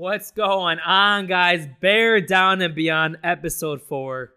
What's 0.00 0.30
going 0.30 0.78
on, 0.78 1.26
guys? 1.26 1.68
Bear 1.82 2.22
Down 2.22 2.62
and 2.62 2.74
Beyond, 2.74 3.18
episode 3.22 3.82
four. 3.82 4.32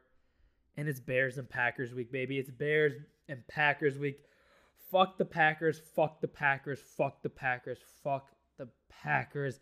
And 0.76 0.90
it's 0.90 1.00
Bears 1.00 1.38
and 1.38 1.50
Packers 1.50 1.94
week, 1.94 2.12
baby. 2.12 2.38
It's 2.38 2.52
Bears 2.52 2.92
and 3.30 3.48
Packers 3.48 3.98
week. 3.98 4.20
Fuck 4.91 5.18
the 5.18 5.23
Packers, 5.23 5.80
fuck 5.96 6.20
the 6.20 6.28
Packers, 6.28 6.82
fuck 6.98 7.23
the 7.23 7.30
Packers, 7.30 7.78
fuck 8.04 8.28
the 8.58 8.68
Packers. 8.90 9.62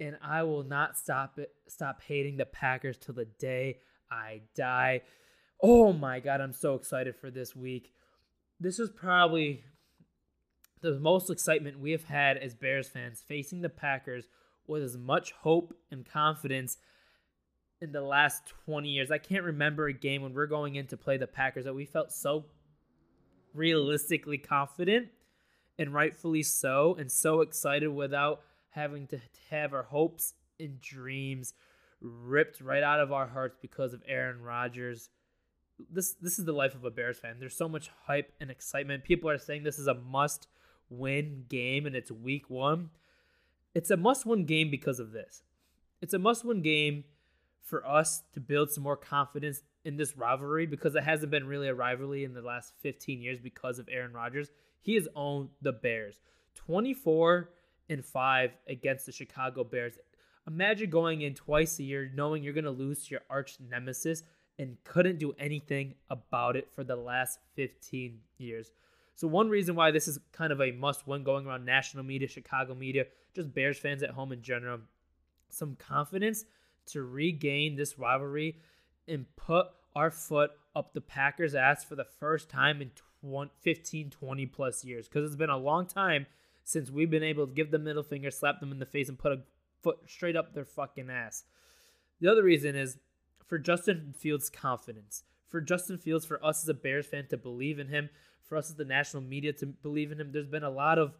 And 0.00 0.18
I 0.20 0.42
will 0.42 0.64
not 0.64 0.98
stop 0.98 1.38
it, 1.38 1.52
stop 1.68 2.02
hating 2.02 2.38
the 2.38 2.44
Packers 2.44 2.98
till 2.98 3.14
the 3.14 3.28
day 3.38 3.78
I 4.10 4.40
die. 4.56 5.02
Oh 5.62 5.92
my 5.92 6.18
god, 6.18 6.40
I'm 6.40 6.54
so 6.54 6.74
excited 6.74 7.14
for 7.14 7.30
this 7.30 7.54
week. 7.54 7.92
This 8.58 8.80
is 8.80 8.90
probably 8.90 9.62
the 10.80 10.98
most 10.98 11.30
excitement 11.30 11.78
we 11.78 11.92
have 11.92 12.06
had 12.06 12.36
as 12.36 12.56
Bears 12.56 12.88
fans 12.88 13.22
facing 13.24 13.60
the 13.60 13.68
Packers 13.68 14.26
with 14.68 14.82
as 14.82 14.96
much 14.96 15.32
hope 15.32 15.74
and 15.90 16.04
confidence 16.04 16.78
in 17.80 17.92
the 17.92 18.00
last 18.00 18.42
20 18.64 18.88
years. 18.88 19.10
I 19.10 19.18
can't 19.18 19.44
remember 19.44 19.86
a 19.86 19.92
game 19.92 20.22
when 20.22 20.34
we're 20.34 20.46
going 20.46 20.76
in 20.76 20.86
to 20.88 20.96
play 20.96 21.16
the 21.16 21.26
Packers 21.26 21.64
that 21.64 21.74
we 21.74 21.84
felt 21.84 22.12
so 22.12 22.46
realistically 23.54 24.38
confident 24.38 25.08
and 25.78 25.92
rightfully 25.92 26.42
so 26.42 26.96
and 26.98 27.10
so 27.10 27.40
excited 27.40 27.88
without 27.88 28.42
having 28.70 29.06
to 29.08 29.20
have 29.50 29.72
our 29.72 29.84
hopes 29.84 30.34
and 30.58 30.80
dreams 30.80 31.54
ripped 32.00 32.60
right 32.60 32.82
out 32.82 33.00
of 33.00 33.12
our 33.12 33.26
hearts 33.26 33.56
because 33.60 33.92
of 33.92 34.02
Aaron 34.06 34.40
Rodgers. 34.40 35.10
This 35.90 36.14
this 36.14 36.38
is 36.38 36.44
the 36.44 36.52
life 36.52 36.74
of 36.74 36.84
a 36.84 36.90
Bears 36.90 37.18
fan. 37.18 37.36
There's 37.38 37.56
so 37.56 37.68
much 37.68 37.90
hype 38.06 38.32
and 38.40 38.50
excitement. 38.50 39.04
People 39.04 39.28
are 39.28 39.38
saying 39.38 39.62
this 39.62 39.78
is 39.78 39.86
a 39.86 39.94
must 39.94 40.48
win 40.88 41.44
game 41.48 41.86
and 41.86 41.96
it's 41.96 42.10
week 42.10 42.48
1 42.48 42.90
it's 43.76 43.90
a 43.90 43.96
must 43.96 44.24
win 44.24 44.46
game 44.46 44.70
because 44.70 44.98
of 44.98 45.12
this. 45.12 45.42
It's 46.00 46.14
a 46.14 46.18
must 46.18 46.46
win 46.46 46.62
game 46.62 47.04
for 47.62 47.86
us 47.86 48.22
to 48.32 48.40
build 48.40 48.70
some 48.70 48.82
more 48.82 48.96
confidence 48.96 49.60
in 49.84 49.98
this 49.98 50.16
rivalry 50.16 50.64
because 50.64 50.94
it 50.94 51.04
hasn't 51.04 51.30
been 51.30 51.46
really 51.46 51.68
a 51.68 51.74
rivalry 51.74 52.24
in 52.24 52.32
the 52.32 52.40
last 52.40 52.72
15 52.80 53.20
years 53.20 53.38
because 53.38 53.78
of 53.78 53.86
Aaron 53.92 54.14
Rodgers. 54.14 54.48
He 54.80 54.94
has 54.94 55.06
owned 55.14 55.50
the 55.60 55.72
Bears 55.72 56.20
24 56.54 57.50
and 57.90 58.02
5 58.02 58.50
against 58.66 59.04
the 59.04 59.12
Chicago 59.12 59.62
Bears. 59.62 59.98
Imagine 60.46 60.88
going 60.88 61.20
in 61.20 61.34
twice 61.34 61.78
a 61.78 61.82
year 61.82 62.10
knowing 62.14 62.42
you're 62.42 62.54
going 62.54 62.64
to 62.64 62.70
lose 62.70 63.10
your 63.10 63.20
arch 63.28 63.58
nemesis 63.60 64.22
and 64.58 64.78
couldn't 64.84 65.18
do 65.18 65.34
anything 65.38 65.96
about 66.08 66.56
it 66.56 66.70
for 66.74 66.82
the 66.82 66.96
last 66.96 67.40
15 67.56 68.20
years. 68.38 68.70
So 69.16 69.28
one 69.28 69.50
reason 69.50 69.74
why 69.74 69.90
this 69.90 70.08
is 70.08 70.18
kind 70.32 70.50
of 70.50 70.62
a 70.62 70.72
must-win 70.72 71.24
going 71.24 71.46
around 71.46 71.66
national 71.66 72.04
media, 72.04 72.28
Chicago 72.28 72.74
media, 72.74 73.04
just 73.36 73.54
Bears 73.54 73.78
fans 73.78 74.02
at 74.02 74.10
home 74.10 74.32
in 74.32 74.42
general, 74.42 74.80
some 75.48 75.76
confidence 75.76 76.44
to 76.86 77.02
regain 77.02 77.76
this 77.76 77.98
rivalry 77.98 78.58
and 79.06 79.26
put 79.36 79.66
our 79.94 80.10
foot 80.10 80.50
up 80.74 80.92
the 80.92 81.00
Packers' 81.00 81.54
ass 81.54 81.84
for 81.84 81.94
the 81.94 82.04
first 82.04 82.50
time 82.50 82.82
in 82.82 82.90
20, 83.22 83.50
15, 83.60 84.10
20 84.10 84.46
plus 84.46 84.84
years. 84.84 85.08
Because 85.08 85.26
it's 85.26 85.36
been 85.36 85.50
a 85.50 85.56
long 85.56 85.86
time 85.86 86.26
since 86.64 86.90
we've 86.90 87.10
been 87.10 87.22
able 87.22 87.46
to 87.46 87.52
give 87.52 87.70
the 87.70 87.78
middle 87.78 88.02
finger, 88.02 88.30
slap 88.30 88.60
them 88.60 88.72
in 88.72 88.78
the 88.78 88.86
face, 88.86 89.08
and 89.08 89.18
put 89.18 89.32
a 89.32 89.42
foot 89.82 89.98
straight 90.06 90.36
up 90.36 90.52
their 90.52 90.64
fucking 90.64 91.08
ass. 91.08 91.44
The 92.20 92.28
other 92.28 92.42
reason 92.42 92.74
is 92.74 92.98
for 93.46 93.58
Justin 93.58 94.14
Fields' 94.18 94.50
confidence. 94.50 95.22
For 95.48 95.60
Justin 95.60 95.98
Fields, 95.98 96.26
for 96.26 96.44
us 96.44 96.64
as 96.64 96.68
a 96.68 96.74
Bears 96.74 97.06
fan 97.06 97.26
to 97.28 97.36
believe 97.36 97.78
in 97.78 97.88
him, 97.88 98.10
for 98.42 98.56
us 98.56 98.70
as 98.70 98.76
the 98.76 98.84
national 98.84 99.22
media 99.22 99.52
to 99.54 99.66
believe 99.66 100.10
in 100.10 100.20
him. 100.20 100.32
There's 100.32 100.46
been 100.46 100.64
a 100.64 100.70
lot 100.70 100.98
of 100.98 101.14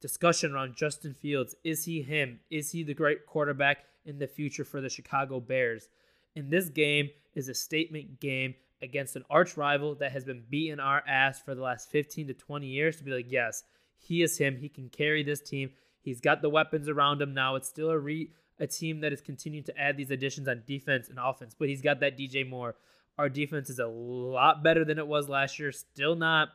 discussion 0.00 0.52
around 0.52 0.76
Justin 0.76 1.14
Fields. 1.14 1.54
Is 1.64 1.84
he 1.84 2.02
him? 2.02 2.40
Is 2.50 2.70
he 2.70 2.82
the 2.82 2.94
great 2.94 3.26
quarterback 3.26 3.84
in 4.04 4.18
the 4.18 4.26
future 4.26 4.64
for 4.64 4.80
the 4.80 4.88
Chicago 4.88 5.40
Bears? 5.40 5.88
And 6.34 6.50
this 6.50 6.68
game 6.68 7.10
is 7.34 7.48
a 7.48 7.54
statement 7.54 8.20
game 8.20 8.54
against 8.82 9.16
an 9.16 9.24
arch 9.30 9.56
rival 9.56 9.94
that 9.96 10.12
has 10.12 10.24
been 10.24 10.44
beating 10.48 10.80
our 10.80 11.02
ass 11.08 11.40
for 11.40 11.54
the 11.54 11.62
last 11.62 11.90
15 11.90 12.28
to 12.28 12.34
20 12.34 12.66
years 12.66 12.96
to 12.96 13.04
be 13.04 13.10
like, 13.10 13.26
yes, 13.30 13.64
he 13.96 14.22
is 14.22 14.38
him. 14.38 14.56
He 14.56 14.68
can 14.68 14.88
carry 14.88 15.22
this 15.22 15.40
team. 15.40 15.70
He's 16.02 16.20
got 16.20 16.42
the 16.42 16.50
weapons 16.50 16.88
around 16.88 17.20
him 17.20 17.34
now. 17.34 17.56
It's 17.56 17.68
still 17.68 17.90
a 17.90 17.98
re 17.98 18.30
a 18.58 18.66
team 18.66 19.00
that 19.00 19.12
is 19.12 19.20
continuing 19.20 19.64
to 19.64 19.78
add 19.78 19.96
these 19.98 20.10
additions 20.10 20.48
on 20.48 20.62
defense 20.66 21.10
and 21.10 21.18
offense, 21.18 21.54
but 21.58 21.68
he's 21.68 21.82
got 21.82 22.00
that 22.00 22.16
DJ 22.16 22.48
Moore. 22.48 22.74
Our 23.18 23.28
defense 23.28 23.68
is 23.68 23.78
a 23.78 23.86
lot 23.86 24.62
better 24.62 24.84
than 24.84 24.98
it 24.98 25.06
was 25.06 25.28
last 25.28 25.58
year. 25.58 25.72
Still 25.72 26.14
not, 26.14 26.48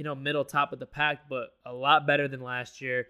you 0.00 0.04
know, 0.04 0.14
middle 0.14 0.46
top 0.46 0.72
of 0.72 0.78
the 0.78 0.86
pack, 0.86 1.28
but 1.28 1.48
a 1.66 1.74
lot 1.74 2.06
better 2.06 2.26
than 2.26 2.40
last 2.40 2.80
year. 2.80 3.08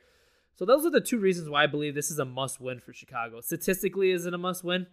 So 0.57 0.65
those 0.65 0.85
are 0.85 0.91
the 0.91 1.01
two 1.01 1.21
reasons 1.21 1.49
why 1.49 1.63
I 1.63 1.69
believe 1.69 1.95
this 1.95 2.11
is 2.11 2.19
a 2.19 2.25
must 2.25 2.61
win 2.61 2.81
for 2.81 2.93
Chicago. 2.93 3.41
Statistically, 3.41 4.11
is 4.11 4.27
it 4.27 4.35
a 4.35 4.39
must 4.39 4.65
win? 4.65 4.89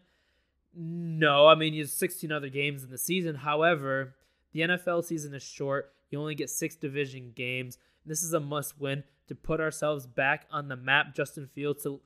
No, 0.75 1.47
I 1.47 1.56
mean, 1.56 1.74
you 1.74 1.81
have 1.81 1.90
16 1.90 2.31
other 2.31 2.50
games 2.50 2.84
in 2.84 2.91
the 2.91 3.00
season. 3.00 3.34
However, 3.34 4.13
the 4.53 4.59
NFL 4.59 5.06
season 5.06 5.34
is 5.34 5.41
short. 5.41 5.91
You 6.12 6.19
only 6.19 6.35
get 6.35 6.52
six 6.52 6.75
division 6.75 7.31
games. 7.35 7.80
This 8.06 8.22
is 8.22 8.31
a 8.31 8.40
must 8.40 8.79
win 8.79 9.03
to 9.28 9.34
put 9.34 9.59
ourselves 9.59 10.06
back 10.06 10.46
on 10.52 10.68
the 10.68 10.78
map. 10.78 11.16
Justin 11.16 11.47
Fields 11.47 11.81
to 11.81 12.00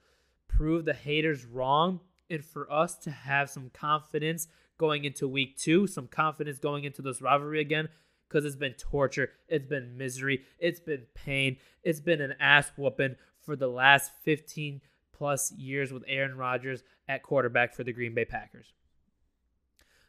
prove 0.48 0.86
the 0.86 0.94
haters 0.94 1.44
wrong 1.46 2.00
and 2.30 2.46
for 2.46 2.72
us 2.72 2.96
to 3.00 3.12
have 3.12 3.50
some 3.50 3.70
confidence 3.74 4.48
going 4.78 5.04
into 5.04 5.28
week 5.28 5.58
two, 5.58 5.86
some 5.86 6.08
confidence 6.08 6.60
going 6.60 6.86
into 6.86 7.02
this 7.02 7.22
rivalry 7.22 7.60
again, 7.60 7.90
because 8.32 8.46
it's 8.46 8.56
been 8.56 8.74
torture, 8.74 9.32
it's 9.50 9.66
been 9.66 9.98
misery, 9.98 10.44
it's 10.58 10.80
been 10.80 11.06
pain, 11.14 11.58
it's 11.84 12.00
been 12.00 12.22
an 12.22 12.34
ass 12.40 12.72
whooping 12.78 13.16
for 13.42 13.56
the 13.56 13.68
last 13.68 14.12
15 14.24 14.82
plus 15.12 15.52
years 15.52 15.92
with 15.92 16.04
Aaron 16.08 16.38
Rodgers 16.38 16.84
at 17.10 17.24
quarterback 17.24 17.74
for 17.74 17.84
the 17.84 17.92
Green 17.92 18.14
Bay 18.14 18.26
Packers. 18.26 18.74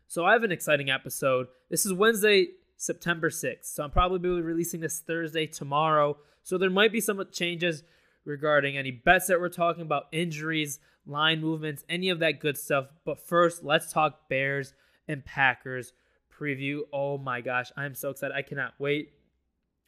So 0.06 0.24
I 0.24 0.32
have 0.32 0.44
an 0.44 0.52
exciting 0.52 0.90
episode. 0.90 1.48
This 1.68 1.84
is 1.84 1.92
Wednesday, 1.92 2.48
September 2.76 3.28
6th. 3.28 3.64
So 3.64 3.82
I'm 3.82 3.90
probably 3.90 4.40
releasing 4.40 4.80
this 4.80 5.00
Thursday 5.00 5.46
tomorrow. 5.46 6.16
So 6.44 6.58
there 6.58 6.70
might 6.70 6.92
be 6.92 7.00
some 7.00 7.22
changes 7.32 7.82
regarding 8.24 8.76
any 8.76 8.90
bets 8.90 9.26
that 9.26 9.40
we're 9.40 9.48
talking 9.48 9.82
about, 9.82 10.04
injuries, 10.12 10.78
line 11.06 11.40
movements, 11.40 11.82
any 11.88 12.10
of 12.10 12.20
that 12.20 12.40
good 12.40 12.56
stuff. 12.56 12.86
But 13.04 13.26
first, 13.26 13.64
let's 13.64 13.92
talk 13.92 14.28
Bears 14.28 14.74
and 15.08 15.24
Packers 15.24 15.92
preview. 16.38 16.80
Oh 16.92 17.18
my 17.18 17.40
gosh, 17.40 17.70
I'm 17.76 17.94
so 17.94 18.10
excited. 18.10 18.34
I 18.34 18.42
cannot 18.42 18.74
wait 18.78 19.12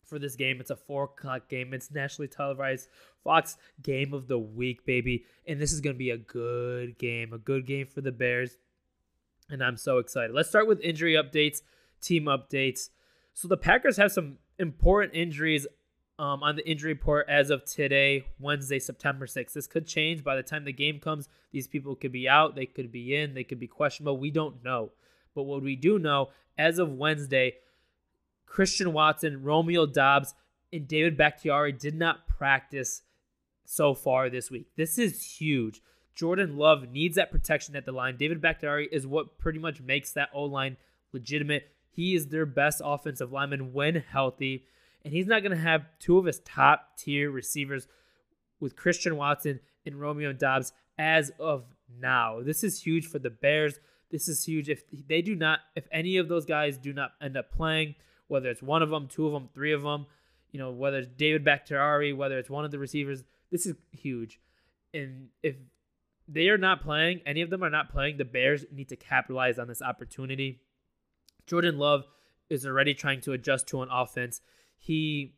for 0.05 0.19
this 0.19 0.37
game. 0.37 0.60
It's 0.60 0.71
a 0.71 0.77
four 0.77 1.05
o'clock 1.05 1.49
game. 1.49 1.72
It's 1.72 1.91
nationally 1.91 2.28
televised. 2.28 2.88
Fox 3.22 3.56
game 3.82 4.12
of 4.12 4.28
the 4.28 4.38
week, 4.38 4.84
baby. 4.84 5.25
And 5.47 5.60
this 5.60 5.72
is 5.72 5.81
going 5.81 5.94
to 5.94 5.99
be 5.99 6.10
a 6.10 6.19
good 6.19 6.99
game, 6.99 7.32
a 7.32 7.38
good 7.38 7.66
game 7.66 7.87
for 7.87 8.00
the 8.00 8.12
Bears. 8.12 8.59
And 9.50 9.62
I'm 9.62 9.77
so 9.77 9.99
excited. 9.99 10.34
Let's 10.34 10.49
start 10.49 10.69
with 10.69 10.81
injury 10.81 11.15
updates, 11.15 11.62
team 12.00 12.25
updates. 12.25 12.91
So 13.32 13.49
the 13.49 13.56
Packers 13.56 13.97
have 13.97 14.12
some 14.12 14.38
important 14.59 15.15
injuries 15.15 15.66
um, 16.19 16.43
on 16.43 16.56
the 16.56 16.69
injury 16.69 16.93
report 16.93 17.26
as 17.28 17.50
of 17.50 17.65
today, 17.65 18.26
Wednesday, 18.38 18.78
September 18.78 19.26
6th. 19.26 19.53
This 19.53 19.66
could 19.66 19.87
change 19.87 20.22
by 20.22 20.37
the 20.37 20.43
time 20.43 20.65
the 20.65 20.72
game 20.72 21.00
comes. 21.00 21.28
These 21.50 21.66
people 21.66 21.97
could 21.97 22.12
be 22.12 22.28
out, 22.28 22.55
they 22.55 22.66
could 22.66 22.93
be 22.93 23.16
in, 23.16 23.34
they 23.34 23.44
could 23.44 23.59
be 23.59 23.66
questionable. 23.66 24.16
We 24.16 24.31
don't 24.31 24.62
know. 24.62 24.93
But 25.34 25.44
what 25.44 25.62
we 25.62 25.76
do 25.76 25.98
know, 25.98 26.30
as 26.56 26.78
of 26.78 26.92
Wednesday, 26.92 27.54
Christian 28.46 28.92
Watson, 28.92 29.42
Romeo 29.42 29.86
Doubs, 29.86 30.34
and 30.72 30.86
David 30.86 31.16
Bakhtiari 31.16 31.72
did 31.72 31.94
not 31.94 32.26
practice 32.26 33.02
so 33.64 33.94
far 33.94 34.28
this 34.28 34.50
week. 34.50 34.66
This 34.76 34.98
is 34.98 35.38
huge. 35.38 35.80
Jordan 36.14 36.56
Love 36.56 36.90
needs 36.90 37.16
that 37.16 37.32
protection 37.32 37.75
at 37.75 37.84
the 37.86 37.92
line. 37.92 38.16
David 38.16 38.40
Bakhtiari 38.40 38.88
is 38.92 39.06
what 39.06 39.38
pretty 39.38 39.58
much 39.58 39.81
makes 39.81 40.12
that 40.12 40.28
O 40.32 40.44
line 40.44 40.76
legitimate. 41.12 41.69
He 41.90 42.14
is 42.14 42.28
their 42.28 42.46
best 42.46 42.80
offensive 42.84 43.32
lineman 43.32 43.72
when 43.72 43.96
healthy 43.96 44.66
and 45.04 45.12
he's 45.12 45.26
not 45.26 45.42
going 45.42 45.56
to 45.56 45.62
have 45.62 45.87
two 45.98 46.19
of 46.19 46.25
his 46.25 46.40
top 46.40 46.96
tier 46.96 47.30
receivers 47.30 47.87
with 48.58 48.76
Christian 48.76 49.16
Watson 49.16 49.60
and 49.84 50.00
Romeo 50.00 50.32
Doubs 50.32 50.72
as 50.98 51.30
of 51.38 51.64
now. 52.00 52.40
This 52.40 52.64
is 52.64 52.82
huge 52.82 53.06
for 53.06 53.19
the 53.19 53.30
Bears. 53.30 53.78
This 54.10 54.28
is 54.28 54.44
huge 54.44 54.68
if 54.68 54.82
they 55.08 55.22
do 55.22 55.34
not, 55.34 55.60
if 55.74 55.86
any 55.90 56.16
of 56.16 56.28
those 56.28 56.44
guys 56.44 56.78
do 56.78 56.92
not 56.92 57.12
end 57.20 57.36
up 57.36 57.50
playing, 57.50 57.94
whether 58.28 58.48
it's 58.48 58.62
one 58.62 58.82
of 58.82 58.90
them, 58.90 59.08
two 59.08 59.26
of 59.26 59.32
them, 59.32 59.48
three 59.52 59.72
of 59.72 59.82
them, 59.82 60.06
you 60.52 60.58
know, 60.58 60.70
whether 60.70 60.98
it's 60.98 61.08
David 61.16 61.44
Bakhtiari, 61.44 62.12
whether 62.12 62.38
it's 62.38 62.50
one 62.50 62.64
of 62.64 62.70
the 62.70 62.78
receivers, 62.78 63.24
this 63.50 63.66
is 63.66 63.74
huge. 63.92 64.40
And 64.92 65.28
if 65.42 65.56
they 66.28 66.48
are 66.48 66.58
not 66.58 66.82
playing, 66.82 67.20
any 67.26 67.42
of 67.42 67.50
them 67.50 67.64
are 67.64 67.70
not 67.70 67.90
playing, 67.90 68.18
the 68.18 68.24
Bears 68.24 68.64
need 68.72 68.88
to 68.90 68.96
capitalize 68.96 69.58
on 69.58 69.66
this 69.66 69.82
opportunity. 69.82 70.60
Jordan 71.46 71.78
Love 71.78 72.04
is 72.48 72.64
already 72.64 72.94
trying 72.94 73.20
to 73.22 73.32
adjust 73.32 73.66
to 73.68 73.82
an 73.82 73.88
offense 73.90 74.40
he 74.84 75.34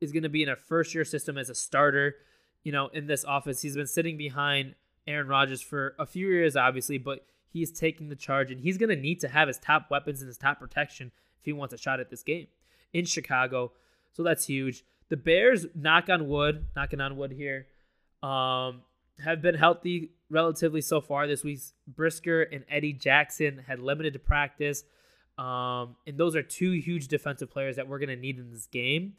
is 0.00 0.10
going 0.10 0.24
to 0.24 0.28
be 0.28 0.42
in 0.42 0.48
a 0.48 0.56
first 0.56 0.94
year 0.94 1.04
system 1.04 1.38
as 1.38 1.48
a 1.48 1.54
starter, 1.54 2.16
you 2.64 2.72
know, 2.72 2.88
in 2.88 3.06
this 3.06 3.24
office. 3.24 3.62
He's 3.62 3.76
been 3.76 3.86
sitting 3.86 4.16
behind 4.16 4.74
Aaron 5.06 5.28
Rodgers 5.28 5.62
for 5.62 5.94
a 5.98 6.06
few 6.06 6.28
years, 6.28 6.56
obviously, 6.56 6.98
but 6.98 7.26
he's 7.48 7.70
taking 7.70 8.08
the 8.08 8.16
charge 8.16 8.50
and 8.50 8.60
he's 8.60 8.78
going 8.78 8.88
to 8.88 8.96
need 8.96 9.20
to 9.20 9.28
have 9.28 9.48
his 9.48 9.58
top 9.58 9.90
weapons 9.90 10.20
and 10.20 10.28
his 10.28 10.38
top 10.38 10.58
protection 10.58 11.12
if 11.38 11.44
he 11.44 11.52
wants 11.52 11.74
a 11.74 11.78
shot 11.78 12.00
at 12.00 12.10
this 12.10 12.22
game 12.22 12.46
in 12.92 13.04
Chicago. 13.04 13.72
So 14.12 14.22
that's 14.22 14.46
huge. 14.46 14.84
The 15.08 15.16
Bears, 15.16 15.66
knock 15.74 16.08
on 16.08 16.28
wood, 16.28 16.66
knocking 16.74 17.00
on 17.00 17.16
wood 17.16 17.32
here, 17.32 17.66
um, 18.22 18.82
have 19.22 19.42
been 19.42 19.54
healthy 19.54 20.10
relatively 20.30 20.80
so 20.80 21.00
far 21.00 21.26
this 21.26 21.44
week. 21.44 21.60
Brisker 21.86 22.42
and 22.42 22.64
Eddie 22.68 22.92
Jackson 22.92 23.62
had 23.66 23.78
limited 23.78 24.14
to 24.14 24.18
practice. 24.18 24.84
Um, 25.36 25.96
and 26.06 26.16
those 26.16 26.34
are 26.36 26.42
two 26.42 26.72
huge 26.72 27.08
defensive 27.08 27.50
players 27.50 27.76
that 27.76 27.88
we're 27.88 27.98
going 27.98 28.08
to 28.08 28.16
need 28.16 28.38
in 28.38 28.52
this 28.52 28.66
game 28.66 29.14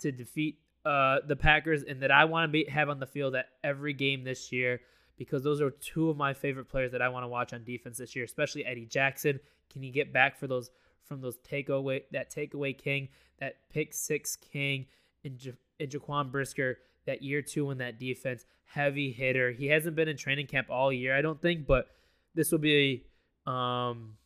to 0.00 0.10
defeat 0.10 0.58
uh, 0.84 1.18
the 1.26 1.36
Packers 1.36 1.82
and 1.82 2.02
that 2.02 2.10
I 2.10 2.24
want 2.24 2.52
to 2.52 2.64
have 2.64 2.88
on 2.88 3.00
the 3.00 3.06
field 3.06 3.34
at 3.34 3.46
every 3.62 3.92
game 3.92 4.24
this 4.24 4.52
year 4.52 4.80
because 5.16 5.42
those 5.42 5.60
are 5.60 5.70
two 5.70 6.10
of 6.10 6.16
my 6.16 6.32
favorite 6.32 6.68
players 6.68 6.92
that 6.92 7.02
I 7.02 7.08
want 7.08 7.24
to 7.24 7.28
watch 7.28 7.52
on 7.52 7.64
defense 7.64 7.98
this 7.98 8.14
year, 8.14 8.24
especially 8.24 8.64
Eddie 8.64 8.86
Jackson. 8.86 9.40
Can 9.70 9.82
he 9.82 9.90
get 9.90 10.12
back 10.12 10.38
for 10.38 10.46
those 10.46 10.70
from 11.04 11.20
those 11.20 11.38
takeaway 11.38 12.02
that 12.12 12.32
takeaway 12.32 12.76
king, 12.76 13.08
that 13.40 13.56
pick 13.70 13.94
six 13.94 14.36
king, 14.36 14.86
and, 15.24 15.42
ja- 15.42 15.52
and 15.80 15.90
Jaquan 15.90 16.30
Brisker 16.30 16.78
that 17.06 17.22
year 17.22 17.40
two 17.40 17.70
in 17.70 17.78
that 17.78 17.98
defense, 17.98 18.44
heavy 18.64 19.10
hitter. 19.10 19.50
He 19.50 19.66
hasn't 19.66 19.96
been 19.96 20.08
in 20.08 20.16
training 20.16 20.46
camp 20.46 20.68
all 20.70 20.92
year, 20.92 21.16
I 21.16 21.22
don't 21.22 21.40
think, 21.40 21.66
but 21.66 21.88
this 22.34 22.52
will 22.52 22.58
be 22.58 23.06
um, 23.46 24.18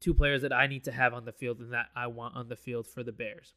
two 0.00 0.14
players 0.14 0.42
that 0.42 0.54
I 0.54 0.66
need 0.66 0.84
to 0.84 0.92
have 0.92 1.12
on 1.12 1.26
the 1.26 1.32
field 1.32 1.60
and 1.60 1.74
that 1.74 1.86
I 1.94 2.06
want 2.06 2.34
on 2.34 2.48
the 2.48 2.56
field 2.56 2.86
for 2.86 3.02
the 3.02 3.12
Bears. 3.12 3.54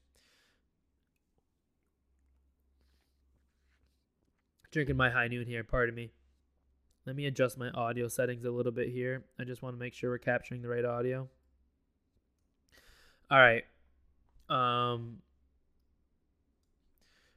Drinking 4.74 4.98
my 4.98 5.12
high 5.12 5.28
noon 5.28 5.46
here, 5.46 5.64
pardon 5.64 5.94
me. 5.94 6.10
Let 7.06 7.16
me 7.16 7.28
adjust 7.28 7.60
my 7.60 7.70
audio 7.70 8.08
settings 8.08 8.44
a 8.44 8.50
little 8.50 8.72
bit 8.72 8.90
here. 8.90 9.24
I 9.40 9.44
just 9.44 9.62
want 9.62 9.75
to 9.75 9.80
make 9.80 9.94
sure 9.94 10.10
we're 10.10 10.18
capturing 10.18 10.64
the 10.64 10.68
right 10.68 10.84
audio. 10.84 11.30
All 13.30 13.38
right. 13.38 13.64
Um 14.50 15.20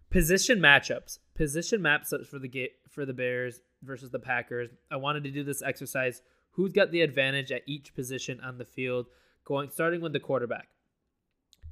position 0.09 0.61
matchups. 0.61 1.19
Position 1.35 1.83
matchups 1.83 2.27
for 2.27 2.38
the 2.38 2.49
ga- 2.49 2.73
for 2.88 3.05
the 3.05 3.12
Bears 3.12 3.61
versus 3.83 4.09
the 4.09 4.19
Packers. 4.19 4.71
I 4.91 4.97
wanted 4.97 5.25
to 5.25 5.31
do 5.31 5.44
this 5.44 5.62
exercise. 5.62 6.23
Who's 6.53 6.73
got 6.73 6.91
the 6.91 7.03
advantage 7.03 7.53
at 7.53 7.62
each 7.67 7.94
position 7.94 8.41
on 8.41 8.56
the 8.56 8.65
field? 8.65 9.09
Going 9.44 9.69
starting 9.69 10.00
with 10.00 10.15
the 10.15 10.21
quarterback. 10.21 10.69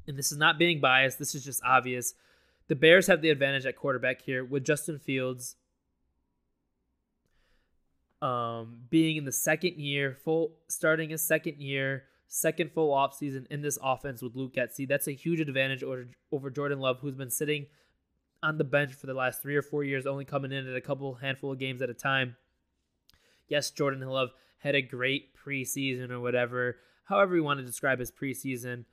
And 0.07 0.19
this 0.19 0.31
is 0.31 0.37
not 0.37 0.59
being 0.59 0.83
biased. 0.83 1.19
This 1.19 1.35
is 1.35 1.43
just 1.43 1.63
obvious. 1.65 2.13
The 2.69 2.75
Bears 2.75 3.07
have 3.09 3.21
the 3.21 3.31
advantage 3.31 3.67
at 3.67 3.77
quarterback 3.77 4.23
here 4.23 4.45
with 4.45 4.65
Justin 4.65 4.99
Fields 4.99 5.57
um, 8.23 8.79
being 8.89 9.19
in 9.19 9.25
the 9.27 9.33
second 9.33 9.77
year, 9.77 10.17
full 10.25 10.53
starting 10.69 11.11
his 11.11 11.23
second 11.23 11.61
year, 11.61 12.05
second 12.27 12.73
full 12.73 12.93
off 12.93 13.15
season 13.15 13.47
in 13.51 13.61
this 13.61 13.79
offense 13.83 14.23
with 14.23 14.35
Luke 14.35 14.55
Getsy. 14.55 14.89
That's 14.89 15.09
a 15.09 15.13
huge 15.13 15.41
advantage 15.41 15.83
over, 15.83 16.09
over 16.33 16.51
Jordan 16.51 16.81
Love, 16.81 17.01
who's 17.01 17.15
been 17.15 17.31
sitting 17.31 17.67
on 18.43 18.57
the 18.57 18.65
bench 18.65 18.95
for 18.95 19.07
the 19.07 19.15
last 19.15 19.43
three 19.43 19.57
or 19.57 19.63
four 19.63 19.85
years, 19.85 20.07
only 20.07 20.25
coming 20.25 20.53
in 20.53 20.67
at 20.67 20.75
a 20.75 20.81
couple 20.81 21.15
handful 21.17 21.53
of 21.53 21.59
games 21.59 21.83
at 21.83 21.91
a 21.91 21.95
time. 21.95 22.37
Yes, 23.47 23.71
Jordan 23.71 24.01
Love 24.09 24.31
had 24.59 24.75
a 24.75 24.81
great 24.81 25.37
preseason 25.37 26.11
or 26.11 26.21
whatever, 26.21 26.77
however 27.05 27.37
you 27.37 27.45
want 27.45 27.61
to 27.61 27.67
describe 27.67 27.99
his 27.99 28.11
preseason. 28.11 28.87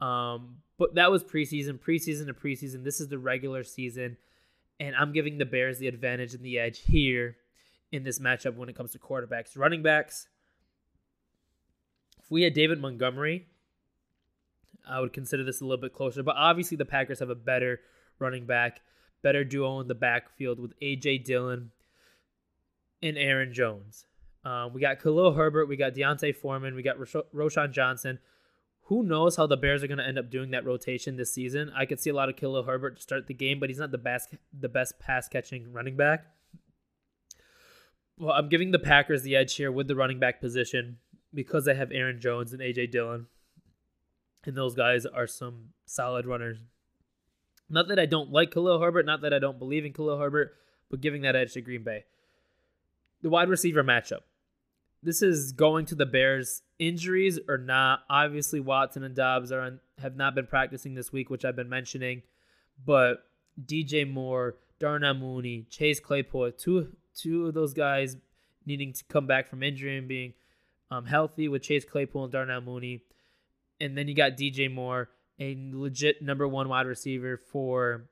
Um, 0.00 0.58
but 0.78 0.94
that 0.94 1.10
was 1.10 1.24
preseason, 1.24 1.78
preseason 1.78 2.26
to 2.26 2.34
preseason. 2.34 2.84
This 2.84 3.00
is 3.00 3.08
the 3.08 3.18
regular 3.18 3.64
season, 3.64 4.16
and 4.78 4.94
I'm 4.94 5.12
giving 5.12 5.38
the 5.38 5.44
Bears 5.44 5.78
the 5.78 5.88
advantage 5.88 6.34
and 6.34 6.44
the 6.44 6.58
edge 6.58 6.80
here 6.80 7.36
in 7.90 8.04
this 8.04 8.18
matchup 8.18 8.56
when 8.56 8.68
it 8.68 8.76
comes 8.76 8.92
to 8.92 8.98
quarterbacks. 8.98 9.56
Running 9.56 9.82
backs, 9.82 10.28
if 12.22 12.30
we 12.30 12.42
had 12.42 12.54
David 12.54 12.80
Montgomery, 12.80 13.46
I 14.88 15.00
would 15.00 15.12
consider 15.12 15.44
this 15.44 15.60
a 15.60 15.64
little 15.64 15.80
bit 15.80 15.92
closer. 15.92 16.22
But 16.22 16.36
obviously, 16.36 16.76
the 16.76 16.84
Packers 16.84 17.18
have 17.18 17.30
a 17.30 17.34
better 17.34 17.80
running 18.18 18.46
back, 18.46 18.80
better 19.22 19.44
duo 19.44 19.80
in 19.80 19.88
the 19.88 19.94
backfield 19.94 20.60
with 20.60 20.72
A.J. 20.80 21.18
Dillon 21.18 21.70
and 23.02 23.18
Aaron 23.18 23.52
Jones. 23.52 24.06
Um, 24.44 24.72
we 24.72 24.80
got 24.80 25.00
Khalil 25.00 25.32
Herbert, 25.32 25.66
we 25.66 25.76
got 25.76 25.94
D'Onta 25.94 26.34
Foreman, 26.34 26.74
we 26.74 26.82
got 26.82 26.98
Rosh- 26.98 27.26
Roschon 27.34 27.72
Johnson. 27.72 28.18
Who 28.88 29.02
knows 29.02 29.36
how 29.36 29.46
the 29.46 29.58
Bears 29.58 29.84
are 29.84 29.86
going 29.86 29.98
to 29.98 30.06
end 30.06 30.18
up 30.18 30.30
doing 30.30 30.52
that 30.52 30.64
rotation 30.64 31.16
this 31.16 31.30
season? 31.30 31.70
I 31.76 31.84
could 31.84 32.00
see 32.00 32.08
a 32.08 32.14
lot 32.14 32.30
of 32.30 32.36
Khalil 32.36 32.62
Herbert 32.62 32.96
to 32.96 33.02
start 33.02 33.26
the 33.26 33.34
game, 33.34 33.60
but 33.60 33.68
he's 33.68 33.78
not 33.78 33.90
the 33.90 33.98
best 33.98 34.34
the 34.58 34.68
best 34.68 34.98
pass 34.98 35.28
catching 35.28 35.74
running 35.74 35.94
back. 35.94 36.24
Well, 38.16 38.32
I'm 38.32 38.48
giving 38.48 38.70
the 38.70 38.78
Packers 38.78 39.22
the 39.22 39.36
edge 39.36 39.54
here 39.54 39.70
with 39.70 39.88
the 39.88 39.94
running 39.94 40.18
back 40.18 40.40
position 40.40 40.96
because 41.34 41.66
they 41.66 41.74
have 41.74 41.92
Aaron 41.92 42.18
Jones 42.18 42.54
and 42.54 42.62
AJ 42.62 42.90
Dillon. 42.90 43.26
And 44.44 44.56
those 44.56 44.74
guys 44.74 45.04
are 45.04 45.26
some 45.26 45.74
solid 45.84 46.24
runners. 46.24 46.58
Not 47.68 47.88
that 47.88 47.98
I 47.98 48.06
don't 48.06 48.32
like 48.32 48.52
Khalil 48.52 48.80
Herbert, 48.80 49.04
not 49.04 49.20
that 49.20 49.34
I 49.34 49.38
don't 49.38 49.58
believe 49.58 49.84
in 49.84 49.92
Khalil 49.92 50.18
Herbert, 50.18 50.54
but 50.90 51.02
giving 51.02 51.20
that 51.22 51.36
edge 51.36 51.52
to 51.52 51.60
Green 51.60 51.84
Bay. 51.84 52.04
The 53.20 53.28
wide 53.28 53.50
receiver 53.50 53.84
matchup. 53.84 54.20
This 55.02 55.22
is 55.22 55.52
going 55.52 55.86
to 55.86 55.94
the 55.94 56.06
Bears. 56.06 56.62
Injuries 56.78 57.38
or 57.48 57.58
not, 57.58 58.00
obviously 58.08 58.60
Watson 58.60 59.02
and 59.02 59.14
Doubs 59.14 59.50
are 59.52 59.80
have 60.00 60.16
not 60.16 60.34
been 60.34 60.46
practicing 60.46 60.94
this 60.94 61.12
week, 61.12 61.28
which 61.28 61.44
I've 61.44 61.56
been 61.56 61.68
mentioning. 61.68 62.22
But 62.84 63.24
DJ 63.60 64.08
Moore, 64.08 64.56
Darnell 64.78 65.14
Mooney, 65.14 65.66
Chase 65.70 66.00
Claypool, 66.00 66.52
two 66.52 66.96
two 67.14 67.46
of 67.46 67.54
those 67.54 67.74
guys 67.74 68.16
needing 68.64 68.92
to 68.92 69.04
come 69.04 69.26
back 69.26 69.48
from 69.48 69.62
injury 69.62 69.98
and 69.98 70.06
being 70.06 70.34
um, 70.90 71.06
healthy 71.06 71.48
with 71.48 71.62
Chase 71.62 71.84
Claypool 71.84 72.24
and 72.24 72.32
Darnell 72.32 72.60
Mooney. 72.60 73.02
And 73.80 73.96
then 73.96 74.08
you 74.08 74.14
got 74.14 74.32
DJ 74.32 74.72
Moore, 74.72 75.10
a 75.38 75.56
legit 75.72 76.22
number 76.22 76.46
one 76.46 76.68
wide 76.68 76.86
receiver 76.86 77.36
for 77.36 78.08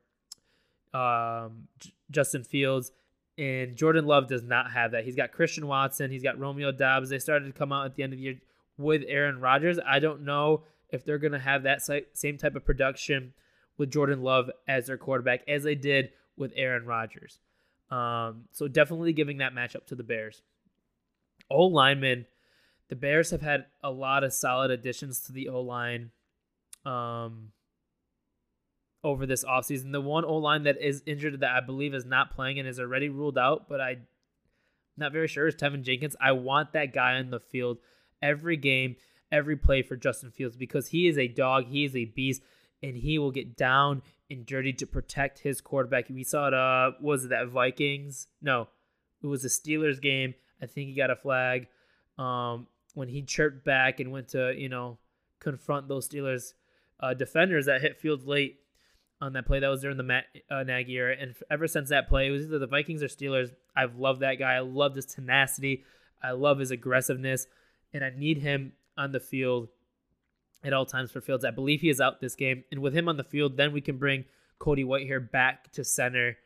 um, 0.95 1.69
J- 1.79 1.93
Justin 2.11 2.45
Fields. 2.45 2.93
And 3.39 3.77
Jordan 3.77 4.07
Love 4.07 4.29
does 4.29 4.43
not 4.43 4.71
have 4.71 4.93
that. 4.93 5.05
He's 5.05 5.17
got 5.17 5.33
Christian 5.33 5.67
Watson. 5.67 6.11
He's 6.11 6.23
got 6.23 6.39
Romeo 6.39 6.73
Doubs. 6.73 7.11
They 7.11 7.19
started 7.19 7.47
to 7.47 7.59
come 7.59 7.73
out 7.73 7.85
at 7.85 7.95
the 7.95 8.03
end 8.03 8.13
of 8.13 8.19
the 8.19 8.25
year 8.25 8.41
with 8.79 9.03
Aaron 9.07 9.41
Rodgers. 9.41 9.79
I 9.87 9.99
don't 9.99 10.23
know 10.23 10.63
if 10.91 11.05
they're 11.05 11.19
going 11.19 11.33
to 11.33 11.39
have 11.39 11.65
that 11.65 11.83
same 12.15 12.39
type 12.39 12.57
of 12.57 12.65
production 12.65 13.35
with 13.77 13.91
Jordan 13.91 14.23
Love 14.23 14.51
as 14.67 14.87
their 14.87 14.97
quarterback 14.97 15.43
as 15.49 15.65
they 15.65 15.75
did 15.75 16.11
with 16.37 16.53
Aaron 16.57 16.87
Rodgers. 16.87 17.39
Um, 17.91 18.45
so 18.53 18.69
definitely 18.69 19.13
giving 19.13 19.39
that 19.39 19.55
matchup 19.55 19.87
to 19.87 19.95
the 19.95 20.03
Bears. 20.03 20.43
O 21.51 21.65
lineman, 21.67 22.27
the 22.89 22.97
Bears 22.97 23.31
have 23.31 23.43
had 23.43 23.67
a 23.83 23.91
lot 23.91 24.25
of 24.25 24.33
solid 24.33 24.71
additions 24.71 25.21
to 25.21 25.33
the 25.33 25.49
O 25.49 25.61
line 25.61 26.11
um, 26.85 27.51
over 29.07 29.25
this 29.25 29.45
offseason. 29.45 29.93
The 29.93 30.01
one 30.01 30.25
O 30.25 30.35
line 30.35 30.65
that 30.65 30.83
is 30.83 31.03
injured 31.07 31.39
that 31.41 31.51
I 31.51 31.61
believe 31.61 31.95
is 31.95 32.05
not 32.05 32.35
playing 32.35 32.59
and 32.59 32.69
is 32.69 32.81
already 32.81 33.09
ruled 33.09 33.39
out, 33.39 33.69
but 33.69 33.81
I'm 33.81 34.09
not 34.97 35.13
very 35.13 35.29
sure 35.29 35.47
is 35.47 35.55
Teven 35.55 35.83
Jenkins. 35.83 36.17
I 36.21 36.33
want 36.33 36.73
that 36.73 36.93
guy 36.93 37.15
on 37.15 37.31
the 37.31 37.39
field 37.39 37.79
every 38.21 38.57
game, 38.57 38.97
every 39.31 39.57
play 39.57 39.83
for 39.83 39.95
Justin 39.95 40.33
Fields 40.33 40.57
because 40.57 40.89
he 40.89 41.07
is 41.07 41.17
a 41.19 41.29
dog, 41.29 41.67
he 41.67 41.85
is 41.85 41.95
a 41.95 42.07
beast, 42.07 42.43
and 42.83 42.97
he 42.97 43.17
will 43.17 43.31
get 43.31 43.57
down 43.57 44.03
and 44.29 44.45
dirty 44.45 44.73
to 44.73 44.87
protect 44.87 45.39
his 45.39 45.61
quarterback. 45.61 46.09
We 46.11 46.25
saw 46.25 46.49
it. 46.49 46.55
Uh, 46.55 46.93
was 47.01 47.27
it 47.27 47.29
that 47.29 47.47
Vikings? 47.47 48.27
No, 48.43 48.67
it 49.23 49.29
was 49.29 49.45
a 49.45 49.49
Steelers 49.49 50.03
game. 50.03 50.35
I 50.61 50.67
think 50.67 50.89
he 50.89 50.95
got 50.97 51.11
a 51.13 51.17
flag. 51.17 51.69
Um, 52.19 52.67
when 52.95 53.09
he 53.09 53.23
chirped 53.23 53.65
back 53.65 54.01
and 54.01 54.11
went 54.11 54.29
to 54.31 54.53
you 54.57 54.69
know 54.69 54.99
confront 55.39 55.87
those 55.87 56.09
Steelers 56.09 56.55
uh, 56.99 57.15
defenders 57.15 57.67
that 57.67 57.83
hit 57.83 58.01
Fields 58.01 58.25
late 58.25 58.57
on 59.21 59.33
that 59.33 59.47
play. 59.47 59.61
That 59.61 59.69
was 59.69 59.83
during 59.83 59.97
the 59.97 60.03
Matt 60.03 60.25
uh, 60.51 60.63
Nagy 60.63 60.95
era, 60.95 61.17
and 61.19 61.35
ever 61.51 61.67
since 61.67 61.89
that 61.91 62.09
play, 62.09 62.29
it 62.29 62.31
was 62.31 62.45
either 62.45 62.59
the 62.59 62.67
Vikings 62.67 63.03
or 63.03 63.07
Steelers. 63.07 63.53
I've 63.75 63.97
loved 63.97 64.21
that 64.21 64.35
guy. 64.35 64.55
I 64.55 64.61
love 64.61 64.95
his 64.95 65.07
tenacity. 65.07 65.85
I 66.23 66.33
love 66.33 66.59
his 66.59 66.71
aggressiveness, 66.71 67.47
and 67.93 68.05
I 68.05 68.11
need 68.11 68.39
him 68.39 68.73
on 68.97 69.13
the 69.13 69.21
field 69.21 69.69
at 70.65 70.73
all 70.73 70.87
times 70.87 71.11
for 71.11 71.21
Fields. 71.21 71.45
I 71.45 71.51
believe 71.51 71.81
he 71.81 71.89
is 71.89 72.01
out 72.01 72.21
this 72.21 72.35
game, 72.35 72.65
and 72.71 72.81
with 72.81 72.95
him 72.95 73.09
on 73.09 73.17
the 73.17 73.25
field, 73.25 73.57
then 73.57 73.73
we 73.73 73.81
can 73.81 73.99
bring 73.99 74.25
Cody 74.59 74.85
Whitehair 74.85 75.31
back 75.31 75.73
to 75.73 75.85
center, 75.85 76.37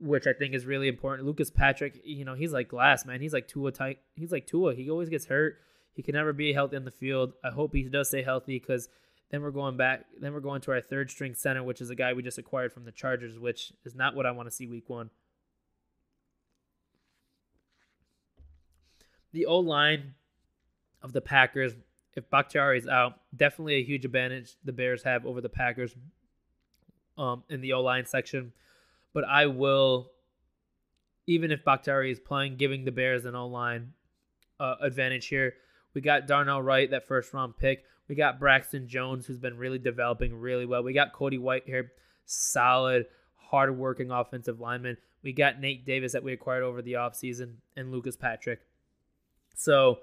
which 0.00 0.26
I 0.26 0.32
think 0.32 0.54
is 0.54 0.66
really 0.66 0.88
important. 0.88 1.26
Lucas 1.26 1.50
Patrick, 1.50 2.00
you 2.04 2.24
know, 2.24 2.34
he's 2.34 2.52
like 2.52 2.68
glass, 2.68 3.04
man. 3.04 3.20
He's 3.20 3.32
like 3.32 3.48
Tua 3.48 3.72
type. 3.72 3.98
He's 4.14 4.32
like 4.32 4.46
Tua. 4.46 4.74
He 4.74 4.90
always 4.90 5.08
gets 5.08 5.26
hurt. 5.26 5.58
He 5.94 6.02
can 6.02 6.14
never 6.14 6.32
be 6.32 6.52
healthy 6.52 6.76
on 6.76 6.84
the 6.84 6.90
field. 6.90 7.34
I 7.44 7.50
hope 7.50 7.74
he 7.74 7.82
does 7.84 8.08
stay 8.08 8.22
healthy 8.22 8.58
because 8.58 8.88
then 9.30 9.42
we're 9.42 9.50
going 9.50 9.76
back. 9.76 10.06
Then 10.20 10.32
we're 10.32 10.40
going 10.40 10.60
to 10.62 10.72
our 10.72 10.80
third 10.80 11.10
string 11.10 11.34
center, 11.34 11.62
which 11.62 11.80
is 11.80 11.90
a 11.90 11.94
guy 11.94 12.12
we 12.12 12.22
just 12.22 12.38
acquired 12.38 12.72
from 12.72 12.84
the 12.84 12.92
Chargers, 12.92 13.38
which 13.38 13.72
is 13.84 13.94
not 13.94 14.14
what 14.14 14.26
I 14.26 14.30
want 14.32 14.48
to 14.48 14.54
see 14.54 14.66
week 14.66 14.88
one. 14.88 15.10
The 19.32 19.46
O 19.46 19.58
line 19.58 20.14
of 21.02 21.12
the 21.12 21.20
Packers 21.20 21.74
if 22.14 22.28
Bakhtiari 22.28 22.78
is 22.78 22.88
out, 22.88 23.20
definitely 23.34 23.74
a 23.76 23.84
huge 23.84 24.04
advantage 24.04 24.56
the 24.64 24.72
Bears 24.72 25.02
have 25.04 25.24
over 25.24 25.40
the 25.40 25.48
Packers 25.48 25.94
um, 27.16 27.44
in 27.48 27.60
the 27.60 27.72
O 27.72 27.82
line 27.82 28.06
section. 28.06 28.52
But 29.12 29.24
I 29.24 29.46
will, 29.46 30.10
even 31.26 31.50
if 31.50 31.64
Bakhtiari 31.64 32.10
is 32.10 32.20
playing, 32.20 32.56
giving 32.56 32.84
the 32.84 32.92
Bears 32.92 33.24
an 33.24 33.34
O 33.34 33.46
line 33.46 33.92
uh, 34.58 34.76
advantage 34.80 35.26
here. 35.26 35.54
We 35.94 36.00
got 36.00 36.26
Darnell 36.26 36.62
Wright, 36.62 36.90
that 36.90 37.06
first 37.06 37.32
round 37.32 37.56
pick. 37.56 37.84
We 38.10 38.16
got 38.16 38.40
Braxton 38.40 38.88
Jones, 38.88 39.24
who's 39.24 39.38
been 39.38 39.56
really 39.56 39.78
developing 39.78 40.34
really 40.34 40.66
well. 40.66 40.82
We 40.82 40.92
got 40.92 41.12
Cody 41.12 41.38
Whitehair, 41.38 41.90
solid, 42.24 43.06
hardworking 43.36 44.10
offensive 44.10 44.58
lineman. 44.58 44.96
We 45.22 45.32
got 45.32 45.60
Nate 45.60 45.86
Davis 45.86 46.10
that 46.10 46.24
we 46.24 46.32
acquired 46.32 46.64
over 46.64 46.82
the 46.82 46.94
offseason 46.94 47.58
and 47.76 47.92
Lucas 47.92 48.16
Patrick. 48.16 48.62
So 49.54 50.00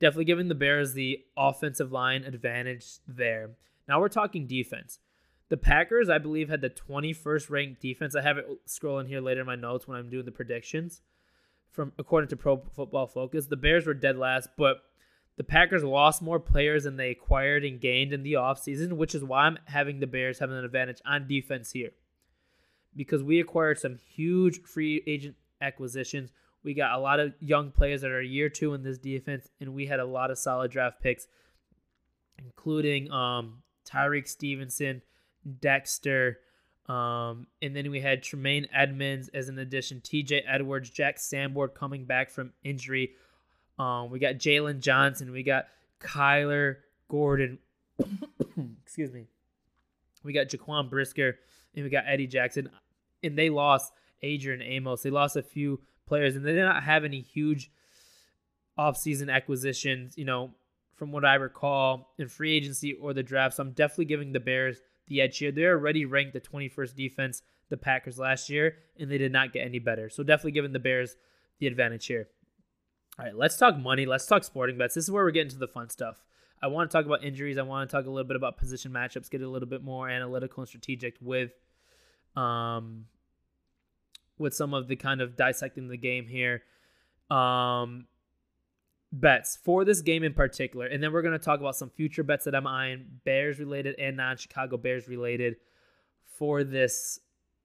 definitely 0.00 0.24
giving 0.24 0.48
the 0.48 0.54
Bears 0.54 0.94
the 0.94 1.26
offensive 1.36 1.92
line 1.92 2.24
advantage 2.24 2.86
there. 3.06 3.50
Now 3.86 4.00
we're 4.00 4.08
talking 4.08 4.46
defense. 4.46 4.98
The 5.50 5.58
Packers, 5.58 6.08
I 6.08 6.16
believe, 6.16 6.48
had 6.48 6.62
the 6.62 6.70
21st 6.70 7.50
ranked 7.50 7.82
defense. 7.82 8.16
I 8.16 8.22
have 8.22 8.38
it 8.38 8.46
scrolling 8.66 9.08
here 9.08 9.20
later 9.20 9.40
in 9.42 9.46
my 9.46 9.56
notes 9.56 9.86
when 9.86 9.98
I'm 9.98 10.08
doing 10.08 10.24
the 10.24 10.32
predictions 10.32 11.02
from 11.70 11.92
according 11.98 12.28
to 12.28 12.36
Pro 12.36 12.62
Football 12.74 13.08
Focus. 13.08 13.44
The 13.44 13.56
Bears 13.58 13.84
were 13.84 13.92
dead 13.92 14.16
last, 14.16 14.48
but 14.56 14.78
the 15.36 15.44
Packers 15.44 15.82
lost 15.82 16.22
more 16.22 16.38
players 16.38 16.84
than 16.84 16.96
they 16.96 17.10
acquired 17.10 17.64
and 17.64 17.80
gained 17.80 18.12
in 18.12 18.22
the 18.22 18.34
offseason, 18.34 18.92
which 18.92 19.14
is 19.14 19.24
why 19.24 19.44
I'm 19.46 19.58
having 19.64 20.00
the 20.00 20.06
Bears 20.06 20.38
having 20.38 20.56
an 20.56 20.64
advantage 20.64 21.00
on 21.06 21.26
defense 21.26 21.72
here. 21.72 21.90
Because 22.94 23.22
we 23.22 23.40
acquired 23.40 23.78
some 23.78 23.98
huge 24.14 24.62
free 24.62 25.02
agent 25.06 25.36
acquisitions. 25.60 26.30
We 26.62 26.74
got 26.74 26.92
a 26.92 27.00
lot 27.00 27.20
of 27.20 27.32
young 27.40 27.70
players 27.70 28.02
that 28.02 28.10
are 28.10 28.20
year 28.20 28.48
two 28.48 28.74
in 28.74 28.82
this 28.82 28.98
defense, 28.98 29.48
and 29.60 29.74
we 29.74 29.86
had 29.86 30.00
a 30.00 30.04
lot 30.04 30.30
of 30.30 30.38
solid 30.38 30.70
draft 30.70 31.00
picks, 31.00 31.26
including 32.38 33.10
um, 33.10 33.62
Tyrique 33.86 34.28
Stevenson, 34.28 35.00
Dexter, 35.60 36.38
um, 36.88 37.46
and 37.60 37.76
then 37.76 37.90
we 37.90 38.00
had 38.00 38.22
Tremaine 38.22 38.66
Edmunds 38.74 39.28
as 39.28 39.48
an 39.48 39.58
addition, 39.58 40.00
TJ 40.00 40.42
Edwards, 40.46 40.90
Jack 40.90 41.18
Sanborn 41.18 41.70
coming 41.70 42.04
back 42.04 42.28
from 42.28 42.52
injury. 42.64 43.12
Um, 43.78 44.10
we 44.10 44.18
got 44.18 44.34
Jaylon 44.34 44.80
Johnson, 44.80 45.32
we 45.32 45.42
got 45.42 45.66
Kyler 46.00 46.76
Gordon. 47.08 47.58
Excuse 48.84 49.12
me. 49.12 49.26
We 50.22 50.32
got 50.32 50.48
Jaquan 50.48 50.88
Brisker, 50.88 51.38
and 51.74 51.84
we 51.84 51.90
got 51.90 52.04
Eddie 52.06 52.26
Jackson. 52.26 52.70
And 53.22 53.36
they 53.36 53.50
lost 53.50 53.92
Adrian 54.22 54.62
Amos. 54.62 55.02
They 55.02 55.10
lost 55.10 55.36
a 55.36 55.42
few 55.42 55.80
players, 56.06 56.36
and 56.36 56.44
they 56.44 56.52
did 56.52 56.64
not 56.64 56.82
have 56.82 57.04
any 57.04 57.20
huge 57.20 57.70
offseason 58.78 59.32
acquisitions, 59.32 60.16
you 60.16 60.24
know, 60.24 60.52
from 60.94 61.12
what 61.12 61.24
I 61.24 61.34
recall 61.34 62.14
in 62.18 62.28
free 62.28 62.52
agency 62.54 62.94
or 62.94 63.12
the 63.12 63.22
draft. 63.22 63.56
So 63.56 63.62
I'm 63.62 63.72
definitely 63.72 64.06
giving 64.06 64.32
the 64.32 64.40
Bears 64.40 64.80
the 65.08 65.20
edge 65.20 65.38
here. 65.38 65.52
They're 65.52 65.76
already 65.76 66.04
ranked 66.04 66.32
the 66.32 66.40
21st 66.40 66.94
defense, 66.94 67.42
the 67.68 67.76
Packers 67.76 68.18
last 68.18 68.48
year, 68.48 68.76
and 68.98 69.10
they 69.10 69.18
did 69.18 69.32
not 69.32 69.52
get 69.52 69.66
any 69.66 69.78
better. 69.78 70.08
So 70.08 70.22
definitely 70.22 70.52
giving 70.52 70.72
the 70.72 70.78
Bears 70.78 71.16
the 71.58 71.66
advantage 71.66 72.06
here. 72.06 72.28
All 73.18 73.26
right, 73.26 73.34
let's 73.36 73.56
talk 73.56 73.76
money. 73.78 74.06
Let's 74.06 74.26
talk 74.26 74.44
sporting 74.44 74.78
bets. 74.78 74.94
This 74.94 75.04
is 75.04 75.10
where 75.10 75.24
we're 75.24 75.30
getting 75.30 75.50
to 75.50 75.58
the 75.58 75.68
fun 75.68 75.90
stuff. 75.90 76.22
I 76.62 76.68
want 76.68 76.90
to 76.90 76.96
talk 76.96 77.06
about 77.06 77.24
injuries. 77.24 77.58
I 77.58 77.62
want 77.62 77.88
to 77.88 77.96
talk 77.96 78.06
a 78.06 78.10
little 78.10 78.26
bit 78.26 78.36
about 78.36 78.56
position 78.56 78.92
matchups, 78.92 79.30
get 79.30 79.42
a 79.42 79.48
little 79.48 79.68
bit 79.68 79.82
more 79.82 80.08
analytical 80.08 80.62
and 80.62 80.68
strategic 80.68 81.16
with 81.20 81.52
um 82.36 83.06
with 84.38 84.54
some 84.54 84.72
of 84.72 84.88
the 84.88 84.96
kind 84.96 85.20
of 85.20 85.36
dissecting 85.36 85.88
the 85.88 85.96
game 85.96 86.26
here. 86.26 86.62
Um 87.30 88.06
bets 89.12 89.58
for 89.62 89.84
this 89.84 90.00
game 90.00 90.24
in 90.24 90.32
particular. 90.32 90.86
And 90.86 91.02
then 91.02 91.12
we're 91.12 91.22
going 91.22 91.38
to 91.38 91.44
talk 91.44 91.60
about 91.60 91.76
some 91.76 91.90
future 91.90 92.22
bets 92.22 92.46
that 92.46 92.54
I'm 92.54 92.66
eyeing, 92.66 93.04
Bears 93.24 93.58
related 93.58 93.96
and 93.98 94.16
non 94.16 94.36
Chicago 94.38 94.76
Bears 94.76 95.06
related 95.06 95.56
for 96.38 96.64
this 96.64 97.20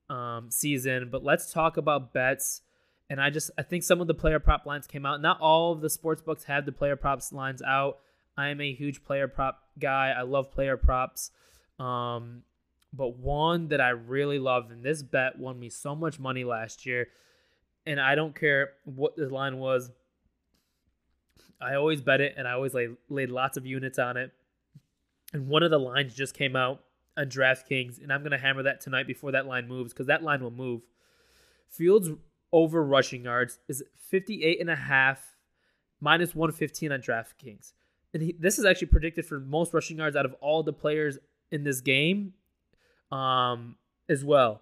um, 0.09 0.51
season. 0.51 1.09
But 1.09 1.23
let's 1.23 1.51
talk 1.51 1.77
about 1.77 2.13
bets. 2.13 2.61
And 3.09 3.21
I 3.21 3.29
just 3.29 3.51
I 3.57 3.63
think 3.63 3.83
some 3.83 4.01
of 4.01 4.07
the 4.07 4.13
player 4.13 4.39
prop 4.39 4.65
lines 4.65 4.87
came 4.87 5.05
out. 5.05 5.21
Not 5.21 5.39
all 5.39 5.71
of 5.71 5.81
the 5.81 5.89
sports 5.89 6.21
books 6.21 6.43
have 6.45 6.65
the 6.65 6.71
player 6.71 6.95
props 6.95 7.31
lines 7.31 7.61
out. 7.61 7.99
I 8.35 8.49
am 8.49 8.61
a 8.61 8.73
huge 8.73 9.03
player 9.03 9.27
prop 9.27 9.63
guy. 9.79 10.13
I 10.17 10.21
love 10.21 10.51
player 10.51 10.77
props. 10.77 11.31
Um, 11.79 12.43
but 12.93 13.17
one 13.17 13.67
that 13.69 13.81
I 13.81 13.89
really 13.89 14.39
love, 14.39 14.71
and 14.71 14.83
this 14.83 15.03
bet 15.03 15.37
won 15.37 15.59
me 15.59 15.69
so 15.69 15.95
much 15.95 16.19
money 16.19 16.43
last 16.43 16.85
year, 16.85 17.07
and 17.85 17.99
I 17.99 18.15
don't 18.15 18.35
care 18.35 18.71
what 18.85 19.15
the 19.15 19.29
line 19.29 19.57
was. 19.57 19.91
I 21.59 21.75
always 21.75 22.01
bet 22.01 22.21
it, 22.21 22.35
and 22.37 22.47
I 22.47 22.53
always 22.53 22.73
laid, 22.73 22.97
laid 23.09 23.29
lots 23.29 23.57
of 23.57 23.65
units 23.65 23.99
on 23.99 24.17
it. 24.17 24.31
And 25.33 25.47
one 25.47 25.63
of 25.63 25.71
the 25.71 25.79
lines 25.79 26.13
just 26.13 26.33
came 26.33 26.55
out 26.55 26.81
on 27.17 27.27
DraftKings, 27.27 28.01
and 28.01 28.13
I'm 28.13 28.23
to 28.23 28.37
hammer 28.37 28.63
that 28.63 28.81
tonight 28.81 29.07
before 29.07 29.31
that 29.31 29.47
line 29.47 29.67
moves 29.67 29.93
because 29.93 30.07
that 30.07 30.23
line 30.23 30.41
will 30.41 30.51
move. 30.51 30.81
Fields 31.69 32.09
over 32.51 32.83
rushing 32.83 33.23
yards 33.23 33.59
is 33.67 33.83
58 34.09 34.59
and 34.59 34.69
a 34.69 34.75
half 34.75 35.35
minus 35.99 36.35
115 36.35 36.91
on 36.91 37.01
DraftKings. 37.01 37.73
And 38.13 38.23
he, 38.23 38.35
this 38.39 38.57
is 38.57 38.65
actually 38.65 38.87
predicted 38.87 39.25
for 39.25 39.39
most 39.39 39.73
rushing 39.73 39.97
yards 39.97 40.15
out 40.15 40.25
of 40.25 40.33
all 40.41 40.63
the 40.63 40.73
players 40.73 41.17
in 41.51 41.63
this 41.63 41.81
game 41.81 42.33
um, 43.11 43.75
as 44.09 44.23
well. 44.23 44.61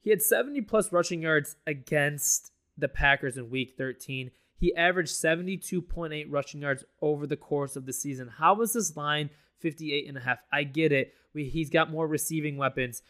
He 0.00 0.10
had 0.10 0.22
70 0.22 0.62
plus 0.62 0.92
rushing 0.92 1.22
yards 1.22 1.56
against 1.66 2.52
the 2.76 2.88
Packers 2.88 3.36
in 3.36 3.50
week 3.50 3.74
13. 3.76 4.30
He 4.56 4.74
averaged 4.74 5.10
72.8 5.10 6.26
rushing 6.28 6.62
yards 6.62 6.84
over 7.00 7.26
the 7.26 7.36
course 7.36 7.76
of 7.76 7.86
the 7.86 7.92
season. 7.92 8.28
How 8.38 8.54
was 8.54 8.72
this 8.72 8.96
line 8.96 9.30
58 9.58 10.08
and 10.08 10.16
a 10.16 10.20
half? 10.20 10.38
I 10.52 10.64
get 10.64 10.92
it. 10.92 11.14
We, 11.34 11.44
he's 11.44 11.70
got 11.70 11.90
more 11.90 12.06
receiving 12.06 12.56
weapons. 12.56 13.02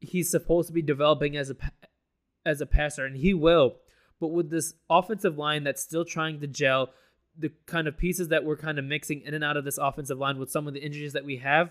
He's 0.00 0.30
supposed 0.30 0.68
to 0.68 0.74
be 0.74 0.82
developing 0.82 1.36
as 1.36 1.50
a 1.50 1.56
as 2.46 2.60
a 2.60 2.66
passer, 2.66 3.04
and 3.04 3.16
he 3.16 3.34
will. 3.34 3.76
But 4.20 4.28
with 4.28 4.50
this 4.50 4.74
offensive 4.88 5.36
line 5.36 5.64
that's 5.64 5.82
still 5.82 6.04
trying 6.04 6.40
to 6.40 6.46
gel, 6.46 6.90
the 7.38 7.52
kind 7.66 7.86
of 7.86 7.98
pieces 7.98 8.28
that 8.28 8.44
we're 8.44 8.56
kind 8.56 8.78
of 8.78 8.84
mixing 8.84 9.20
in 9.20 9.34
and 9.34 9.44
out 9.44 9.58
of 9.58 9.64
this 9.64 9.78
offensive 9.78 10.18
line 10.18 10.38
with 10.38 10.50
some 10.50 10.66
of 10.66 10.72
the 10.72 10.80
injuries 10.82 11.12
that 11.12 11.24
we 11.24 11.36
have, 11.36 11.70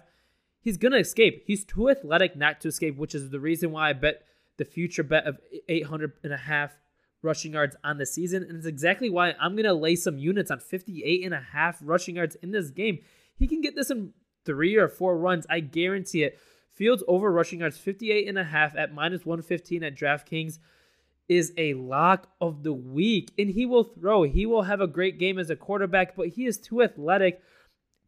he's 0.62 0.78
gonna 0.78 0.98
escape. 0.98 1.44
He's 1.48 1.66
too 1.66 1.90
athletic 1.90 2.36
not 2.36 2.62
to 2.62 2.68
escape, 2.68 2.98
which 2.98 3.16
is 3.16 3.32
the 3.32 3.40
reason 3.40 3.72
why 3.72 3.90
I 3.90 3.94
bet 3.94 4.22
the 4.58 4.66
future 4.66 5.04
bet 5.04 5.26
of 5.26 5.40
800 5.68 6.14
and 6.24 6.34
a 6.34 6.38
half 6.38 6.78
rushing 7.22 7.54
yards 7.54 7.76
on 7.84 7.98
the 7.98 8.06
season. 8.06 8.44
And 8.44 8.58
it's 8.58 8.68
exactly 8.68 9.10
why 9.10 9.34
I'm 9.40 9.54
going 9.54 9.66
to 9.66 9.74
lay 9.74 9.96
some 9.96 10.18
units 10.18 10.52
on 10.52 10.60
58 10.60 11.26
and 11.26 11.34
a 11.34 11.40
half 11.40 11.80
rushing 11.82 12.16
yards 12.16 12.36
in 12.36 12.52
this 12.52 12.70
game. 12.70 13.00
He 13.36 13.48
can 13.48 13.62
get 13.62 13.76
this 13.76 13.90
in 13.90 14.14
three 14.46 14.76
or 14.76 14.88
four 14.88 15.18
runs. 15.18 15.46
I 15.50 15.60
guarantee 15.60 16.24
it. 16.24 16.40
Fields 16.76 17.04
over 17.08 17.32
rushing 17.32 17.60
yards 17.60 17.78
58 17.78 18.28
and 18.28 18.38
a 18.38 18.44
half 18.44 18.76
at 18.76 18.94
minus 18.94 19.26
115 19.26 19.84
at 19.84 19.96
DraftKings 19.96 20.60
is 21.28 21.54
a 21.58 21.74
lock 21.74 22.28
of 22.40 22.64
the 22.64 22.74
week. 22.74 23.32
And 23.38 23.50
he 23.50 23.66
will 23.66 23.86
throw. 23.86 24.24
He 24.24 24.46
will 24.46 24.64
have 24.64 24.82
a 24.82 24.88
great 24.88 25.18
game 25.18 25.40
as 25.40 25.50
a 25.50 25.56
quarterback, 25.56 26.16
but 26.16 26.30
he 26.30 26.46
is 26.46 26.58
too 26.58 26.84
athletic 26.84 27.42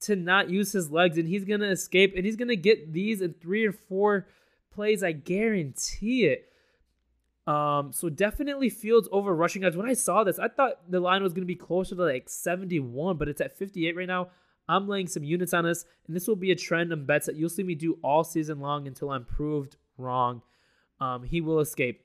to 0.01 0.15
not 0.15 0.49
use 0.49 0.73
his 0.73 0.91
legs 0.91 1.17
and 1.17 1.27
he's 1.27 1.45
going 1.45 1.61
to 1.61 1.69
escape 1.69 2.13
and 2.15 2.25
he's 2.25 2.35
going 2.35 2.49
to 2.49 2.55
get 2.55 2.93
these 2.93 3.21
in 3.21 3.33
three 3.33 3.65
or 3.65 3.71
four 3.71 4.27
plays. 4.71 5.01
I 5.01 5.13
guarantee 5.13 6.25
it. 6.25 6.51
Um, 7.47 7.93
so 7.93 8.09
definitely 8.09 8.69
Fields 8.69 9.07
over 9.11 9.33
rushing 9.33 9.61
yards. 9.61 9.77
When 9.77 9.89
I 9.89 9.93
saw 9.93 10.25
this, 10.25 10.37
I 10.37 10.49
thought 10.49 10.91
the 10.91 10.99
line 10.99 11.23
was 11.23 11.31
going 11.31 11.43
to 11.43 11.47
be 11.47 11.55
closer 11.55 11.95
to 11.95 12.03
like 12.03 12.27
71, 12.27 13.15
but 13.15 13.29
it's 13.29 13.39
at 13.39 13.57
58 13.57 13.95
right 13.95 14.07
now. 14.07 14.27
I'm 14.69 14.87
laying 14.87 15.07
some 15.07 15.23
units 15.23 15.53
on 15.53 15.63
this, 15.63 15.85
and 16.05 16.15
this 16.15 16.27
will 16.27 16.35
be 16.35 16.51
a 16.51 16.55
trend 16.55 16.91
in 16.91 17.05
bets 17.05 17.25
that 17.27 17.35
you'll 17.35 17.49
see 17.49 17.63
me 17.63 17.75
do 17.75 17.97
all 18.03 18.23
season 18.23 18.59
long 18.59 18.87
until 18.87 19.11
I'm 19.11 19.25
proved 19.25 19.77
wrong. 19.97 20.41
Um, 20.99 21.23
he 21.23 21.41
will 21.41 21.59
escape. 21.59 22.03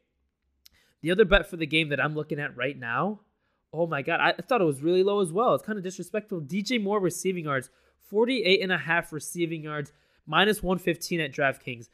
The 1.01 1.11
other 1.11 1.25
bet 1.25 1.49
for 1.49 1.57
the 1.57 1.67
game 1.67 1.89
that 1.89 2.01
I'm 2.01 2.15
looking 2.15 2.39
at 2.39 2.57
right 2.57 2.79
now, 2.79 3.21
oh 3.73 3.87
my 3.87 4.03
God, 4.03 4.21
I 4.21 4.33
thought 4.41 4.61
it 4.61 4.65
was 4.65 4.83
really 4.83 5.03
low 5.03 5.21
as 5.21 5.33
well. 5.33 5.55
It's 5.55 5.65
kind 5.65 5.79
of 5.79 5.85
disrespectful. 5.85 6.41
DJ 6.41 6.81
Moore 6.81 7.01
receiving 7.01 7.45
yards, 7.45 7.71
48 8.09 8.63
and 8.63 8.71
a 8.71 8.79
half 8.79 9.13
receiving 9.13 9.65
yards, 9.65 9.93
minus 10.27 10.63
115 10.63 11.21
at 11.21 11.33
DraftKings. 11.33 11.89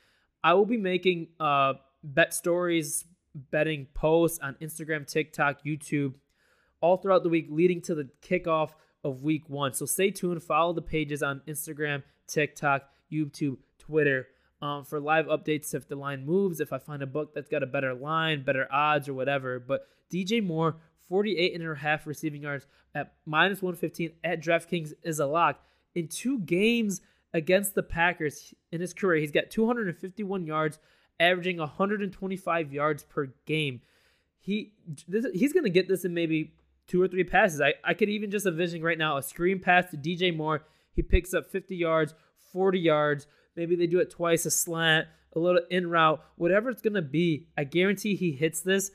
I 0.44 0.54
will 0.54 0.66
be 0.66 0.76
making 0.76 1.28
uh, 1.40 1.74
bet 2.04 2.34
stories, 2.34 3.06
betting 3.34 3.86
posts 3.94 4.38
on 4.40 4.56
Instagram, 4.60 5.06
TikTok, 5.06 5.64
YouTube, 5.64 6.14
all 6.80 6.96
throughout 6.96 7.22
the 7.22 7.28
week 7.28 7.46
leading 7.50 7.80
to 7.82 7.94
the 7.94 8.08
kickoff 8.22 8.70
of 9.08 9.22
week 9.22 9.48
one. 9.48 9.72
So 9.72 9.86
stay 9.86 10.10
tuned. 10.10 10.42
Follow 10.42 10.72
the 10.72 10.82
pages 10.82 11.22
on 11.22 11.42
Instagram, 11.48 12.02
TikTok, 12.26 12.82
YouTube, 13.10 13.58
Twitter 13.78 14.28
um, 14.60 14.84
for 14.84 15.00
live 15.00 15.26
updates 15.26 15.74
if 15.74 15.88
the 15.88 15.96
line 15.96 16.24
moves, 16.24 16.60
if 16.60 16.72
I 16.72 16.78
find 16.78 17.02
a 17.02 17.06
book 17.06 17.34
that's 17.34 17.48
got 17.48 17.62
a 17.62 17.66
better 17.66 17.94
line, 17.94 18.42
better 18.42 18.66
odds, 18.72 19.08
or 19.08 19.14
whatever. 19.14 19.58
But 19.58 19.86
DJ 20.12 20.44
Moore, 20.44 20.76
48 21.08 21.54
and 21.54 21.68
a 21.68 21.74
half 21.74 22.06
receiving 22.06 22.42
yards 22.42 22.66
at 22.94 23.14
minus 23.24 23.62
115 23.62 24.12
at 24.24 24.42
DraftKings 24.42 24.92
is 25.02 25.20
a 25.20 25.26
lock. 25.26 25.60
In 25.94 26.08
two 26.08 26.40
games 26.40 27.00
against 27.32 27.74
the 27.74 27.82
Packers 27.82 28.54
in 28.72 28.80
his 28.80 28.92
career, 28.92 29.20
he's 29.20 29.30
got 29.30 29.50
251 29.50 30.46
yards 30.46 30.78
averaging 31.20 31.58
125 31.58 32.72
yards 32.72 33.04
per 33.04 33.32
game. 33.46 33.80
He 34.40 34.72
this, 35.06 35.26
he's 35.34 35.52
going 35.52 35.64
to 35.64 35.70
get 35.70 35.88
this 35.88 36.04
in 36.04 36.14
maybe 36.14 36.52
two 36.88 37.00
or 37.00 37.06
three 37.06 37.24
passes. 37.24 37.60
I, 37.60 37.74
I 37.84 37.94
could 37.94 38.08
even 38.08 38.30
just 38.30 38.46
envision 38.46 38.82
right 38.82 38.98
now 38.98 39.16
a 39.16 39.22
screen 39.22 39.60
pass 39.60 39.90
to 39.90 39.96
DJ 39.96 40.36
Moore. 40.36 40.62
He 40.92 41.02
picks 41.02 41.32
up 41.32 41.50
50 41.50 41.76
yards, 41.76 42.14
40 42.52 42.80
yards. 42.80 43.26
Maybe 43.54 43.76
they 43.76 43.86
do 43.86 44.00
it 44.00 44.10
twice, 44.10 44.46
a 44.46 44.50
slant, 44.50 45.06
a 45.34 45.38
little 45.38 45.60
in 45.70 45.88
route, 45.88 46.24
whatever 46.36 46.70
it's 46.70 46.82
going 46.82 46.94
to 46.94 47.02
be. 47.02 47.46
I 47.56 47.64
guarantee 47.64 48.16
he 48.16 48.32
hits 48.32 48.62
this 48.62 48.90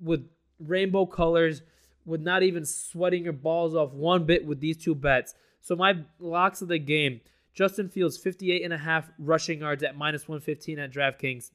with 0.00 0.28
rainbow 0.60 1.06
colors, 1.06 1.62
with 2.04 2.20
not 2.20 2.42
even 2.42 2.64
sweating 2.64 3.24
your 3.24 3.32
balls 3.32 3.74
off 3.74 3.92
one 3.92 4.24
bit 4.24 4.46
with 4.46 4.60
these 4.60 4.76
two 4.76 4.94
bets. 4.94 5.34
So 5.60 5.74
my 5.74 6.04
locks 6.18 6.62
of 6.62 6.68
the 6.68 6.78
game 6.78 7.20
Justin 7.54 7.88
Fields, 7.88 8.16
58 8.16 8.62
and 8.62 8.72
a 8.72 8.78
half 8.78 9.10
rushing 9.18 9.58
yards 9.58 9.82
at 9.82 9.96
minus 9.96 10.28
115 10.28 10.78
at 10.78 10.92
DraftKings. 10.92 11.50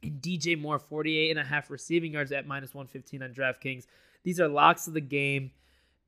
And 0.00 0.22
DJ 0.22 0.56
Moore, 0.56 0.78
48 0.78 1.30
and 1.32 1.40
a 1.40 1.44
half 1.44 1.70
receiving 1.70 2.12
yards 2.12 2.30
at 2.30 2.46
minus 2.46 2.72
115 2.72 3.24
on 3.24 3.32
DraftKings. 3.32 3.86
These 4.24 4.40
are 4.40 4.48
locks 4.48 4.86
of 4.86 4.94
the 4.94 5.00
game, 5.00 5.52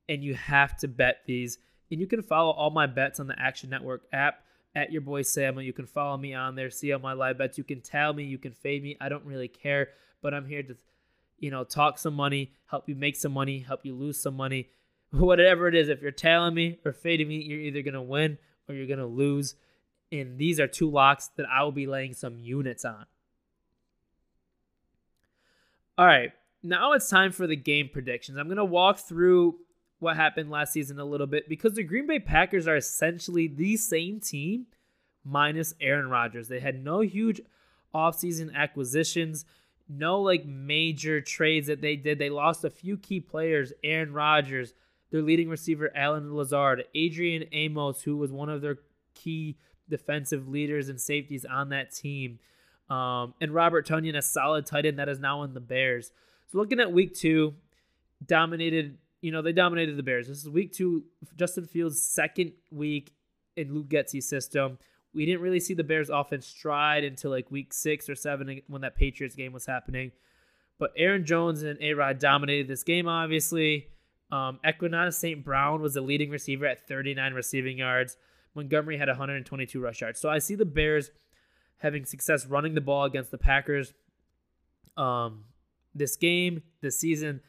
and 0.09 0.23
you 0.23 0.35
have 0.35 0.77
to 0.79 0.89
bet 0.89 1.19
these. 1.27 1.59
And 1.91 2.01
you 2.01 2.07
can 2.07 2.23
follow 2.23 2.51
all 2.51 2.71
my 2.71 2.87
bets 2.87 3.21
on 3.21 3.27
the 3.27 3.39
Action 3.39 3.71
Network 3.71 4.03
app 4.13 4.45
at 4.75 4.93
your 4.93 5.01
boy 5.01 5.23
Samuel. 5.23 5.63
You 5.63 5.73
can 5.73 5.87
follow 5.87 6.17
me 6.17 6.35
on 6.35 6.55
there, 6.55 6.71
see 6.71 6.93
all 6.93 7.01
my 7.01 7.13
live 7.13 7.39
bets. 7.39 7.59
You 7.59 7.65
can 7.65 7.81
tell 7.81 8.13
me, 8.13 8.25
you 8.25 8.39
can 8.39 8.53
fade 8.53 8.83
me. 8.83 8.97
I 9.01 9.09
don't 9.09 9.25
really 9.25 9.49
care, 9.49 9.89
but 10.23 10.35
I'm 10.35 10.47
here 10.47 10.63
to, 10.63 10.77
you 11.39 11.51
know, 11.51 11.65
talk 11.65 11.99
some 11.99 12.15
money, 12.15 12.53
help 12.67 12.89
you 12.89 12.95
make 12.95 13.17
some 13.17 13.33
money, 13.33 13.61
help 13.61 13.85
you 13.85 13.95
lose 13.95 14.21
some 14.21 14.37
money. 14.37 14.69
Whatever 15.13 15.67
it 15.67 15.75
is, 15.75 15.89
if 15.89 16.03
you're 16.03 16.13
tailing 16.13 16.55
me 16.55 16.79
or 16.85 16.93
fading 16.93 17.29
me, 17.29 17.43
you're 17.43 17.61
either 17.61 17.83
gonna 17.83 18.03
win 18.03 18.39
or 18.69 18.75
you're 18.75 18.87
gonna 18.87 19.07
lose. 19.07 19.55
And 20.13 20.39
these 20.39 20.61
are 20.61 20.67
two 20.67 20.91
locks 20.91 21.31
that 21.37 21.47
I 21.47 21.63
will 21.63 21.73
be 21.73 21.87
laying 21.87 22.15
some 22.15 22.39
units 22.39 22.85
on. 22.85 23.07
All 25.99 26.07
right, 26.07 26.33
now 26.63 26.93
it's 26.93 27.09
time 27.09 27.33
for 27.33 27.47
the 27.47 27.57
game 27.57 27.89
predictions. 27.93 28.39
I'm 28.39 28.49
gonna 28.49 28.65
walk 28.65 28.99
through 28.99 29.57
what 29.99 30.17
happened 30.17 30.51
last 30.51 30.73
season 30.73 30.99
a 30.99 31.05
little 31.05 31.27
bit 31.27 31.49
because 31.49 31.75
the 31.75 31.83
Green 31.83 32.07
Bay 32.07 32.19
Packers 32.19 32.67
are 32.67 32.77
essentially 32.77 33.47
the 33.47 33.77
same 33.77 34.21
team 34.21 34.67
minus 35.25 35.75
Aaron 35.81 36.09
Rodgers. 36.09 36.49
They 36.49 36.61
had 36.61 36.83
no 36.83 37.01
huge 37.01 37.41
offseason 37.95 38.55
acquisitions, 38.55 39.45
no 39.89 40.21
like 40.21 40.45
major 40.47 41.21
trades 41.21 41.67
that 41.67 41.83
they 41.83 41.97
did. 41.97 42.19
They 42.19 42.31
lost 42.31 42.65
a 42.65 42.71
few 42.71 42.97
key 42.97 43.21
players, 43.21 43.73
Aaron 43.85 44.13
Rodgers, 44.13 44.73
their 45.11 45.23
leading 45.23 45.49
receiver 45.49 45.91
Allen 45.95 46.35
Lazard, 46.35 46.85
Adrian 46.95 47.45
Amos, 47.53 48.03
who 48.03 48.17
was 48.17 48.33
one 48.33 48.49
of 48.49 48.63
their 48.63 48.79
key 49.15 49.57
defensive 49.89 50.49
leaders 50.49 50.89
and 50.89 51.01
safeties 51.01 51.45
on 51.45 51.71
that 51.71 51.93
team. 51.93 52.39
Um, 52.89 53.35
and 53.41 53.53
Robert 53.53 53.87
Tonyan, 53.87 54.17
a 54.17 54.23
solid 54.23 54.67
tight 54.67 54.87
end 54.87 54.99
that 54.99 55.09
is 55.09 55.19
now 55.19 55.43
in 55.43 55.55
the 55.55 55.61
Bears. 55.61 56.13
So 56.51 56.59
looking 56.59 56.81
at 56.81 56.93
week 56.93 57.15
two, 57.15 57.55
dominated 58.27 58.99
you 59.21 59.33
know, 59.33 59.43
they 59.43 59.53
dominated 59.53 59.97
the 59.97 60.03
Bears. 60.03 60.29
This 60.29 60.39
is 60.39 60.49
week 60.49 60.73
two, 60.73 61.05
Justin 61.37 61.67
Fields' 61.67 62.01
second 62.01 62.53
week 62.71 63.13
in 63.57 63.75
Luke 63.75 63.89
Getsy's 63.89 64.27
system. 64.27 64.79
We 65.13 65.27
didn't 65.27 65.43
really 65.43 65.61
see 65.61 65.75
the 65.75 65.85
Bears 65.85 66.09
offense 66.09 66.47
stride 66.47 67.05
until 67.05 67.31
like 67.31 67.51
week 67.51 67.73
six 67.73 68.09
or 68.09 68.15
seven 68.15 68.63
when 68.69 68.83
that 68.83 68.97
Patriots 68.97 69.35
game 69.35 69.53
was 69.53 69.67
happening. 69.67 70.13
But 70.79 70.93
Aaron 70.97 71.27
Jones 71.27 71.63
and 71.63 71.79
A 71.83 71.93
Rod 71.93 72.19
dominated 72.19 72.69
this 72.69 72.83
game, 72.83 73.09
obviously. 73.09 73.89
Um, 74.33 74.61
Equanimeous 74.65 75.15
St. 75.15 75.45
Brown 75.45 75.83
was 75.83 75.95
the 75.95 76.01
leading 76.01 76.31
receiver 76.31 76.65
at 76.65 76.87
39 76.87 77.35
receiving 77.35 77.79
yards. 77.79 78.17
Montgomery 78.55 78.97
had 78.97 79.09
122 79.09 79.81
rush 79.81 80.01
yards. 80.01 80.21
So 80.21 80.31
I 80.31 80.39
see 80.39 80.55
the 80.55 80.65
Bears 80.65 81.11
having 81.79 82.05
success 82.05 82.47
running 82.47 82.75
the 82.75 82.81
ball 82.81 83.05
against 83.05 83.31
the 83.31 83.39
Packers. 83.39 83.93
Um, 84.97 85.45
this 85.95 86.17
game, 86.17 86.63
this 86.81 86.99
season, 86.99 87.41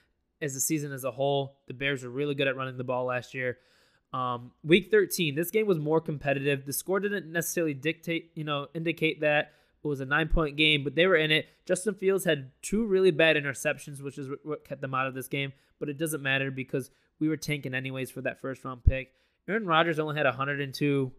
as 0.41 0.53
the 0.53 0.59
season 0.59 0.91
as 0.91 1.03
a 1.03 1.11
whole. 1.11 1.59
The 1.67 1.73
Bears 1.73 2.03
were 2.03 2.09
really 2.09 2.35
good 2.35 2.47
at 2.47 2.55
running 2.55 2.77
the 2.77 2.83
ball 2.83 3.05
last 3.05 3.33
year. 3.33 3.57
Um, 4.13 4.51
week 4.63 4.89
13, 4.91 5.35
this 5.35 5.51
game 5.51 5.67
was 5.67 5.79
more 5.79 6.01
competitive. 6.01 6.65
The 6.65 6.73
score 6.73 6.99
didn't 6.99 7.31
necessarily 7.31 7.73
dictate, 7.73 8.31
you 8.35 8.43
know, 8.43 8.67
indicate 8.73 9.21
that 9.21 9.53
it 9.83 9.87
was 9.87 10.01
a 10.01 10.05
nine 10.05 10.27
point 10.27 10.57
game, 10.57 10.83
but 10.83 10.95
they 10.95 11.07
were 11.07 11.15
in 11.15 11.31
it. 11.31 11.47
Justin 11.65 11.93
Fields 11.93 12.25
had 12.25 12.51
two 12.61 12.85
really 12.85 13.11
bad 13.11 13.35
interceptions, 13.35 14.01
which 14.01 14.17
is 14.17 14.29
what 14.43 14.65
kept 14.65 14.81
them 14.81 14.93
out 14.93 15.07
of 15.07 15.13
this 15.13 15.27
game, 15.27 15.53
but 15.79 15.89
it 15.89 15.97
doesn't 15.97 16.21
matter 16.21 16.51
because 16.51 16.91
we 17.19 17.29
were 17.29 17.37
tanking 17.37 17.73
anyways 17.73 18.11
for 18.11 18.21
that 18.21 18.41
first 18.41 18.65
round 18.65 18.83
pick. 18.83 19.13
Aaron 19.47 19.65
Rodgers 19.65 19.97
only 19.97 20.15
had 20.15 20.25
102 20.25 21.11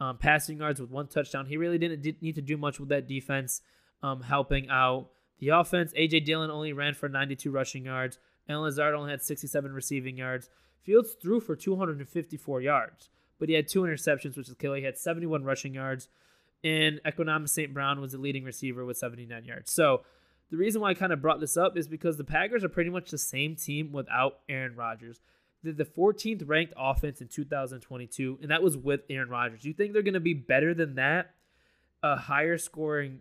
um, 0.00 0.18
passing 0.18 0.58
yards 0.58 0.80
with 0.80 0.90
one 0.90 1.08
touchdown. 1.08 1.46
He 1.46 1.56
really 1.56 1.78
didn't 1.78 2.22
need 2.22 2.36
to 2.36 2.42
do 2.42 2.56
much 2.56 2.78
with 2.78 2.90
that 2.90 3.08
defense 3.08 3.62
um, 4.02 4.22
helping 4.22 4.70
out 4.70 5.10
the 5.38 5.48
offense. 5.48 5.92
A.J. 5.96 6.20
Dillon 6.20 6.50
only 6.50 6.72
ran 6.72 6.94
for 6.94 7.08
92 7.08 7.50
rushing 7.50 7.84
yards. 7.84 8.18
And 8.48 8.60
Lazard 8.62 8.94
only 8.94 9.10
had 9.10 9.22
67 9.22 9.72
receiving 9.72 10.16
yards. 10.16 10.48
Fields 10.82 11.16
threw 11.20 11.38
for 11.38 11.54
254 11.54 12.62
yards, 12.62 13.10
but 13.38 13.50
he 13.50 13.54
had 13.54 13.68
two 13.68 13.82
interceptions, 13.82 14.38
which 14.38 14.48
is 14.48 14.54
killer. 14.54 14.76
He 14.76 14.84
had 14.84 14.96
71 14.96 15.44
rushing 15.44 15.74
yards, 15.74 16.08
and 16.64 16.98
Equanimeous 17.04 17.50
St. 17.50 17.74
Brown 17.74 18.00
was 18.00 18.12
the 18.12 18.18
leading 18.18 18.44
receiver 18.44 18.86
with 18.86 18.96
79 18.96 19.44
yards. 19.44 19.70
So 19.70 20.02
the 20.50 20.56
reason 20.56 20.80
why 20.80 20.90
I 20.90 20.94
kind 20.94 21.12
of 21.12 21.20
brought 21.20 21.40
this 21.40 21.58
up 21.58 21.76
is 21.76 21.88
because 21.88 22.16
the 22.16 22.24
Packers 22.24 22.64
are 22.64 22.70
pretty 22.70 22.88
much 22.88 23.10
the 23.10 23.18
same 23.18 23.54
team 23.54 23.92
without 23.92 24.38
Aaron 24.48 24.76
Rodgers. 24.76 25.20
They're 25.62 25.74
the 25.74 25.84
14th 25.84 26.44
ranked 26.46 26.72
offense 26.74 27.20
in 27.20 27.28
2022, 27.28 28.38
and 28.40 28.50
that 28.50 28.62
was 28.62 28.76
with 28.76 29.02
Aaron 29.10 29.28
Rodgers. 29.28 29.60
Do 29.60 29.68
You 29.68 29.74
think 29.74 29.92
they're 29.92 30.00
going 30.00 30.14
to 30.14 30.20
be 30.20 30.32
better 30.32 30.72
than 30.72 30.94
that? 30.94 31.34
A 32.02 32.16
higher 32.16 32.56
scoring, 32.56 33.20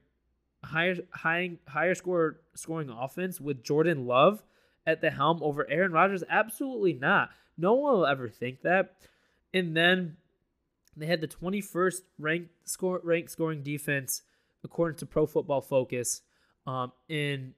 higher 0.64 0.96
high, 1.12 1.58
higher 1.68 1.96
score 1.96 2.42
scoring 2.56 2.90
offense 2.90 3.40
with 3.40 3.64
Jordan 3.64 4.06
Love 4.06 4.44
at 4.86 5.02
the 5.02 5.10
helm 5.10 5.40
over 5.42 5.70
Aaron 5.70 5.92
Rodgers? 5.92 6.24
Absolutely 6.30 6.94
not. 6.94 7.30
No 7.58 7.74
one 7.74 7.94
will 7.94 8.06
ever 8.06 8.30
think 8.30 8.62
that. 8.62 8.96
And 9.54 9.76
then 9.76 10.18
they 10.96 11.06
had 11.06 11.22
the 11.22 11.28
21st 11.28 12.02
ranked 12.20 12.50
score 12.66 13.02
ranked 13.04 13.32
scoring 13.32 13.64
defense 13.64 14.24
according 14.64 14.98
to 14.98 15.06
Pro 15.06 15.26
Football 15.26 15.62
Focus 15.62 16.22
um, 16.66 16.92
in 17.08 17.54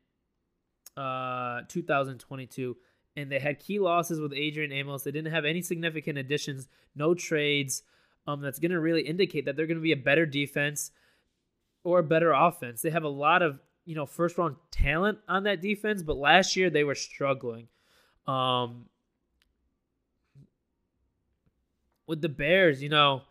uh, 0.96 1.62
2022. 1.68 2.78
And 3.16 3.32
they 3.32 3.40
had 3.40 3.60
key 3.60 3.80
losses 3.80 4.20
with 4.20 4.34
Adrian 4.34 4.72
Amos. 4.72 5.04
They 5.04 5.12
didn't 5.12 5.34
have 5.34 5.46
any 5.46 5.62
significant 5.62 6.18
additions, 6.18 6.68
no 6.96 7.14
trades. 7.14 7.84
Um, 8.28 8.42
that's 8.42 8.60
going 8.60 8.72
to 8.72 8.80
really 8.80 9.02
indicate 9.02 9.46
that 9.46 9.56
they're 9.56 9.66
going 9.66 9.78
to 9.78 9.84
be 9.84 9.92
a 9.92 9.98
better 9.98 10.26
defense 10.26 10.92
or 11.84 12.00
a 12.00 12.04
better 12.04 12.32
offense. 12.32 12.82
They 12.82 12.90
have 12.90 13.04
a 13.04 13.10
lot 13.10 13.42
of 13.42 13.60
you 13.90 13.96
know, 13.96 14.06
first 14.06 14.38
round 14.38 14.56
talent 14.70 15.18
on 15.28 15.46
that 15.46 15.62
defense, 15.62 16.04
but 16.04 16.16
last 16.16 16.56
year 16.56 16.70
they 16.70 16.84
were 16.84 16.94
struggling. 16.94 17.68
Um, 18.28 18.86
with 22.06 22.22
the 22.22 22.30
Bears, 22.30 22.84
you 22.84 22.90
know, 22.90 23.24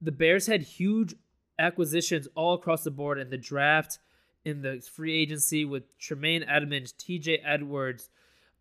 the 0.00 0.12
Bears 0.12 0.46
had 0.46 0.62
huge 0.62 1.14
acquisitions 1.58 2.26
all 2.34 2.54
across 2.54 2.84
the 2.84 2.90
board 2.90 3.18
in 3.18 3.28
the 3.28 3.36
draft, 3.36 3.98
in 4.46 4.62
the 4.62 4.80
free 4.80 5.14
agency 5.14 5.66
with 5.66 5.82
Tremaine 5.98 6.42
Edmunds, 6.44 6.94
TJ 6.94 7.40
Edwards. 7.44 8.08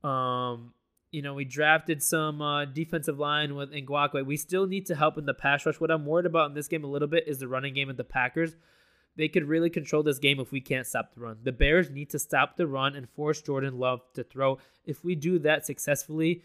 Um, 0.03 0.73
you 1.11 1.21
know, 1.21 1.33
we 1.33 1.45
drafted 1.45 2.03
some 2.03 2.41
uh, 2.41 2.65
defensive 2.65 3.19
line 3.19 3.55
with 3.55 3.71
Ngakoue. 3.71 4.25
We 4.25 4.35
still 4.35 4.67
need 4.67 4.85
to 4.87 4.95
help 4.95 5.17
in 5.17 5.25
the 5.25 5.33
pass 5.33 5.65
rush. 5.65 5.79
What 5.79 5.91
I'm 5.91 6.05
worried 6.05 6.25
about 6.25 6.49
in 6.49 6.55
this 6.55 6.67
game 6.67 6.83
a 6.83 6.87
little 6.87 7.07
bit 7.07 7.25
is 7.25 7.37
the 7.37 7.47
running 7.47 7.73
game 7.73 7.89
of 7.89 7.95
the 7.95 8.03
Packers 8.03 8.53
they 9.17 9.27
could 9.27 9.47
really 9.47 9.69
control 9.69 10.03
this 10.03 10.19
game 10.19 10.39
if 10.39 10.51
we 10.51 10.61
can't 10.61 10.85
stop 10.85 11.13
the 11.13 11.21
run. 11.21 11.37
The 11.43 11.51
Bears 11.51 11.89
need 11.89 12.09
to 12.11 12.19
stop 12.19 12.57
the 12.57 12.67
run 12.67 12.95
and 12.95 13.09
force 13.09 13.41
Jordan 13.41 13.79
Love 13.79 14.01
to 14.13 14.23
throw. 14.23 14.57
If 14.85 15.03
we 15.03 15.15
do 15.15 15.39
that 15.39 15.65
successfully, 15.65 16.43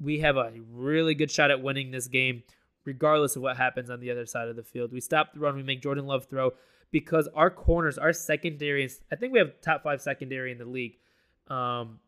we 0.00 0.20
have 0.20 0.36
a 0.36 0.52
really 0.70 1.14
good 1.14 1.30
shot 1.30 1.50
at 1.50 1.62
winning 1.62 1.90
this 1.90 2.08
game, 2.08 2.42
regardless 2.84 3.36
of 3.36 3.42
what 3.42 3.56
happens 3.56 3.90
on 3.90 4.00
the 4.00 4.10
other 4.10 4.26
side 4.26 4.48
of 4.48 4.56
the 4.56 4.62
field. 4.62 4.92
We 4.92 5.00
stop 5.00 5.32
the 5.32 5.40
run, 5.40 5.56
we 5.56 5.62
make 5.62 5.82
Jordan 5.82 6.06
Love 6.06 6.26
throw 6.26 6.52
because 6.90 7.28
our 7.34 7.50
corners, 7.50 7.98
our 7.98 8.12
secondary, 8.12 8.88
I 9.10 9.16
think 9.16 9.32
we 9.32 9.38
have 9.38 9.60
top 9.60 9.82
five 9.82 10.00
secondary 10.00 10.52
in 10.52 10.58
the 10.58 10.64
league, 10.64 10.96
um, 11.48 12.00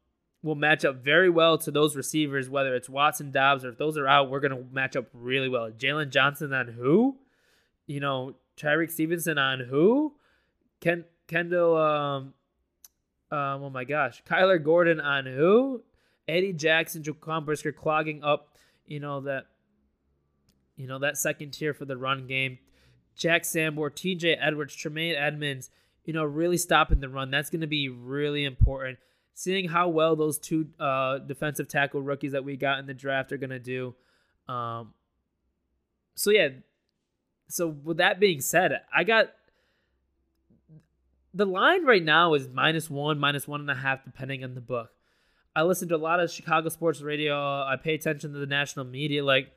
will 0.42 0.54
match 0.54 0.84
up 0.84 1.02
very 1.02 1.28
well 1.28 1.58
to 1.58 1.70
those 1.70 1.96
receivers, 1.96 2.48
whether 2.48 2.74
it's 2.74 2.88
Watson, 2.88 3.32
Doubs, 3.32 3.64
or 3.64 3.70
if 3.70 3.78
those 3.78 3.96
are 3.96 4.06
out, 4.06 4.30
we're 4.30 4.40
going 4.40 4.56
to 4.56 4.64
match 4.72 4.94
up 4.94 5.06
really 5.12 5.48
well. 5.48 5.70
Jaylon 5.70 6.10
Johnson 6.10 6.52
on 6.52 6.68
who? 6.68 7.16
You 7.86 8.00
know, 8.00 8.34
Tyrique 8.56 8.90
Stevenson 8.90 9.38
on 9.38 9.60
who? 9.60 10.14
Ken 10.80 11.04
Kendall 11.26 11.76
um 11.76 12.34
um 13.30 13.62
oh 13.62 13.70
my 13.70 13.84
gosh. 13.84 14.22
Kyler 14.24 14.62
Gordon 14.62 15.00
on 15.00 15.26
who? 15.26 15.82
Eddie 16.28 16.52
Jackson, 16.52 17.02
Jaquan 17.02 17.44
Brisker 17.44 17.72
clogging 17.72 18.24
up, 18.24 18.56
you 18.86 19.00
know, 19.00 19.20
that 19.20 19.46
you 20.76 20.86
know, 20.86 20.98
that 20.98 21.16
second 21.16 21.52
tier 21.52 21.72
for 21.72 21.84
the 21.84 21.96
run 21.96 22.26
game. 22.26 22.58
Jack 23.16 23.44
Sanborn, 23.44 23.92
TJ 23.92 24.36
Edwards, 24.40 24.74
Tremaine 24.74 25.14
Edmunds, 25.14 25.70
you 26.04 26.12
know, 26.12 26.24
really 26.24 26.58
stopping 26.58 27.00
the 27.00 27.08
run. 27.08 27.30
That's 27.30 27.50
going 27.50 27.62
to 27.62 27.66
be 27.66 27.88
really 27.88 28.44
important. 28.44 28.98
Seeing 29.34 29.68
how 29.68 29.88
well 29.88 30.16
those 30.16 30.38
two 30.38 30.68
uh, 30.78 31.18
defensive 31.18 31.68
tackle 31.68 32.02
rookies 32.02 32.32
that 32.32 32.44
we 32.44 32.56
got 32.56 32.78
in 32.78 32.86
the 32.86 32.94
draft 32.94 33.32
are 33.32 33.36
going 33.36 33.50
to 33.50 33.58
do. 33.58 33.94
Um, 34.48 34.94
so, 36.14 36.30
yeah, 36.30 36.48
so 37.48 37.68
with 37.68 37.98
that 37.98 38.18
being 38.18 38.40
said, 38.40 38.72
I 38.94 39.04
got 39.04 39.28
the 41.32 41.46
line 41.46 41.84
right 41.84 42.02
now 42.02 42.34
is 42.34 42.48
minus 42.48 42.88
one, 42.90 43.18
minus 43.18 43.46
one 43.46 43.60
and 43.60 43.70
a 43.70 43.74
half, 43.74 44.04
depending 44.04 44.42
on 44.42 44.54
the 44.54 44.60
book. 44.60 44.90
I 45.54 45.62
listen 45.62 45.88
to 45.88 45.96
a 45.96 45.98
lot 45.98 46.20
of 46.20 46.30
Chicago 46.30 46.68
sports 46.68 47.00
radio. 47.00 47.36
I 47.36 47.76
pay 47.82 47.94
attention 47.94 48.32
to 48.32 48.38
the 48.38 48.46
national 48.46 48.86
media. 48.86 49.24
Like 49.24 49.52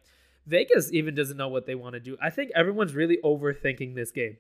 Vegas 0.45 0.91
even 0.93 1.15
doesn't 1.15 1.38
know 1.38 1.47
what 1.47 1.65
they 1.65 1.75
want 1.75 1.93
to 1.93 1.99
do. 1.99 2.17
I 2.21 2.30
think 2.30 2.52
everyone's 2.56 2.95
really 2.95 3.17
overthinking 3.23 3.95
this 3.95 4.12
game. 4.12 4.38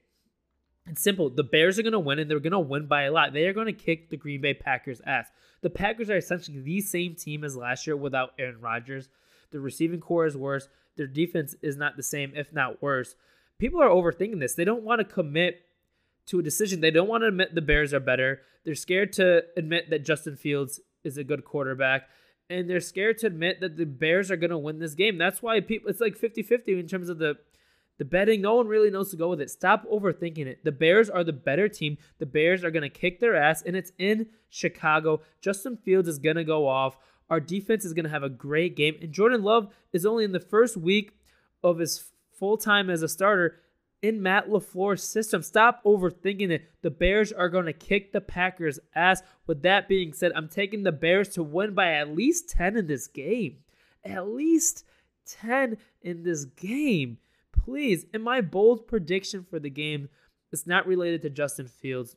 It's 0.87 1.01
simple. 1.01 1.29
The 1.29 1.43
Bears 1.43 1.77
are 1.77 1.83
going 1.83 1.93
to 1.93 1.99
win, 1.99 2.19
and 2.19 2.29
they're 2.29 2.39
going 2.39 2.51
to 2.51 2.59
win 2.59 2.87
by 2.87 3.03
a 3.03 3.11
lot. 3.11 3.33
They 3.33 3.45
are 3.45 3.53
going 3.53 3.67
to 3.67 3.73
kick 3.73 4.09
the 4.09 4.17
Green 4.17 4.41
Bay 4.41 4.53
Packers' 4.53 5.01
ass. 5.05 5.27
The 5.61 5.69
Packers 5.69 6.09
are 6.09 6.17
essentially 6.17 6.61
the 6.61 6.81
same 6.81 7.15
team 7.15 7.43
as 7.43 7.55
last 7.55 7.85
year 7.85 7.95
without 7.95 8.31
Aaron 8.39 8.59
Rodgers. 8.59 9.07
The 9.51 9.59
receiving 9.59 9.99
corps 9.99 10.25
is 10.25 10.37
worse. 10.37 10.67
Their 10.95 11.05
defense 11.05 11.55
is 11.61 11.77
not 11.77 11.95
the 11.95 12.03
same, 12.03 12.33
if 12.35 12.51
not 12.53 12.81
worse 12.81 13.15
people 13.59 13.81
are 13.81 13.89
overthinking 13.89 14.39
this. 14.39 14.55
They 14.55 14.65
don't 14.65 14.83
want 14.83 14.99
to 14.99 15.05
commit 15.05 15.61
to 16.27 16.39
a 16.39 16.43
decision. 16.43 16.81
They 16.81 16.91
don't 16.91 17.07
want 17.07 17.23
to 17.23 17.27
admit 17.27 17.53
the 17.53 17.61
Bears 17.61 17.93
are 17.93 17.99
better. 17.99 18.41
They're 18.63 18.75
scared 18.75 19.13
to 19.13 19.43
admit 19.55 19.89
that 19.89 20.05
Justin 20.05 20.35
Fields 20.35 20.79
is 21.03 21.17
a 21.17 21.23
good 21.23 21.45
quarterback. 21.45 22.09
And 22.49 22.69
they're 22.69 22.79
scared 22.79 23.19
to 23.19 23.27
admit 23.27 23.61
that 23.61 23.77
the 23.77 23.85
Bears 23.85 24.31
are 24.31 24.37
going 24.37 24.49
to 24.49 24.57
win 24.57 24.79
this 24.79 24.95
game. 24.95 25.17
That's 25.17 25.43
why 25.43 25.59
people 25.59 25.89
it's 25.89 26.01
like 26.01 26.17
50-50 26.17 26.79
in 26.79 26.87
terms 26.87 27.09
of 27.09 27.19
the 27.19 27.37
the 27.99 28.05
betting. 28.05 28.41
No 28.41 28.55
one 28.55 28.67
really 28.67 28.89
knows 28.89 29.11
to 29.11 29.17
go 29.17 29.27
with 29.27 29.41
it. 29.41 29.49
Stop 29.49 29.85
overthinking 29.91 30.47
it. 30.47 30.63
The 30.63 30.71
Bears 30.71 31.09
are 31.09 31.23
the 31.23 31.33
better 31.33 31.67
team. 31.67 31.97
The 32.17 32.25
Bears 32.25 32.63
are 32.63 32.71
going 32.71 32.83
to 32.83 32.89
kick 32.89 33.19
their 33.19 33.35
ass 33.35 33.61
and 33.61 33.75
it's 33.75 33.91
in 33.99 34.27
Chicago. 34.49 35.21
Justin 35.41 35.77
Fields 35.77 36.07
is 36.07 36.17
going 36.17 36.37
to 36.37 36.45
go 36.45 36.65
off. 36.67 36.97
Our 37.29 37.41
defense 37.41 37.85
is 37.85 37.93
going 37.93 38.05
to 38.05 38.09
have 38.09 38.23
a 38.23 38.29
great 38.29 38.75
game. 38.75 38.95
And 39.01 39.11
Jordan 39.11 39.43
Love 39.43 39.67
is 39.91 40.05
only 40.05 40.23
in 40.23 40.31
the 40.31 40.39
first 40.39 40.77
week 40.77 41.11
of 41.63 41.79
his 41.79 42.08
full 42.39 42.57
time 42.57 42.89
as 42.89 43.01
a 43.01 43.09
starter 43.09 43.57
in 44.01 44.21
Matt 44.21 44.49
LaFleur's 44.49 45.03
system. 45.03 45.41
Stop 45.41 45.83
overthinking 45.83 46.51
it. 46.51 46.69
The 46.81 46.89
Bears 46.89 47.31
are 47.31 47.49
going 47.49 47.65
to 47.65 47.73
kick 47.73 48.11
the 48.11 48.21
Packers' 48.21 48.79
ass. 48.95 49.21
With 49.45 49.61
that 49.63 49.87
being 49.87 50.13
said, 50.13 50.31
I'm 50.35 50.47
taking 50.47 50.83
the 50.83 50.91
Bears 50.91 51.29
to 51.29 51.43
win 51.43 51.73
by 51.73 51.93
at 51.93 52.15
least 52.15 52.49
10 52.49 52.77
in 52.77 52.87
this 52.87 53.07
game. 53.07 53.57
At 54.03 54.27
least 54.27 54.85
10 55.27 55.77
in 56.01 56.23
this 56.23 56.45
game. 56.45 57.17
Please. 57.51 58.05
And 58.13 58.23
my 58.23 58.41
bold 58.41 58.87
prediction 58.87 59.45
for 59.47 59.59
the 59.59 59.69
game 59.69 60.09
is 60.51 60.65
not 60.65 60.87
related 60.87 61.21
to 61.23 61.29
Justin 61.29 61.67
Fields. 61.67 62.15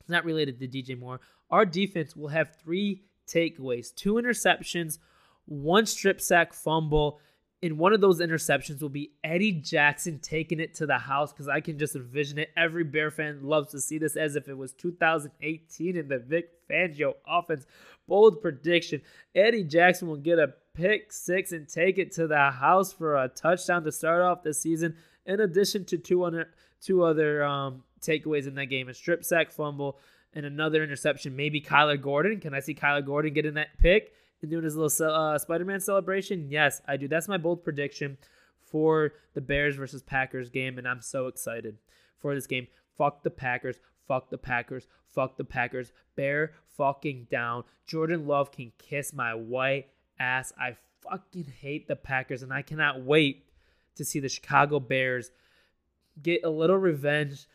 It's 0.00 0.08
not 0.08 0.24
related 0.24 0.58
to 0.58 0.68
DJ 0.68 0.98
Moore. 0.98 1.20
Our 1.50 1.64
defense 1.64 2.16
will 2.16 2.28
have 2.28 2.56
three 2.56 3.04
takeaways 3.26 3.94
two 3.94 4.14
interceptions, 4.14 4.98
one 5.44 5.86
strip 5.86 6.20
sack 6.20 6.54
fumble, 6.54 7.20
in 7.60 7.76
one 7.76 7.92
of 7.92 8.00
those 8.00 8.20
interceptions 8.20 8.80
will 8.80 8.88
be 8.88 9.12
Eddie 9.24 9.52
Jackson 9.52 10.20
taking 10.20 10.60
it 10.60 10.74
to 10.74 10.86
the 10.86 10.98
house 10.98 11.32
because 11.32 11.48
I 11.48 11.60
can 11.60 11.76
just 11.76 11.96
envision 11.96 12.38
it. 12.38 12.50
Every 12.56 12.84
Bear 12.84 13.10
fan 13.10 13.40
loves 13.42 13.72
to 13.72 13.80
see 13.80 13.98
this 13.98 14.16
as 14.16 14.36
if 14.36 14.48
it 14.48 14.56
was 14.56 14.72
2018 14.74 15.96
in 15.96 16.08
the 16.08 16.18
Vic 16.18 16.50
Fangio 16.70 17.14
offense. 17.26 17.66
Bold 18.06 18.40
prediction 18.40 19.02
Eddie 19.34 19.64
Jackson 19.64 20.08
will 20.08 20.16
get 20.16 20.38
a 20.38 20.54
pick 20.72 21.12
six 21.12 21.50
and 21.50 21.68
take 21.68 21.98
it 21.98 22.12
to 22.12 22.28
the 22.28 22.50
house 22.50 22.92
for 22.92 23.16
a 23.16 23.28
touchdown 23.28 23.82
to 23.82 23.90
start 23.90 24.22
off 24.22 24.44
the 24.44 24.54
season, 24.54 24.96
in 25.26 25.40
addition 25.40 25.84
to 25.86 25.98
two 25.98 26.22
other, 26.22 26.50
two 26.80 27.02
other 27.02 27.42
um, 27.42 27.82
takeaways 28.00 28.46
in 28.46 28.54
that 28.54 28.66
game 28.66 28.88
a 28.88 28.94
strip 28.94 29.24
sack 29.24 29.50
fumble 29.50 29.98
and 30.32 30.46
another 30.46 30.84
interception. 30.84 31.34
Maybe 31.34 31.60
Kyler 31.60 32.00
Gordon. 32.00 32.38
Can 32.38 32.54
I 32.54 32.60
see 32.60 32.74
Kyler 32.74 33.04
Gordon 33.04 33.34
getting 33.34 33.54
that 33.54 33.78
pick? 33.78 34.12
And 34.42 34.50
doing 34.50 34.64
his 34.64 34.76
little 34.76 35.10
uh, 35.10 35.38
Spider-Man 35.38 35.80
celebration? 35.80 36.50
Yes, 36.50 36.80
I 36.86 36.96
do. 36.96 37.08
That's 37.08 37.28
my 37.28 37.38
bold 37.38 37.64
prediction 37.64 38.18
for 38.60 39.12
the 39.34 39.40
Bears 39.40 39.76
versus 39.76 40.02
Packers 40.02 40.50
game, 40.50 40.78
and 40.78 40.86
I'm 40.86 41.00
so 41.00 41.26
excited 41.26 41.78
for 42.18 42.34
this 42.34 42.46
game. 42.46 42.68
Fuck 42.96 43.22
the 43.22 43.30
Packers. 43.30 43.76
Fuck 44.06 44.30
the 44.30 44.38
Packers. 44.38 44.86
Fuck 45.06 45.36
the 45.36 45.44
Packers. 45.44 45.92
Bear 46.16 46.52
fucking 46.76 47.28
down. 47.30 47.64
Jordan 47.86 48.26
Love 48.26 48.52
can 48.52 48.72
kiss 48.78 49.12
my 49.12 49.34
white 49.34 49.88
ass. 50.18 50.52
I 50.58 50.76
fucking 51.02 51.52
hate 51.60 51.88
the 51.88 51.96
Packers, 51.96 52.42
and 52.42 52.52
I 52.52 52.62
cannot 52.62 53.02
wait 53.02 53.44
to 53.96 54.04
see 54.04 54.20
the 54.20 54.28
Chicago 54.28 54.80
Bears 54.80 55.30
get 56.22 56.42
a 56.44 56.50
little 56.50 56.76
revenge 56.78 57.46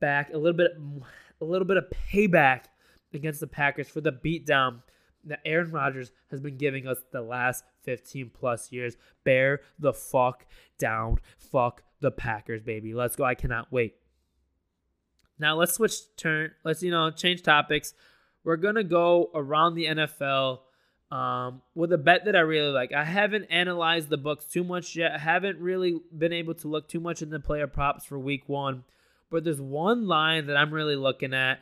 back, 0.00 0.32
a 0.32 0.38
little 0.38 0.56
bit, 0.56 0.72
a 1.40 1.44
little 1.44 1.66
bit 1.66 1.76
of 1.76 1.84
payback 2.12 2.64
against 3.12 3.40
the 3.40 3.46
Packers 3.46 3.88
for 3.88 4.00
the 4.00 4.12
beatdown 4.12 4.82
that 5.24 5.40
Aaron 5.44 5.70
Rodgers 5.70 6.12
has 6.30 6.40
been 6.40 6.56
giving 6.56 6.86
us 6.86 6.98
the 7.12 7.22
last 7.22 7.64
15 7.82 8.30
plus 8.32 8.72
years. 8.72 8.96
Bear 9.24 9.60
the 9.78 9.92
fuck 9.92 10.46
down. 10.78 11.18
Fuck 11.38 11.82
the 12.00 12.10
Packers, 12.10 12.62
baby. 12.62 12.94
Let's 12.94 13.16
go. 13.16 13.24
I 13.24 13.34
cannot 13.34 13.70
wait. 13.72 13.94
Now 15.38 15.56
let's 15.56 15.74
switch 15.74 15.94
turn. 16.16 16.52
Let's 16.64 16.82
you 16.82 16.90
know 16.90 17.10
change 17.10 17.42
topics. 17.42 17.94
We're 18.44 18.56
gonna 18.56 18.84
go 18.84 19.30
around 19.34 19.74
the 19.74 19.86
NFL 19.86 20.60
um, 21.10 21.62
with 21.74 21.92
a 21.92 21.98
bet 21.98 22.26
that 22.26 22.36
I 22.36 22.40
really 22.40 22.72
like. 22.72 22.92
I 22.92 23.04
haven't 23.04 23.44
analyzed 23.44 24.10
the 24.10 24.16
books 24.16 24.44
too 24.44 24.64
much 24.64 24.96
yet. 24.96 25.12
I 25.12 25.18
haven't 25.18 25.58
really 25.58 25.98
been 26.16 26.32
able 26.32 26.54
to 26.56 26.68
look 26.68 26.88
too 26.88 27.00
much 27.00 27.22
into 27.22 27.38
the 27.38 27.44
player 27.44 27.66
props 27.66 28.04
for 28.04 28.18
Week 28.18 28.48
One, 28.48 28.84
but 29.30 29.44
there's 29.44 29.60
one 29.60 30.06
line 30.06 30.46
that 30.46 30.56
I'm 30.56 30.72
really 30.72 30.96
looking 30.96 31.34
at 31.34 31.60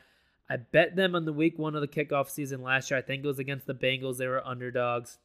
I 0.50 0.56
bet 0.56 0.96
them 0.96 1.14
on 1.14 1.24
the 1.24 1.32
week 1.32 1.58
one 1.58 1.74
of 1.74 1.80
the 1.80 1.88
kickoff 1.88 2.30
season 2.30 2.62
last 2.62 2.90
year. 2.90 2.98
I 2.98 3.02
think 3.02 3.22
it 3.22 3.26
was 3.26 3.38
against 3.38 3.66
the 3.66 3.74
Bengals. 3.74 4.16
They 4.16 4.26
were 4.26 4.46
underdogs. 4.46 5.18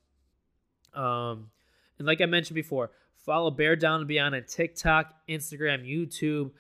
Um, 0.94 1.50
and 1.98 2.06
like 2.06 2.22
I 2.22 2.26
mentioned 2.26 2.56
before, 2.56 2.92
follow 3.16 3.50
Bear 3.50 3.76
Down 3.76 4.02
and 4.02 4.08
Beyond 4.08 4.36
on 4.36 4.44
TikTok, 4.48 5.14
Instagram, 5.30 5.88
YouTube 5.88 6.52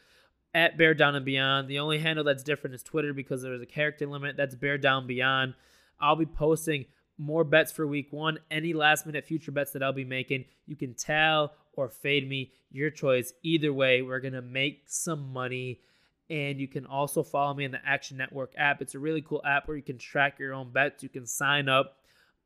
at 0.53 0.77
Bear 0.77 0.93
Down 0.93 1.15
and 1.15 1.25
Beyond. 1.25 1.67
The 1.67 1.79
only 1.79 1.99
handle 1.99 2.23
that's 2.23 2.43
different 2.43 2.75
is 2.75 2.83
Twitter 2.83 3.13
because 3.13 3.41
there's 3.41 3.61
a 3.61 3.65
character 3.65 4.07
limit. 4.07 4.37
That's 4.37 4.55
Bear 4.55 4.77
Down 4.77 5.07
Beyond. 5.07 5.55
I'll 5.99 6.15
be 6.15 6.25
posting 6.25 6.85
more 7.17 7.43
bets 7.43 7.71
for 7.71 7.85
week 7.85 8.11
one. 8.11 8.39
Any 8.49 8.73
last 8.73 9.05
minute 9.05 9.25
future 9.25 9.51
bets 9.51 9.71
that 9.71 9.83
I'll 9.83 9.93
be 9.93 10.05
making, 10.05 10.45
you 10.65 10.75
can 10.75 10.93
tell 10.93 11.53
or 11.73 11.89
fade 11.89 12.27
me. 12.27 12.51
Your 12.71 12.89
choice. 12.89 13.33
Either 13.43 13.71
way, 13.71 14.01
we're 14.01 14.19
going 14.19 14.33
to 14.33 14.41
make 14.41 14.83
some 14.87 15.31
money. 15.31 15.79
And 16.29 16.59
you 16.59 16.67
can 16.67 16.85
also 16.85 17.21
follow 17.21 17.53
me 17.53 17.65
in 17.65 17.71
the 17.71 17.85
Action 17.85 18.17
Network 18.17 18.53
app. 18.57 18.81
It's 18.81 18.95
a 18.95 18.99
really 18.99 19.21
cool 19.21 19.41
app 19.45 19.67
where 19.67 19.77
you 19.77 19.83
can 19.83 19.97
track 19.97 20.39
your 20.39 20.53
own 20.53 20.71
bets. 20.71 21.03
You 21.03 21.09
can 21.09 21.27
sign 21.27 21.67
up. 21.67 21.97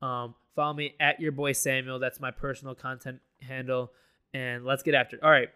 Um, 0.02 0.34
follow 0.54 0.74
me 0.74 0.94
at 1.00 1.20
your 1.20 1.32
boy 1.32 1.52
Samuel. 1.52 1.98
That's 1.98 2.20
my 2.20 2.30
personal 2.30 2.74
content 2.74 3.20
handle. 3.40 3.92
And 4.34 4.64
let's 4.64 4.82
get 4.82 4.94
after 4.94 5.16
it. 5.16 5.22
All 5.22 5.30
right. 5.30 5.48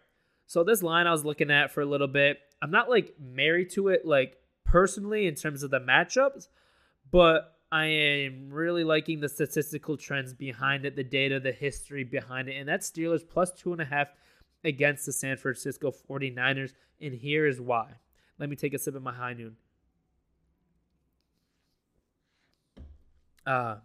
So 0.46 0.64
this 0.64 0.82
line 0.82 1.06
I 1.06 1.12
was 1.12 1.24
looking 1.24 1.50
at 1.50 1.70
for 1.70 1.80
a 1.80 1.86
little 1.86 2.08
bit. 2.08 2.38
I'm 2.60 2.70
not 2.70 2.88
like 2.88 3.14
married 3.20 3.70
to 3.70 3.88
it 3.88 4.06
like 4.06 4.36
personally 4.64 5.26
in 5.26 5.34
terms 5.34 5.62
of 5.62 5.70
the 5.70 5.80
matchups, 5.80 6.48
but 7.10 7.56
I 7.72 7.86
am 7.86 8.50
really 8.50 8.84
liking 8.84 9.20
the 9.20 9.28
statistical 9.28 9.96
trends 9.96 10.34
behind 10.34 10.84
it, 10.84 10.94
the 10.94 11.02
data, 11.02 11.40
the 11.40 11.52
history 11.52 12.04
behind 12.04 12.48
it. 12.48 12.56
And 12.56 12.68
that's 12.68 12.90
Steelers 12.90 13.26
plus 13.26 13.50
two 13.50 13.72
and 13.72 13.80
a 13.80 13.84
half 13.86 14.08
against 14.62 15.06
the 15.06 15.12
San 15.12 15.38
Francisco 15.38 15.90
49ers. 15.90 16.72
And 17.00 17.14
here 17.14 17.46
is 17.46 17.60
why. 17.60 17.94
Let 18.42 18.50
me 18.50 18.56
take 18.56 18.74
a 18.74 18.78
sip 18.80 18.96
of 18.96 19.04
my 19.04 19.12
high 19.12 19.34
noon. 19.34 19.54
Uh, 23.46 23.76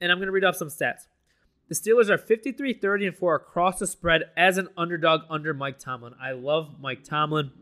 and 0.00 0.10
I'm 0.10 0.18
going 0.18 0.26
to 0.26 0.32
read 0.32 0.42
off 0.42 0.56
some 0.56 0.66
stats. 0.66 1.06
The 1.68 1.76
Steelers 1.76 2.10
are 2.10 2.18
53 2.18 2.72
30 2.72 3.06
and 3.06 3.16
4 3.16 3.36
across 3.36 3.78
the 3.78 3.86
spread 3.86 4.22
as 4.36 4.58
an 4.58 4.70
underdog 4.76 5.20
under 5.30 5.54
Mike 5.54 5.78
Tomlin. 5.78 6.14
I 6.20 6.32
love 6.32 6.80
Mike 6.80 7.04
Tomlin. 7.04 7.52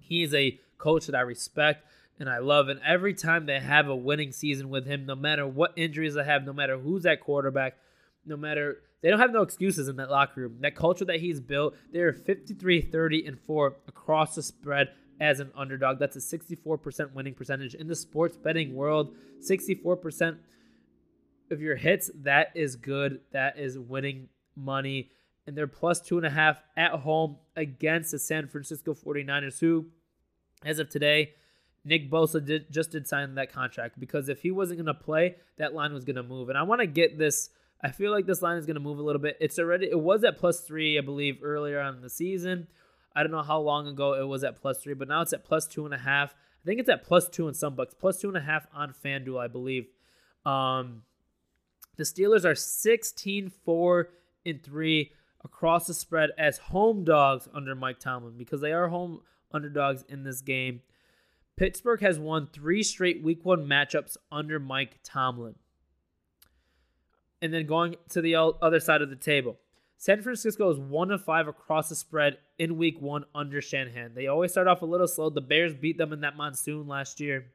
He 0.00 0.24
is 0.24 0.34
a 0.34 0.58
coach 0.76 1.06
that 1.06 1.14
I 1.14 1.20
respect 1.20 1.86
and 2.18 2.28
I 2.28 2.38
love. 2.38 2.68
And 2.68 2.80
every 2.84 3.14
time 3.14 3.46
they 3.46 3.60
have 3.60 3.86
a 3.86 3.94
winning 3.94 4.32
season 4.32 4.70
with 4.70 4.86
him, 4.86 5.06
no 5.06 5.14
matter 5.14 5.46
what 5.46 5.72
injuries 5.76 6.14
they 6.14 6.24
have, 6.24 6.44
no 6.44 6.52
matter 6.52 6.78
who's 6.78 7.06
at 7.06 7.20
quarterback, 7.20 7.76
no 8.24 8.36
matter 8.36 8.78
they 9.06 9.10
don't 9.10 9.20
have 9.20 9.30
no 9.30 9.42
excuses 9.42 9.86
in 9.86 9.94
that 9.98 10.10
locker 10.10 10.40
room. 10.40 10.56
That 10.62 10.74
culture 10.74 11.04
that 11.04 11.20
he's 11.20 11.38
built, 11.38 11.76
they're 11.92 12.12
53 12.12 12.80
30 12.80 13.26
and 13.26 13.38
4 13.38 13.76
across 13.86 14.34
the 14.34 14.42
spread 14.42 14.88
as 15.20 15.38
an 15.38 15.52
underdog. 15.54 16.00
That's 16.00 16.16
a 16.16 16.38
64% 16.38 17.12
winning 17.12 17.34
percentage 17.34 17.76
in 17.76 17.86
the 17.86 17.94
sports 17.94 18.36
betting 18.36 18.74
world. 18.74 19.14
64% 19.48 20.38
of 21.52 21.60
your 21.62 21.76
hits, 21.76 22.10
that 22.16 22.48
is 22.56 22.74
good. 22.74 23.20
That 23.30 23.60
is 23.60 23.78
winning 23.78 24.28
money. 24.56 25.12
And 25.46 25.56
they're 25.56 25.68
plus 25.68 26.00
two 26.00 26.16
and 26.16 26.26
a 26.26 26.30
half 26.30 26.60
at 26.76 26.90
home 26.90 27.36
against 27.54 28.10
the 28.10 28.18
San 28.18 28.48
Francisco 28.48 28.92
49ers, 28.92 29.60
who, 29.60 29.86
as 30.64 30.80
of 30.80 30.90
today, 30.90 31.34
Nick 31.84 32.10
Bosa 32.10 32.44
did, 32.44 32.72
just 32.72 32.90
did 32.90 33.06
sign 33.06 33.36
that 33.36 33.52
contract 33.52 34.00
because 34.00 34.28
if 34.28 34.42
he 34.42 34.50
wasn't 34.50 34.78
going 34.78 34.86
to 34.86 34.94
play, 34.94 35.36
that 35.58 35.74
line 35.74 35.94
was 35.94 36.04
going 36.04 36.16
to 36.16 36.24
move. 36.24 36.48
And 36.48 36.58
I 36.58 36.64
want 36.64 36.80
to 36.80 36.88
get 36.88 37.16
this 37.16 37.50
I 37.82 37.90
feel 37.90 38.10
like 38.10 38.26
this 38.26 38.42
line 38.42 38.56
is 38.56 38.66
going 38.66 38.74
to 38.74 38.80
move 38.80 38.98
a 38.98 39.02
little 39.02 39.20
bit. 39.20 39.36
It's 39.40 39.58
already 39.58 39.86
it 39.90 40.00
was 40.00 40.24
at 40.24 40.38
plus 40.38 40.60
three, 40.60 40.98
I 40.98 41.02
believe, 41.02 41.40
earlier 41.42 41.80
on 41.80 41.96
in 41.96 42.02
the 42.02 42.10
season. 42.10 42.68
I 43.14 43.22
don't 43.22 43.32
know 43.32 43.42
how 43.42 43.60
long 43.60 43.86
ago 43.86 44.14
it 44.14 44.26
was 44.26 44.44
at 44.44 44.60
plus 44.60 44.78
three, 44.82 44.94
but 44.94 45.08
now 45.08 45.22
it's 45.22 45.32
at 45.32 45.44
plus 45.44 45.66
two 45.66 45.84
and 45.84 45.94
a 45.94 45.98
half. 45.98 46.34
I 46.34 46.66
think 46.66 46.80
it's 46.80 46.88
at 46.88 47.04
plus 47.04 47.28
two 47.28 47.48
in 47.48 47.54
some 47.54 47.74
books, 47.74 47.94
plus 47.94 48.20
two 48.20 48.28
and 48.28 48.36
a 48.36 48.40
half 48.40 48.66
on 48.74 48.92
FanDuel, 48.92 49.40
I 49.40 49.46
believe. 49.46 49.86
Um, 50.44 51.02
the 51.96 52.04
Steelers 52.04 52.44
are 52.44 52.54
16 52.54 53.50
4 53.64 54.08
and 54.44 54.62
3 54.62 55.12
across 55.44 55.86
the 55.86 55.94
spread 55.94 56.30
as 56.36 56.58
home 56.58 57.04
dogs 57.04 57.48
under 57.54 57.74
Mike 57.74 58.00
Tomlin 58.00 58.36
because 58.36 58.60
they 58.60 58.72
are 58.72 58.88
home 58.88 59.20
underdogs 59.52 60.04
in 60.08 60.24
this 60.24 60.40
game. 60.40 60.82
Pittsburgh 61.56 62.00
has 62.00 62.18
won 62.18 62.48
three 62.52 62.82
straight 62.82 63.22
week 63.22 63.44
one 63.44 63.66
matchups 63.66 64.16
under 64.30 64.58
Mike 64.58 64.98
Tomlin 65.02 65.54
and 67.46 67.54
then 67.54 67.66
going 67.66 67.94
to 68.10 68.20
the 68.20 68.34
other 68.34 68.80
side 68.80 69.02
of 69.02 69.08
the 69.08 69.16
table. 69.16 69.56
San 69.96 70.20
Francisco 70.20 70.68
is 70.68 70.78
one 70.78 71.10
of 71.10 71.24
five 71.24 71.48
across 71.48 71.88
the 71.88 71.94
spread 71.94 72.38
in 72.58 72.76
week 72.76 73.00
one 73.00 73.24
under 73.34 73.62
Shanahan. 73.62 74.12
They 74.14 74.26
always 74.26 74.50
start 74.50 74.66
off 74.66 74.82
a 74.82 74.86
little 74.86 75.08
slow. 75.08 75.30
The 75.30 75.40
Bears 75.40 75.74
beat 75.74 75.96
them 75.96 76.12
in 76.12 76.20
that 76.20 76.36
monsoon 76.36 76.86
last 76.86 77.20
year. 77.20 77.46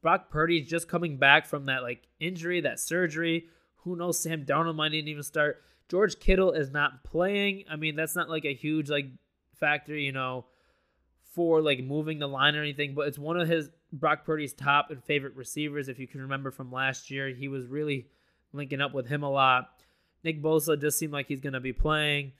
Brock 0.00 0.30
Purdy 0.30 0.58
is 0.58 0.68
just 0.68 0.86
coming 0.86 1.16
back 1.16 1.46
from 1.46 1.66
that 1.66 1.82
like 1.82 2.06
injury, 2.20 2.60
that 2.60 2.78
surgery. 2.78 3.46
Who 3.78 3.96
knows? 3.96 4.22
Sam 4.22 4.44
Darnold 4.44 4.76
might 4.76 4.94
even 4.94 5.22
start. 5.22 5.62
George 5.88 6.20
Kittle 6.20 6.52
is 6.52 6.70
not 6.70 7.04
playing. 7.04 7.64
I 7.70 7.76
mean, 7.76 7.96
that's 7.96 8.14
not 8.14 8.30
like 8.30 8.44
a 8.44 8.54
huge 8.54 8.90
like 8.90 9.06
factor, 9.54 9.96
you 9.96 10.12
know, 10.12 10.44
for 11.32 11.62
like 11.62 11.82
moving 11.82 12.18
the 12.18 12.28
line 12.28 12.54
or 12.54 12.62
anything, 12.62 12.94
but 12.94 13.08
it's 13.08 13.18
one 13.18 13.40
of 13.40 13.48
his 13.48 13.70
Brock 13.92 14.24
Purdy's 14.24 14.52
top 14.52 14.90
and 14.90 15.02
favorite 15.02 15.34
receivers. 15.34 15.88
If 15.88 15.98
you 15.98 16.06
can 16.06 16.20
remember 16.20 16.50
from 16.50 16.70
last 16.70 17.10
year, 17.10 17.28
he 17.28 17.48
was 17.48 17.66
really 17.66 18.06
linking 18.54 18.80
up 18.80 18.94
with 18.94 19.08
him 19.08 19.22
a 19.22 19.30
lot. 19.30 19.68
Nick 20.22 20.42
Bosa 20.42 20.78
does 20.80 20.96
seem 20.96 21.10
like 21.10 21.28
he's 21.28 21.40
going 21.40 21.52
to 21.52 21.60
be 21.60 21.72
playing. 21.72 22.32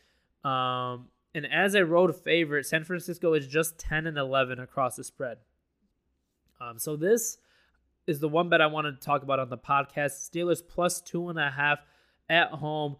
Um, 0.42 1.08
and 1.34 1.46
as 1.50 1.74
a 1.74 1.84
road 1.84 2.14
favorite, 2.16 2.64
San 2.64 2.84
Francisco 2.84 3.34
is 3.34 3.46
just 3.46 3.78
10 3.78 4.06
and 4.06 4.16
11 4.16 4.58
across 4.58 4.96
the 4.96 5.04
spread. 5.04 5.38
Um, 6.60 6.78
so 6.78 6.96
this 6.96 7.38
is 8.06 8.20
the 8.20 8.28
one 8.28 8.48
bet 8.48 8.60
I 8.60 8.66
wanted 8.66 9.00
to 9.00 9.04
talk 9.04 9.22
about 9.22 9.40
on 9.40 9.50
the 9.50 9.58
podcast. 9.58 10.30
Steelers 10.30 10.62
plus 10.66 11.00
two 11.00 11.28
and 11.28 11.38
a 11.38 11.50
half 11.50 11.80
at 12.28 12.50
home 12.50 12.96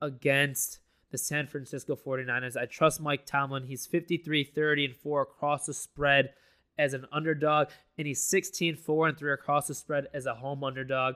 against 0.00 0.80
the 1.10 1.18
San 1.18 1.46
Francisco 1.46 1.94
49ers. 1.94 2.56
I 2.56 2.66
trust 2.66 3.00
Mike 3.00 3.26
Tomlin. 3.26 3.64
He's 3.64 3.86
53, 3.86 4.44
30, 4.44 4.84
and 4.86 4.96
4 4.96 5.22
across 5.22 5.66
the 5.66 5.74
spread 5.74 6.30
as 6.76 6.92
an 6.92 7.06
underdog, 7.12 7.68
and 7.96 8.06
he's 8.06 8.22
16, 8.24 8.76
4, 8.76 9.08
and 9.08 9.16
3 9.16 9.32
across 9.32 9.68
the 9.68 9.74
spread 9.74 10.08
as 10.12 10.26
a 10.26 10.34
home 10.34 10.64
underdog. 10.64 11.14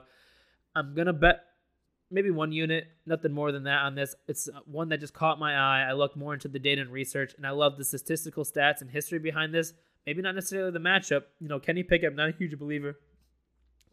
I'm 0.75 0.95
to 0.95 1.13
bet 1.13 1.41
maybe 2.11 2.31
one 2.31 2.51
unit, 2.51 2.87
nothing 3.05 3.31
more 3.31 3.51
than 3.51 3.63
that 3.63 3.83
on 3.83 3.95
this. 3.95 4.15
It's 4.27 4.49
one 4.65 4.89
that 4.89 4.99
just 4.99 5.13
caught 5.13 5.39
my 5.39 5.53
eye. 5.53 5.87
I 5.87 5.93
looked 5.93 6.15
more 6.15 6.33
into 6.33 6.47
the 6.47 6.59
data 6.59 6.81
and 6.81 6.91
research, 6.91 7.33
and 7.37 7.45
I 7.45 7.51
love 7.51 7.77
the 7.77 7.85
statistical 7.85 8.43
stats 8.43 8.81
and 8.81 8.89
history 8.89 9.19
behind 9.19 9.53
this. 9.53 9.73
Maybe 10.05 10.21
not 10.21 10.35
necessarily 10.35 10.71
the 10.71 10.79
matchup. 10.79 11.23
You 11.39 11.47
know, 11.47 11.59
Kenny 11.59 11.83
Pickett, 11.83 12.15
not 12.15 12.29
a 12.29 12.33
huge 12.37 12.57
believer, 12.57 12.97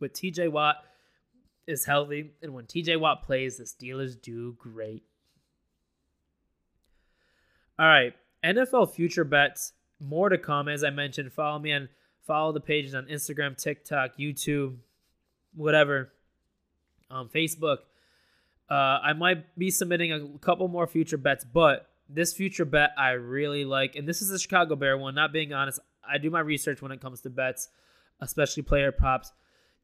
but 0.01 0.15
TJ 0.15 0.51
Watt 0.51 0.77
is 1.67 1.85
healthy, 1.85 2.31
and 2.43 2.55
when 2.55 2.65
TJ 2.65 3.01
Watt 3.01 3.25
plays, 3.25 3.59
the 3.59 3.65
Steelers 3.65 4.21
do 4.21 4.55
great. 4.59 5.03
All 7.79 7.87
right, 7.87 8.15
NFL 8.45 8.95
future 8.95 9.25
bets. 9.25 9.73
More 9.99 10.29
to 10.29 10.39
come, 10.39 10.69
as 10.69 10.85
I 10.85 10.91
mentioned. 10.91 11.33
Follow 11.33 11.59
me 11.59 11.73
and 11.73 11.89
follow 12.27 12.53
the 12.53 12.61
pages 12.61 12.95
on 12.95 13.07
Instagram, 13.07 13.57
TikTok, 13.57 14.17
YouTube, 14.19 14.77
whatever, 15.55 16.12
um, 17.11 17.29
Facebook. 17.35 17.79
Uh, 18.69 18.75
I 18.75 19.12
might 19.12 19.57
be 19.57 19.71
submitting 19.71 20.12
a 20.12 20.38
couple 20.38 20.66
more 20.69 20.87
future 20.87 21.16
bets, 21.16 21.45
but 21.45 21.88
this 22.09 22.33
future 22.33 22.64
bet 22.64 22.90
I 22.99 23.11
really 23.11 23.64
like, 23.64 23.97
and 23.97 24.09
this 24.09 24.23
is 24.23 24.31
a 24.31 24.38
Chicago 24.38 24.77
Bear 24.77 24.99
one. 24.99 25.14
Not 25.14 25.33
being 25.33 25.53
honest, 25.53 25.81
I 26.09 26.19
do 26.19 26.31
my 26.31 26.40
research 26.40 26.83
when 26.83 26.92
it 26.92 27.01
comes 27.01 27.21
to 27.23 27.31
bets, 27.31 27.69
especially 28.21 28.62
player 28.62 28.92
props. 28.92 29.33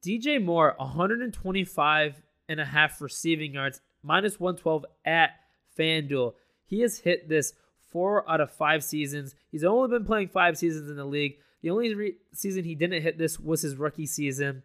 DJ 0.04 0.42
Moore, 0.42 0.74
125 0.78 2.22
and 2.48 2.60
a 2.60 2.64
half 2.64 3.00
receiving 3.00 3.54
yards, 3.54 3.80
minus 4.02 4.40
112 4.40 4.84
at 5.04 5.30
FanDuel. 5.78 6.34
He 6.66 6.80
has 6.80 6.98
hit 6.98 7.28
this 7.28 7.52
four 7.90 8.28
out 8.28 8.40
of 8.40 8.50
five 8.50 8.82
seasons. 8.82 9.34
He's 9.50 9.64
only 9.64 9.88
been 9.88 10.04
playing 10.04 10.28
five 10.28 10.58
seasons 10.58 10.90
in 10.90 10.96
the 10.96 11.04
league. 11.04 11.36
The 11.62 11.70
only 11.70 11.94
re- 11.94 12.16
season 12.32 12.64
he 12.64 12.74
didn't 12.74 13.02
hit 13.02 13.18
this 13.18 13.38
was 13.38 13.62
his 13.62 13.76
rookie 13.76 14.06
season. 14.06 14.62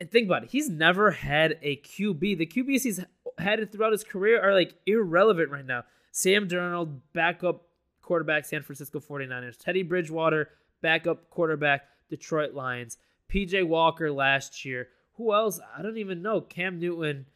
And 0.00 0.10
think 0.10 0.26
about 0.26 0.44
it, 0.44 0.50
he's 0.50 0.68
never 0.68 1.12
had 1.12 1.58
a 1.62 1.76
QB. 1.76 2.38
The 2.38 2.46
QBs 2.46 2.82
he's 2.82 3.00
had 3.38 3.72
throughout 3.72 3.92
his 3.92 4.04
career 4.04 4.40
are 4.42 4.52
like 4.52 4.74
irrelevant 4.86 5.50
right 5.50 5.64
now. 5.64 5.84
Sam 6.10 6.48
Darnold, 6.48 7.00
backup 7.12 7.62
quarterback, 8.02 8.44
San 8.44 8.62
Francisco 8.62 9.00
49ers. 9.00 9.56
Teddy 9.56 9.82
Bridgewater, 9.82 10.50
backup 10.82 11.30
quarterback, 11.30 11.86
Detroit 12.08 12.54
Lions. 12.54 12.98
PJ 13.32 13.66
Walker 13.66 14.12
last 14.12 14.64
year. 14.64 14.88
Who 15.16 15.32
else? 15.32 15.60
I 15.76 15.82
don't 15.82 15.98
even 15.98 16.22
know. 16.22 16.40
Cam 16.40 16.78
Newton 16.78 17.26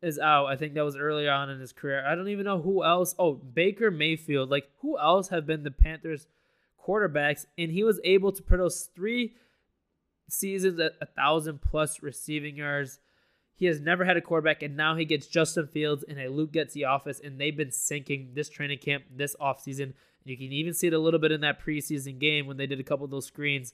is 0.00 0.18
out. 0.18 0.46
I 0.46 0.56
think 0.56 0.74
that 0.74 0.84
was 0.84 0.96
earlier 0.96 1.30
on 1.30 1.50
in 1.50 1.60
his 1.60 1.72
career. 1.72 2.06
I 2.06 2.14
don't 2.14 2.28
even 2.28 2.44
know 2.44 2.60
who 2.60 2.84
else. 2.84 3.14
Oh, 3.18 3.34
Baker 3.34 3.90
Mayfield. 3.90 4.50
Like, 4.50 4.70
who 4.80 4.98
else 4.98 5.28
have 5.28 5.46
been 5.46 5.64
the 5.64 5.70
Panthers 5.70 6.26
quarterbacks? 6.86 7.46
And 7.56 7.70
he 7.70 7.82
was 7.82 8.00
able 8.04 8.32
to 8.32 8.42
produce 8.42 8.88
three 8.94 9.34
seasons 10.28 10.78
at 10.78 10.92
a 11.00 11.06
thousand 11.06 11.60
plus 11.60 12.02
receiving 12.02 12.56
yards. 12.56 13.00
He 13.54 13.66
has 13.66 13.80
never 13.80 14.04
had 14.04 14.16
a 14.16 14.20
quarterback, 14.20 14.62
and 14.62 14.76
now 14.76 14.94
he 14.94 15.04
gets 15.04 15.26
Justin 15.26 15.66
Fields 15.66 16.04
in 16.04 16.18
a 16.18 16.28
Luke 16.28 16.52
Getsy 16.52 16.86
office, 16.86 17.20
and 17.22 17.40
they've 17.40 17.56
been 17.56 17.72
sinking 17.72 18.30
this 18.34 18.48
training 18.48 18.78
camp 18.78 19.04
this 19.14 19.34
offseason. 19.40 19.94
You 20.24 20.36
can 20.36 20.52
even 20.52 20.74
see 20.74 20.86
it 20.86 20.92
a 20.92 20.98
little 20.98 21.18
bit 21.18 21.32
in 21.32 21.40
that 21.40 21.60
preseason 21.60 22.18
game 22.18 22.46
when 22.46 22.56
they 22.56 22.66
did 22.66 22.78
a 22.78 22.84
couple 22.84 23.04
of 23.04 23.10
those 23.10 23.26
screens. 23.26 23.72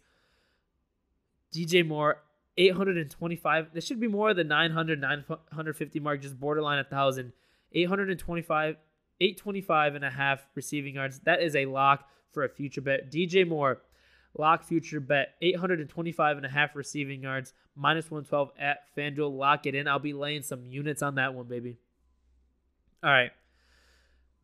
DJ 1.53 1.87
Moore, 1.87 2.23
825. 2.57 3.75
This 3.75 3.85
should 3.85 4.01
be 4.01 4.09
more 4.09 4.33
than 4.33 4.49
900, 4.49 5.01
950 5.01 6.01
mark, 6.01 6.23
just 6.23 6.39
borderline 6.39 6.77
1,000. 6.77 7.33
825, 7.73 8.77
825 9.21 9.95
and 9.95 10.05
a 10.05 10.11
half 10.11 10.47
receiving 10.55 10.95
yards. 10.95 11.19
That 11.21 11.43
is 11.43 11.57
a 11.57 11.67
lock 11.67 12.09
for 12.33 12.45
a 12.45 12.49
future 12.49 12.81
bet. 12.81 13.11
DJ 13.11 13.47
Moore, 13.47 13.83
lock 14.37 14.65
future 14.65 15.01
bet, 15.01 15.35
825 15.41 16.37
and 16.37 16.47
a 16.47 16.49
half 16.49 16.75
receiving 16.75 17.23
yards, 17.23 17.53
minus 17.77 18.11
112 18.11 18.51
at 18.59 18.79
FanDuel. 18.97 19.37
Lock 19.37 19.67
it 19.67 19.75
in. 19.75 19.89
I'll 19.89 19.99
be 19.99 20.13
laying 20.13 20.43
some 20.43 20.67
units 20.67 21.03
on 21.03 21.17
that 21.17 21.35
one, 21.35 21.47
baby. 21.47 21.79
All 23.03 23.11
right. 23.11 23.31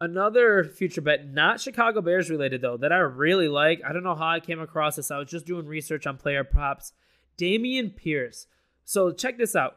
Another 0.02 0.64
future 0.64 1.02
bet, 1.02 1.28
not 1.28 1.60
Chicago 1.60 2.00
Bears 2.00 2.30
related 2.30 2.62
though, 2.62 2.78
that 2.78 2.92
I 2.92 2.98
really 2.98 3.48
like. 3.48 3.82
I 3.86 3.92
don't 3.92 4.02
know 4.02 4.14
how 4.14 4.28
I 4.28 4.40
came 4.40 4.60
across 4.60 4.96
this. 4.96 5.10
I 5.10 5.18
was 5.18 5.28
just 5.28 5.44
doing 5.44 5.66
research 5.66 6.06
on 6.06 6.16
player 6.16 6.42
props. 6.42 6.92
Dameon 7.36 7.94
Pierce. 7.94 8.46
So 8.84 9.12
check 9.12 9.36
this 9.36 9.54
out. 9.54 9.76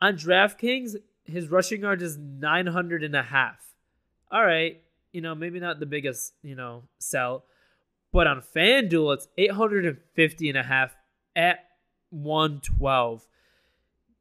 On 0.00 0.14
DraftKings, 0.16 0.96
his 1.24 1.48
rushing 1.48 1.82
yard 1.82 2.02
is 2.02 2.16
900 2.16 3.02
and 3.02 3.16
a 3.16 3.22
half. 3.22 3.74
All 4.30 4.44
right, 4.44 4.80
you 5.12 5.20
know, 5.20 5.34
maybe 5.34 5.58
not 5.58 5.80
the 5.80 5.86
biggest, 5.86 6.34
you 6.42 6.54
know, 6.54 6.84
sell. 6.98 7.44
But 8.14 8.28
on 8.28 8.42
FanDuel, 8.42 9.14
it's 9.14 9.26
850 9.36 10.48
and 10.48 10.56
a 10.56 10.62
half 10.62 10.94
at 11.34 11.64
112. 12.10 13.26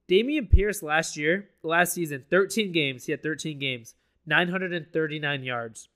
Dameon 0.09 0.49
Pierce 0.49 0.81
last 0.81 1.15
year, 1.15 1.49
last 1.61 1.93
season, 1.93 2.25
13 2.27 2.71
games. 2.71 3.05
He 3.05 3.11
had 3.11 3.21
13 3.21 3.59
games. 3.59 3.93
939 4.25 5.43
yards, 5.43 5.89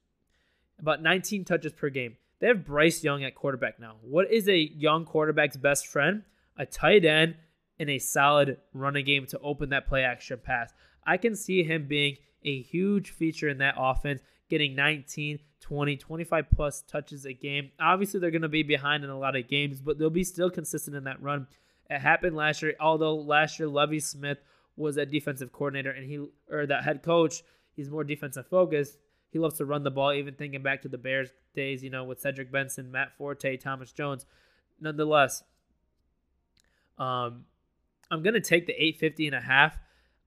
about 0.80 1.02
19 1.02 1.44
touches 1.44 1.74
per 1.74 1.90
game. 1.90 2.18
They 2.40 2.46
have 2.48 2.66
Bryce 2.66 3.04
Young 3.04 3.24
at 3.24 3.34
quarterback 3.34 3.80
now. 3.80 3.96
What 4.04 4.32
is 4.32 4.48
a 4.48 4.58
young 4.58 5.04
quarterback's 5.04 5.58
best 5.58 5.88
friend? 5.88 6.22
A 6.56 6.68
tight 6.68 7.04
end 7.04 7.34
and 7.80 7.90
a 7.90 7.98
solid 7.98 8.58
running 8.74 9.06
game 9.06 9.26
to 9.28 9.40
open 9.40 9.70
that 9.70 9.88
play 9.88 10.04
action 10.04 10.40
pass. 10.44 10.72
I 11.08 11.18
can 11.18 11.36
see 11.36 11.64
him 11.64 11.88
being 11.88 12.18
a 12.46 12.62
huge 12.62 13.10
feature 13.10 13.50
in 13.50 13.58
that 13.58 13.74
offense, 13.76 14.22
getting 14.50 14.76
19, 14.76 15.40
20, 15.62 15.98
25 15.98 16.46
plus 16.56 16.82
touches 16.82 17.26
a 17.26 17.34
game. 17.34 17.72
Obviously, 17.80 18.20
they're 18.20 18.32
going 18.32 18.42
to 18.42 18.50
be 18.50 18.64
behind 18.64 19.04
in 19.04 19.10
a 19.10 19.18
lot 19.18 19.36
of 19.36 19.48
games, 19.48 19.82
but 19.82 19.98
they'll 19.98 20.10
be 20.10 20.24
still 20.24 20.50
consistent 20.50 20.96
in 20.96 21.04
that 21.06 21.22
run. 21.22 21.48
It 21.90 22.00
happened 22.00 22.36
last 22.36 22.62
year, 22.62 22.76
although 22.80 23.16
last 23.16 23.60
year 23.60 23.68
Lovie 23.68 24.00
Smith 24.00 24.40
was 24.76 24.98
a 24.98 25.06
defensive 25.06 25.52
coordinator 25.52 25.92
and 25.92 26.06
he 26.06 26.26
or 26.52 26.66
that 26.68 26.84
head 26.84 27.02
coach 27.02 27.42
He's 27.78 27.92
more 27.92 28.04
defensive 28.04 28.48
focused. 28.48 28.98
He 29.30 29.40
loves 29.40 29.58
to 29.58 29.66
run 29.66 29.84
the 29.84 29.92
ball, 29.92 30.12
even 30.12 30.34
thinking 30.34 30.64
back 30.64 30.82
to 30.82 30.90
the 30.90 30.98
Bears 30.98 31.30
days, 31.54 31.84
you 31.84 31.92
know, 31.92 32.04
with 32.04 32.20
Cedric 32.20 32.52
Benson, 32.52 32.92
Matt 32.92 33.16
Forte, 33.18 33.56
Thomas 33.58 33.92
Jones. 33.92 34.26
Nonetheless, 34.82 35.44
um, 36.98 37.46
I'm 38.10 38.24
going 38.24 38.34
to 38.34 38.42
take 38.42 38.66
the 38.66 38.74
850 38.74 39.28
and 39.28 39.36
a 39.36 39.42
half 39.42 39.78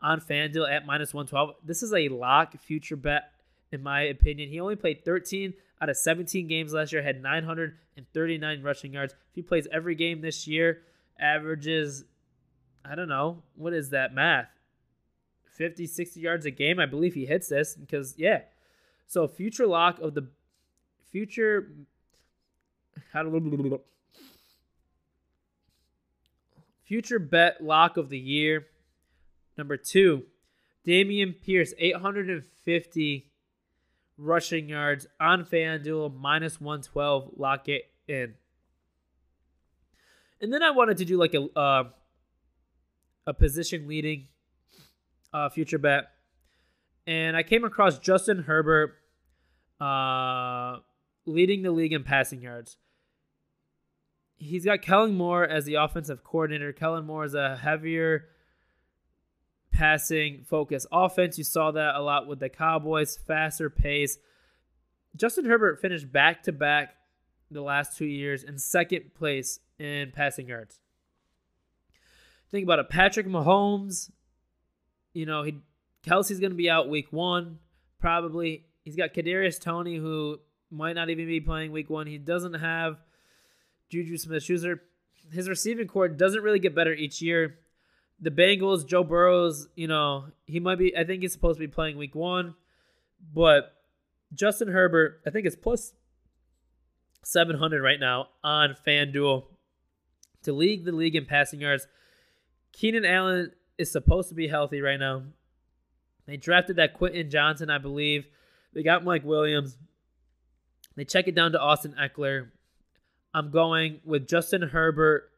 on 0.01 0.21
FanDuel 0.21 0.71
at 0.71 0.87
minus 0.87 1.13
112. 1.13 1.57
This 1.65 1.83
is 1.83 1.93
a 1.93 2.09
lock 2.09 2.57
future 2.61 2.97
bet, 2.97 3.33
in 3.73 3.83
my 3.83 4.03
opinion. 4.03 4.49
He 4.49 4.61
only 4.61 4.77
played 4.77 5.05
13 5.05 5.55
out 5.81 5.89
of 5.89 5.97
17 5.97 6.47
games 6.47 6.73
last 6.73 6.93
year, 6.93 7.03
had 7.03 7.23
939 7.23 8.63
rushing 8.63 8.93
yards. 8.93 9.13
If 9.13 9.35
he 9.35 9.43
plays 9.43 9.67
every 9.73 9.95
game 9.95 10.21
this 10.21 10.47
year, 10.47 10.83
averages, 11.19 12.05
I 12.85 12.95
don't 12.95 13.09
know, 13.09 13.43
what 13.55 13.73
is 13.73 13.91
that 13.91 14.15
math? 14.15 14.49
50, 15.57 15.87
60 15.87 16.21
yards 16.21 16.47
a 16.47 16.51
game. 16.51 16.79
I 16.79 16.87
believe 16.87 17.15
he 17.15 17.27
hits 17.27 17.49
this 17.49 17.75
because, 17.75 18.15
yeah. 18.17 18.41
So, 19.07 19.27
future 19.27 19.67
lock 19.67 19.99
of 20.01 20.15
the 20.15 20.29
future. 21.11 21.71
Future 26.85 27.19
bet 27.19 27.63
lock 27.63 27.97
of 27.97 28.09
the 28.09 28.19
year. 28.19 28.67
Number 29.57 29.77
two, 29.77 30.25
Dameon 30.87 31.35
Pierce, 31.41 31.75
850 31.79 33.30
rushing 34.21 34.69
yards 34.69 35.07
on 35.19 35.45
FanDuel, 35.45 36.15
minus 36.15 36.61
112. 36.61 37.31
Lock 37.37 37.69
it 37.69 37.83
in. 38.07 38.35
And 40.41 40.53
then 40.53 40.63
I 40.63 40.71
wanted 40.71 40.99
to 40.99 41.05
do 41.05 41.19
like 41.19 41.35
a 41.35 41.47
uh, 41.59 41.85
a 43.27 43.35
position 43.35 43.87
leading 43.87 44.29
uh, 45.33 45.49
future 45.49 45.79
bet, 45.79 46.11
and 47.07 47.37
I 47.37 47.43
came 47.43 47.65
across 47.65 47.99
Justin 47.99 48.45
Herbert 48.45 48.95
uh, 49.81 50.79
leading 51.27 51.63
the 51.63 51.71
league 51.71 51.93
in 51.93 52.05
passing 52.05 52.41
yards. 52.41 52.79
He's 54.37 54.65
got 54.65 54.81
Kellen 54.81 55.15
Moore 55.15 55.45
as 55.45 55.67
the 55.67 55.75
offensive 55.75 56.25
coordinator. 56.25 56.73
Kellen 56.73 57.05
Moore 57.05 57.25
is 57.25 57.35
a 57.35 57.57
heavier 57.57 58.29
passing 59.81 60.45
focus 60.47 60.87
offense. 60.93 61.39
You 61.39 61.45
saw 61.45 61.71
that 61.71 61.95
a 61.95 62.03
lot 62.03 62.27
with 62.27 62.39
the 62.39 62.51
Cowboys, 62.51 63.17
faster 63.17 63.71
pace. 63.71 64.19
Justin 65.17 65.47
Herbert 65.47 65.81
finished 65.81 66.13
back 66.13 66.43
to 66.43 66.53
back 66.53 66.97
the 67.51 67.63
last 67.63 67.97
two 67.97 68.05
years 68.05 68.45
in 68.45 68.59
second 68.59 69.15
place 69.15 69.59
in 69.79 70.13
passing 70.15 70.49
yards. 70.49 70.81
Think 72.51 72.65
about 72.65 72.79
it. 72.79 72.91
Patrick 72.91 73.27
Mahomes, 73.27 74.11
you 75.15 75.25
know, 75.25 75.45
he 75.45 75.61
Kelce's 76.07 76.41
going 76.41 76.53
to 76.53 76.57
be 76.57 76.69
out 76.69 76.91
week 76.91 77.11
one, 77.11 77.59
probably. 77.99 78.67
He's 78.85 78.97
got 78.97 79.15
Kadarius 79.15 79.59
Toney, 79.59 79.97
who 79.97 80.41
might 80.71 80.95
not 80.95 81.09
even 81.09 81.27
be 81.27 81.41
playing 81.41 81.73
week 81.73 81.89
one. 81.89 82.07
He 82.07 82.19
doesn't 82.19 82.55
have 82.55 82.99
Juju 83.89 84.19
Smith-Schuster. 84.19 84.83
His 85.33 85.49
receiving 85.49 85.87
corps 85.87 86.09
doesn't 86.09 86.43
really 86.43 86.59
get 86.59 86.75
better 86.75 86.93
each 86.93 87.23
year. 87.23 87.57
The 88.21 88.31
Bengals, 88.31 88.87
Joe 88.87 89.03
Burrow's, 89.03 89.69
you 89.75 89.89
know, 89.89 90.27
he 90.47 90.61
might 90.61 90.79
be. 90.79 90.97
I 90.97 91.05
think 91.05 91.23
he's 91.23 91.33
supposed 91.33 91.59
to 91.59 91.67
be 91.67 91.73
playing 91.73 91.97
week 91.97 92.15
one, 92.15 92.55
but 93.33 93.75
Justin 94.35 94.69
Herbert, 94.69 95.21
I 95.27 95.31
think 95.31 95.47
it's 95.47 95.57
plus 95.57 95.95
700 97.23 97.83
right 97.83 98.01
now 98.01 98.29
on 98.45 98.77
FanDuel 98.87 99.45
to 100.43 100.53
lead 100.53 100.85
the 100.85 100.93
league 100.93 101.17
in 101.17 101.27
passing 101.27 101.61
yards. 101.61 101.87
Keenan 102.73 103.05
Allen 103.05 103.53
is 103.79 103.91
supposed 103.91 104.29
to 104.29 104.35
be 104.35 104.49
healthy 104.49 104.81
right 104.81 105.01
now. 105.01 105.25
They 106.27 106.37
drafted 106.37 106.77
that 106.77 106.95
Quentin 106.95 107.31
Johnston, 107.31 107.71
I 107.71 107.79
believe. 107.79 108.27
They 108.73 108.83
got 108.83 109.05
Mike 109.05 109.25
Williams. 109.25 109.77
They 110.97 111.05
check 111.05 111.27
it 111.29 111.35
down 111.35 111.53
to 111.53 111.61
Austin 111.61 111.95
Ekeler. 112.01 112.51
I'm 113.35 113.51
going 113.51 114.01
with 114.05 114.29
Justin 114.29 114.63
Herbert 114.63 115.30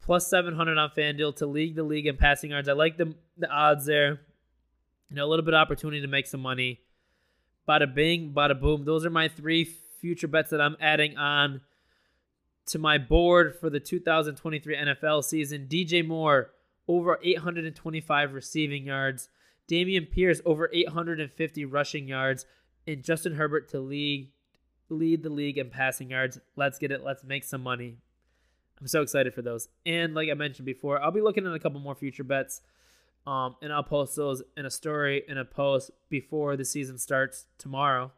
plus 0.00 0.28
700 0.28 0.78
on 0.78 0.90
FanDuel 0.90 1.36
to 1.36 1.46
lead 1.46 1.76
the 1.76 1.82
league 1.82 2.06
in 2.06 2.16
passing 2.16 2.50
yards. 2.50 2.68
I 2.68 2.72
like 2.72 2.96
the, 2.96 3.14
the 3.36 3.50
odds 3.50 3.86
there. 3.86 4.20
You 5.10 5.16
know, 5.16 5.26
a 5.26 5.28
little 5.28 5.44
bit 5.44 5.54
of 5.54 5.58
opportunity 5.58 6.02
to 6.02 6.08
make 6.08 6.26
some 6.26 6.40
money. 6.40 6.80
Bada 7.68 7.92
bing, 7.92 8.32
bada 8.34 8.58
boom. 8.58 8.84
Those 8.84 9.04
are 9.04 9.10
my 9.10 9.28
three 9.28 9.64
future 10.00 10.28
bets 10.28 10.50
that 10.50 10.60
I'm 10.60 10.76
adding 10.80 11.16
on 11.16 11.60
to 12.66 12.78
my 12.78 12.98
board 12.98 13.56
for 13.58 13.70
the 13.70 13.80
2023 13.80 14.76
NFL 14.76 15.24
season. 15.24 15.66
DJ 15.70 16.06
Moore, 16.06 16.50
over 16.86 17.18
825 17.22 18.32
receiving 18.32 18.84
yards. 18.84 19.28
Dameon 19.70 20.10
Pierce, 20.10 20.40
over 20.44 20.70
850 20.72 21.64
rushing 21.66 22.08
yards. 22.08 22.46
And 22.86 23.02
Justin 23.02 23.34
Herbert 23.34 23.68
to 23.70 23.80
lead, 23.80 24.30
lead 24.88 25.22
the 25.22 25.30
league 25.30 25.58
in 25.58 25.70
passing 25.70 26.10
yards. 26.10 26.38
Let's 26.56 26.78
get 26.78 26.90
it. 26.90 27.04
Let's 27.04 27.24
make 27.24 27.44
some 27.44 27.62
money. 27.62 27.98
I'm 28.80 28.86
so 28.86 29.02
excited 29.02 29.34
for 29.34 29.42
those. 29.42 29.68
And 29.84 30.14
like 30.14 30.28
I 30.30 30.34
mentioned 30.34 30.66
before, 30.66 31.02
I'll 31.02 31.10
be 31.10 31.20
looking 31.20 31.46
at 31.46 31.52
a 31.52 31.58
couple 31.58 31.80
more 31.80 31.94
future 31.94 32.24
bets. 32.24 32.60
Um, 33.26 33.56
and 33.60 33.72
I'll 33.72 33.82
post 33.82 34.16
those 34.16 34.42
in 34.56 34.64
a 34.64 34.70
story 34.70 35.22
in 35.28 35.36
a 35.36 35.44
post 35.44 35.90
before 36.08 36.56
the 36.56 36.64
season 36.64 36.96
starts 36.98 37.46
tomorrow 37.58 38.12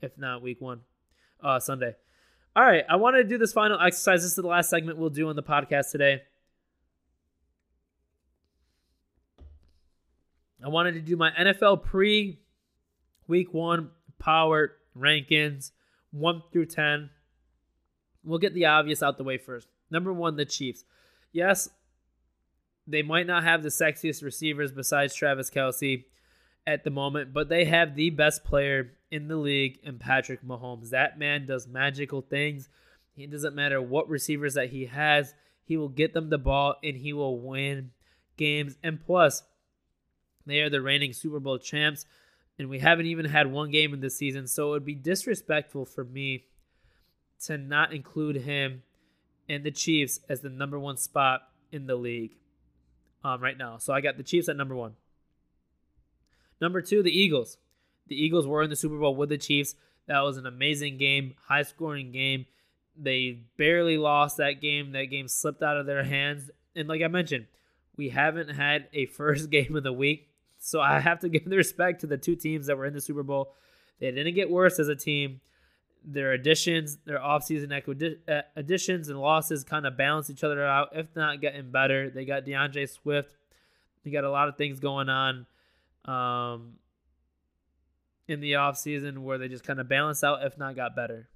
if 0.00 0.16
not 0.16 0.42
week 0.42 0.60
one, 0.60 0.80
uh, 1.42 1.58
Sunday. 1.58 1.94
All 2.56 2.64
right, 2.64 2.84
I 2.88 2.96
wanted 2.96 3.18
to 3.24 3.28
do 3.28 3.38
this 3.38 3.52
final 3.52 3.80
exercise. 3.80 4.22
This 4.22 4.30
is 4.30 4.36
the 4.36 4.46
last 4.46 4.70
segment 4.70 4.98
we'll 4.98 5.10
do 5.10 5.28
on 5.28 5.36
the 5.36 5.42
podcast 5.42 5.92
today. 5.92 6.22
I 10.64 10.68
wanted 10.68 10.94
to 10.94 11.00
do 11.00 11.16
my 11.16 11.30
NFL 11.30 11.84
pre 11.84 12.40
week 13.28 13.54
one 13.54 13.90
power 14.18 14.72
rankings, 14.96 15.70
one 16.10 16.42
through 16.52 16.66
10. 16.66 17.10
We'll 18.24 18.38
get 18.38 18.54
the 18.54 18.66
obvious 18.66 19.02
out 19.02 19.16
the 19.16 19.24
way 19.24 19.38
first. 19.38 19.68
Number 19.90 20.12
one, 20.12 20.36
the 20.36 20.44
Chiefs. 20.44 20.84
Yes, 21.32 21.68
they 22.86 23.02
might 23.02 23.26
not 23.26 23.44
have 23.44 23.62
the 23.62 23.68
sexiest 23.68 24.22
receivers 24.22 24.72
besides 24.72 25.14
Travis 25.14 25.50
Kelce 25.50 26.04
at 26.66 26.84
the 26.84 26.90
moment, 26.90 27.32
but 27.32 27.48
they 27.48 27.64
have 27.64 27.94
the 27.94 28.10
best 28.10 28.44
player 28.44 28.92
in 29.10 29.28
the 29.28 29.36
league 29.36 29.78
in 29.82 29.98
Patrick 29.98 30.42
Mahomes. 30.42 30.90
That 30.90 31.18
man 31.18 31.46
does 31.46 31.66
magical 31.66 32.20
things. 32.22 32.68
It 33.16 33.30
doesn't 33.30 33.54
matter 33.54 33.80
what 33.80 34.08
receivers 34.08 34.54
that 34.54 34.70
he 34.70 34.86
has, 34.86 35.34
he 35.64 35.76
will 35.76 35.88
get 35.88 36.14
them 36.14 36.30
the 36.30 36.38
ball 36.38 36.76
and 36.82 36.96
he 36.96 37.12
will 37.12 37.40
win 37.40 37.90
games. 38.36 38.76
And 38.82 39.04
plus, 39.04 39.42
they 40.46 40.60
are 40.60 40.70
the 40.70 40.80
reigning 40.80 41.12
Super 41.12 41.40
Bowl 41.40 41.58
champs, 41.58 42.06
and 42.58 42.68
we 42.68 42.78
haven't 42.78 43.06
even 43.06 43.26
had 43.26 43.52
one 43.52 43.70
game 43.70 43.92
in 43.92 44.00
this 44.00 44.16
season, 44.16 44.46
so 44.46 44.68
it 44.68 44.70
would 44.70 44.84
be 44.86 44.94
disrespectful 44.94 45.84
for 45.84 46.04
me 46.04 46.44
to 47.44 47.58
not 47.58 47.92
include 47.92 48.36
him 48.36 48.82
and 49.48 49.64
the 49.64 49.70
Chiefs 49.70 50.20
as 50.28 50.40
the 50.40 50.50
number 50.50 50.78
one 50.78 50.96
spot 50.96 51.42
in 51.72 51.86
the 51.86 51.96
league 51.96 52.36
um, 53.24 53.42
right 53.42 53.56
now. 53.56 53.78
So 53.78 53.92
I 53.92 54.00
got 54.00 54.16
the 54.16 54.22
Chiefs 54.22 54.48
at 54.48 54.56
number 54.56 54.74
one. 54.74 54.94
Number 56.60 56.82
two, 56.82 57.02
the 57.02 57.16
Eagles. 57.16 57.56
The 58.08 58.16
Eagles 58.22 58.46
were 58.46 58.62
in 58.62 58.70
the 58.70 58.76
Super 58.76 58.98
Bowl 58.98 59.14
with 59.14 59.28
the 59.28 59.38
Chiefs. 59.38 59.74
That 60.06 60.20
was 60.20 60.36
an 60.36 60.46
amazing 60.46 60.96
game, 60.98 61.34
high 61.46 61.62
scoring 61.62 62.12
game. 62.12 62.46
They 62.96 63.42
barely 63.56 63.98
lost 63.98 64.38
that 64.38 64.60
game. 64.60 64.92
That 64.92 65.04
game 65.04 65.28
slipped 65.28 65.62
out 65.62 65.76
of 65.76 65.86
their 65.86 66.02
hands. 66.02 66.50
And 66.74 66.88
like 66.88 67.02
I 67.02 67.08
mentioned, 67.08 67.46
we 67.96 68.08
haven't 68.08 68.48
had 68.48 68.88
a 68.92 69.06
first 69.06 69.50
game 69.50 69.76
of 69.76 69.82
the 69.82 69.92
week. 69.92 70.28
So 70.58 70.80
I 70.80 70.98
have 70.98 71.20
to 71.20 71.28
give 71.28 71.44
the 71.44 71.56
respect 71.56 72.00
to 72.00 72.06
the 72.06 72.18
two 72.18 72.34
teams 72.34 72.66
that 72.66 72.76
were 72.76 72.86
in 72.86 72.94
the 72.94 73.00
Super 73.00 73.22
Bowl. 73.22 73.54
They 74.00 74.10
didn't 74.10 74.34
get 74.34 74.50
worse 74.50 74.78
as 74.78 74.88
a 74.88 74.96
team. 74.96 75.40
Their 76.10 76.32
additions, 76.32 76.96
their 77.04 77.18
offseason 77.18 77.70
uh, 78.26 78.42
additions 78.56 79.10
and 79.10 79.20
losses 79.20 79.62
kind 79.62 79.86
of 79.86 79.98
balance 79.98 80.30
each 80.30 80.42
other 80.42 80.64
out, 80.64 80.88
if 80.94 81.14
not 81.14 81.42
getting 81.42 81.70
better. 81.70 82.08
They 82.08 82.24
got 82.24 82.46
D'Andre 82.46 82.86
Swift. 82.86 83.36
They 84.04 84.10
got 84.10 84.24
a 84.24 84.30
lot 84.30 84.48
of 84.48 84.56
things 84.56 84.80
going 84.80 85.10
on. 85.10 85.46
Um, 86.06 86.76
in 88.26 88.40
the 88.40 88.52
offseason 88.52 89.18
where 89.18 89.38
they 89.38 89.48
just 89.48 89.64
kind 89.64 89.80
of 89.80 89.88
balance 89.88 90.24
out, 90.24 90.44
if 90.44 90.56
not 90.56 90.76
got 90.76 90.96
better. 90.96 91.28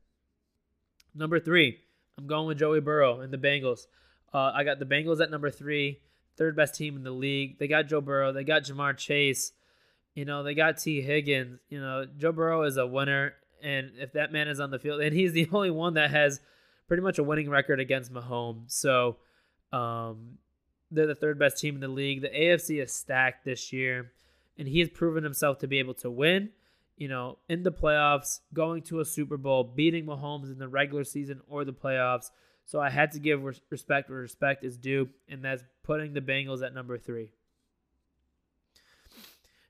Number 1.14 1.38
three, 1.38 1.78
I'm 2.16 2.26
going 2.26 2.46
with 2.46 2.58
Joey 2.58 2.80
Burrow 2.80 3.20
and 3.20 3.32
the 3.32 3.38
Bengals. 3.38 3.86
Uh, 4.32 4.52
I 4.54 4.64
got 4.64 4.78
the 4.78 4.86
Bengals 4.86 5.20
at 5.20 5.30
number 5.30 5.50
three, 5.50 6.00
third 6.36 6.56
best 6.56 6.74
team 6.74 6.96
in 6.96 7.02
the 7.02 7.10
league. 7.10 7.58
They 7.58 7.68
got 7.68 7.88
Joe 7.88 8.00
Burrow. 8.00 8.32
They 8.32 8.44
got 8.44 8.62
Ja'Marr 8.62 8.96
Chase. 8.96 9.52
You 10.14 10.24
know, 10.24 10.42
they 10.42 10.54
got 10.54 10.78
Tee 10.78 11.00
Higgins. 11.00 11.60
You 11.70 11.80
know, 11.80 12.06
Joe 12.18 12.32
Burrow 12.32 12.62
is 12.64 12.76
a 12.76 12.86
winner. 12.86 13.34
And 13.62 13.92
if 13.98 14.12
that 14.12 14.32
man 14.32 14.48
is 14.48 14.60
on 14.60 14.70
the 14.70 14.78
field, 14.78 15.00
and 15.00 15.14
he's 15.14 15.32
the 15.32 15.48
only 15.52 15.70
one 15.70 15.94
that 15.94 16.10
has 16.10 16.40
pretty 16.88 17.02
much 17.02 17.18
a 17.18 17.22
winning 17.22 17.48
record 17.48 17.80
against 17.80 18.12
Mahomes. 18.12 18.72
So 18.72 19.16
um, 19.72 20.38
they're 20.90 21.06
the 21.06 21.14
third 21.14 21.38
best 21.38 21.58
team 21.58 21.74
in 21.74 21.80
the 21.80 21.88
league. 21.88 22.22
The 22.22 22.28
AFC 22.28 22.82
is 22.82 22.92
stacked 22.92 23.44
this 23.44 23.72
year, 23.72 24.12
and 24.58 24.68
he 24.68 24.80
has 24.80 24.88
proven 24.88 25.24
himself 25.24 25.58
to 25.58 25.66
be 25.66 25.78
able 25.78 25.94
to 25.94 26.10
win 26.10 26.50
you 26.96 27.08
know, 27.08 27.38
in 27.48 27.64
the 27.64 27.72
playoffs, 27.72 28.40
going 28.52 28.82
to 28.82 29.00
a 29.00 29.04
Super 29.04 29.36
Bowl, 29.36 29.64
beating 29.64 30.06
Mahomes 30.06 30.52
in 30.52 30.58
the 30.58 30.68
regular 30.68 31.04
season 31.04 31.40
or 31.48 31.64
the 31.64 31.72
playoffs. 31.72 32.30
So 32.64 32.80
I 32.80 32.90
had 32.90 33.10
to 33.12 33.18
give 33.18 33.42
respect 33.70 34.08
where 34.08 34.20
respect 34.20 34.64
is 34.64 34.76
due, 34.76 35.08
and 35.28 35.44
that's 35.44 35.64
putting 35.82 36.12
the 36.12 36.20
Bengals 36.20 36.64
at 36.64 36.74
number 36.74 36.96
three. 36.98 37.32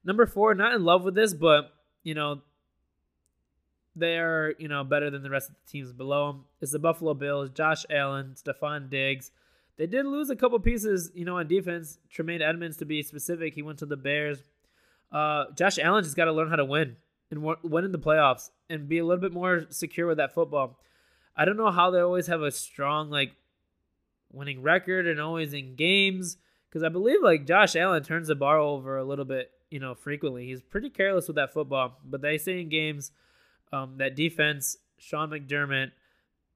Number 0.05 0.27
four, 0.27 0.55
not 0.55 0.75
in 0.75 0.85
love 0.85 1.05
with 1.05 1.15
this, 1.15 1.33
but 1.33 1.73
you 2.03 2.15
know, 2.15 2.43
they 3.95 4.17
are 4.19 4.55
you 4.59 4.69
know 4.69 4.85
better 4.85 5.11
than 5.11 5.23
the 5.23 5.31
rest 5.31 5.51
of 5.51 5.57
the 5.57 5.71
teams 5.71 5.93
below 5.93 6.33
them. 6.33 6.45
It's 6.61 6.73
the 6.73 6.79
Buffalo 6.79 7.15
Bills, 7.15 7.51
Josh 7.51 7.85
Allen, 7.91 8.35
Stefon 8.35 8.91
Diggs. 8.91 9.31
They 9.77 9.87
did 9.87 10.07
lose 10.07 10.31
a 10.31 10.37
couple 10.37 10.59
pieces, 10.61 11.11
you 11.15 11.25
know, 11.25 11.39
on 11.39 11.49
defense. 11.49 11.99
Tremaine 12.11 12.43
Edmunds, 12.43 12.77
to 12.79 12.85
be 12.85 13.03
specific, 13.03 13.55
he 13.55 13.63
went 13.63 13.79
to 13.79 13.87
the 13.87 13.97
Bears. 13.97 14.39
Uh, 15.11 15.47
Josh 15.57 15.79
Allen 15.79 16.05
just 16.05 16.17
got 16.17 16.27
to 16.27 16.33
learn 16.33 16.51
how 16.51 16.57
to 16.57 16.65
win 16.65 16.97
and 17.31 17.43
win 17.43 17.85
in 17.85 17.93
the 17.93 17.99
playoffs 17.99 18.51
and 18.69 18.89
be 18.89 18.99
a 18.99 19.05
little 19.05 19.21
bit 19.21 19.33
more 19.33 19.67
secure 19.71 20.07
with 20.07 20.19
that 20.19 20.35
football. 20.35 20.79
I 21.37 21.45
don't 21.45 21.57
know 21.57 21.71
how 21.71 21.91
they 21.91 22.01
always 22.01 22.27
have 22.27 22.43
a 22.43 22.51
strong 22.51 23.11
like 23.11 23.33
winning 24.31 24.63
record 24.63 25.07
and 25.07 25.21
always 25.21 25.53
in 25.53 25.75
games 25.77 26.37
because 26.69 26.83
I 26.83 26.89
believe 26.89 27.23
like 27.23 27.47
Josh 27.47 27.77
Allen 27.77 28.03
turns 28.03 28.29
the 28.29 28.35
bar 28.35 28.59
over 28.59 28.97
a 28.99 29.05
little 29.05 29.25
bit, 29.25 29.51
you 29.71 29.81
know, 29.81 29.95
frequently. 29.95 30.47
He's 30.47 30.63
pretty 30.63 30.91
careless 30.91 31.27
with 31.27 31.37
that 31.37 31.53
football, 31.53 31.99
but 32.05 32.23
they 32.23 32.39
say 32.39 32.61
in 32.61 32.69
games 32.69 33.13
um, 33.73 33.97
that 33.99 34.15
defense, 34.17 34.77
Sean 34.99 35.31
McDermott, 35.31 35.91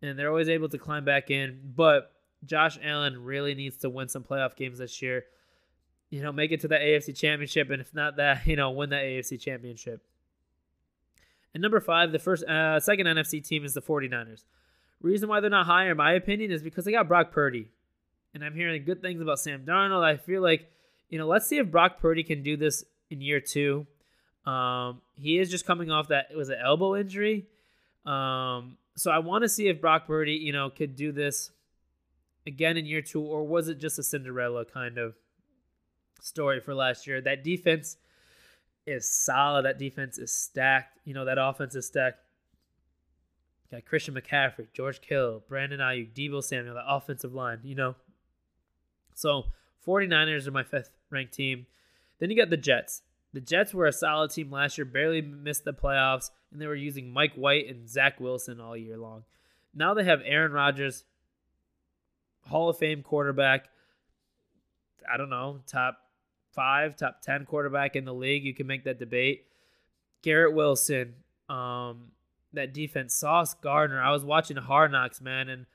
and 0.03 0.19
they're 0.19 0.29
always 0.29 0.49
able 0.49 0.69
to 0.69 0.79
climb 0.79 1.05
back 1.05 1.31
in. 1.31 1.61
But 1.75 2.13
Josh 2.45 2.79
Allen 2.83 3.25
really 3.25 3.55
needs 3.55 3.79
to 3.79 3.91
win 3.91 4.09
some 4.09 4.23
playoff 4.23 4.57
games 4.57 4.79
this 4.79 5.01
year. 5.03 5.25
You 6.11 6.23
know, 6.23 6.33
make 6.33 6.53
it 6.53 6.61
to 6.61 6.69
the 6.69 6.77
AFC 6.77 7.17
Championship, 7.17 7.71
and 7.71 7.81
if 7.81 7.93
not 7.95 8.17
that, 8.17 8.47
you 8.47 8.57
know, 8.57 8.71
win 8.71 8.91
the 8.91 8.97
AFC 8.97 9.41
Championship. 9.41 10.03
And 11.55 11.63
number 11.63 11.81
five, 11.81 12.13
the 12.13 12.19
first, 12.19 12.45
uh, 12.45 12.79
second 12.81 13.07
NFC 13.07 13.43
team 13.43 13.65
is 13.65 13.73
the 13.73 13.81
49ers. 13.81 14.45
Reason 15.01 15.29
why 15.29 15.41
they're 15.41 15.51
not 15.51 15.67
higher, 15.67 15.93
in 15.93 15.97
my 15.97 16.13
opinion, 16.13 16.51
is 16.51 16.63
because 16.63 16.85
they 16.85 16.93
got 16.93 17.09
Brock 17.09 17.33
Purdy. 17.33 17.71
And 18.35 18.45
I'm 18.45 18.55
hearing 18.55 18.85
good 18.85 19.01
things 19.01 19.23
about 19.23 19.39
Sam 19.39 19.65
Darnold. 19.65 20.05
I 20.05 20.17
feel 20.19 20.43
like, 20.43 20.71
you 21.09 21.19
know, 21.19 21.27
let's 21.27 21.47
see 21.47 21.57
if 21.57 21.71
Brock 21.71 21.99
Purdy 21.99 22.23
can 22.23 22.43
do 22.43 22.57
this 22.57 22.85
in 23.11 23.23
year 23.23 23.41
two. 23.41 23.87
Um, 24.47 25.01
he 25.17 25.39
is 25.39 25.51
just 25.51 25.67
coming 25.67 25.91
off 25.91 26.09
that, 26.09 26.29
it 26.31 26.37
was 26.37 26.49
an 26.49 26.59
elbow 26.63 26.97
injury. 26.97 27.47
Um, 28.05 28.79
so 28.97 29.11
I 29.11 29.19
want 29.19 29.43
to 29.43 29.49
see 29.49 29.69
if 29.69 29.81
Brock 29.81 30.07
Purdy, 30.07 30.35
you 30.35 30.53
know, 30.53 30.71
could 30.71 30.95
do 30.97 31.13
this 31.13 31.51
again 32.47 32.77
in 32.77 32.87
year 32.87 33.03
two, 33.03 33.21
or 33.21 33.45
was 33.45 33.69
it 33.69 33.79
just 33.79 33.99
a 33.99 34.03
Cinderella 34.03 34.65
kind 34.65 34.99
of 34.99 35.15
story 36.21 36.61
for 36.61 36.75
last 36.75 37.07
year? 37.07 37.21
That 37.21 37.43
defense 37.43 37.97
is 38.87 39.09
solid. 39.09 39.65
That 39.65 39.79
defense 39.79 40.19
is 40.19 40.33
stacked. 40.33 41.01
You 41.05 41.15
know, 41.15 41.25
that 41.25 41.39
offense 41.39 41.75
is 41.75 41.87
stacked. 41.87 42.21
Got 43.71 43.85
Christian 43.85 44.15
McCaffrey, 44.15 44.69
George 44.73 45.01
Kittle, 45.01 45.43
Brandon 45.49 45.81
Aiyuk, 45.81 46.15
Deebo 46.15 46.43
Samuel, 46.43 46.75
the 46.75 46.89
offensive 46.89 47.35
line, 47.35 47.59
you 47.65 47.75
know. 47.75 47.97
So 49.15 49.47
49ers 49.85 50.47
are 50.47 50.53
my 50.53 50.63
fifth 50.63 50.91
ranked 51.11 51.35
team. 51.35 51.67
Then 52.21 52.31
you 52.31 52.37
got 52.37 52.51
the 52.51 52.57
Jets. 52.57 53.03
The 53.37 53.43
Jets 53.43 53.75
were 53.75 53.85
a 53.85 53.93
solid 53.93 54.31
team 54.31 54.51
last 54.51 54.79
year, 54.79 54.87
barely 54.87 55.21
missed 55.21 55.67
the 55.67 55.75
playoffs, 55.75 56.31
and 56.51 56.59
they 56.59 56.67
were 56.67 56.75
using 56.75 57.13
Mike 57.13 57.35
White 57.35 57.69
and 57.69 57.87
Zach 57.87 58.19
Wilson 58.19 58.63
all 58.63 58.75
year 58.75 58.97
long. 58.97 59.25
Now 59.75 59.93
they 59.93 60.05
have 60.05 60.23
Aaron 60.25 60.53
Rodgers, 60.53 61.05
Hall 62.47 62.71
of 62.71 62.79
Fame 62.79 63.03
quarterback. 63.03 63.69
I 65.07 65.19
don't 65.19 65.29
know, 65.29 65.61
top 65.67 65.99
five, 66.53 66.97
top 66.97 67.21
10 67.21 67.45
quarterback 67.45 67.95
in 67.95 68.07
the 68.07 68.15
league. 68.15 68.43
You 68.43 68.55
can 68.55 68.67
make 68.67 68.85
that 68.85 68.99
debate. 68.99 69.45
Garrett 70.23 70.55
Wilson, 70.55 71.17
um, 71.51 72.13
that 72.55 72.73
defense, 72.73 73.15
Sauce 73.15 73.53
Gardner. 73.53 74.01
I 74.01 74.13
was 74.13 74.25
watching 74.25 74.57
Hard 74.57 74.93
Knocks, 74.93 75.21
man, 75.21 75.51
and 75.51 75.67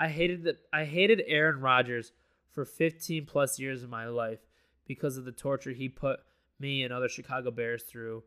I 0.00 0.08
hated 0.08 0.42
that. 0.42 0.56
I 0.72 0.84
hated 0.84 1.22
Aaron 1.28 1.60
Rodgers 1.60 2.10
for 2.50 2.64
15 2.64 3.24
plus 3.24 3.60
years 3.60 3.84
of 3.84 3.88
my 3.88 4.06
life 4.06 4.40
because 4.84 5.16
of 5.16 5.24
the 5.24 5.30
torture 5.30 5.70
he 5.70 5.88
put 5.88 6.18
me 6.58 6.82
and 6.82 6.92
other 6.92 7.08
Chicago 7.08 7.50
Bears 7.50 7.82
through 7.82 8.22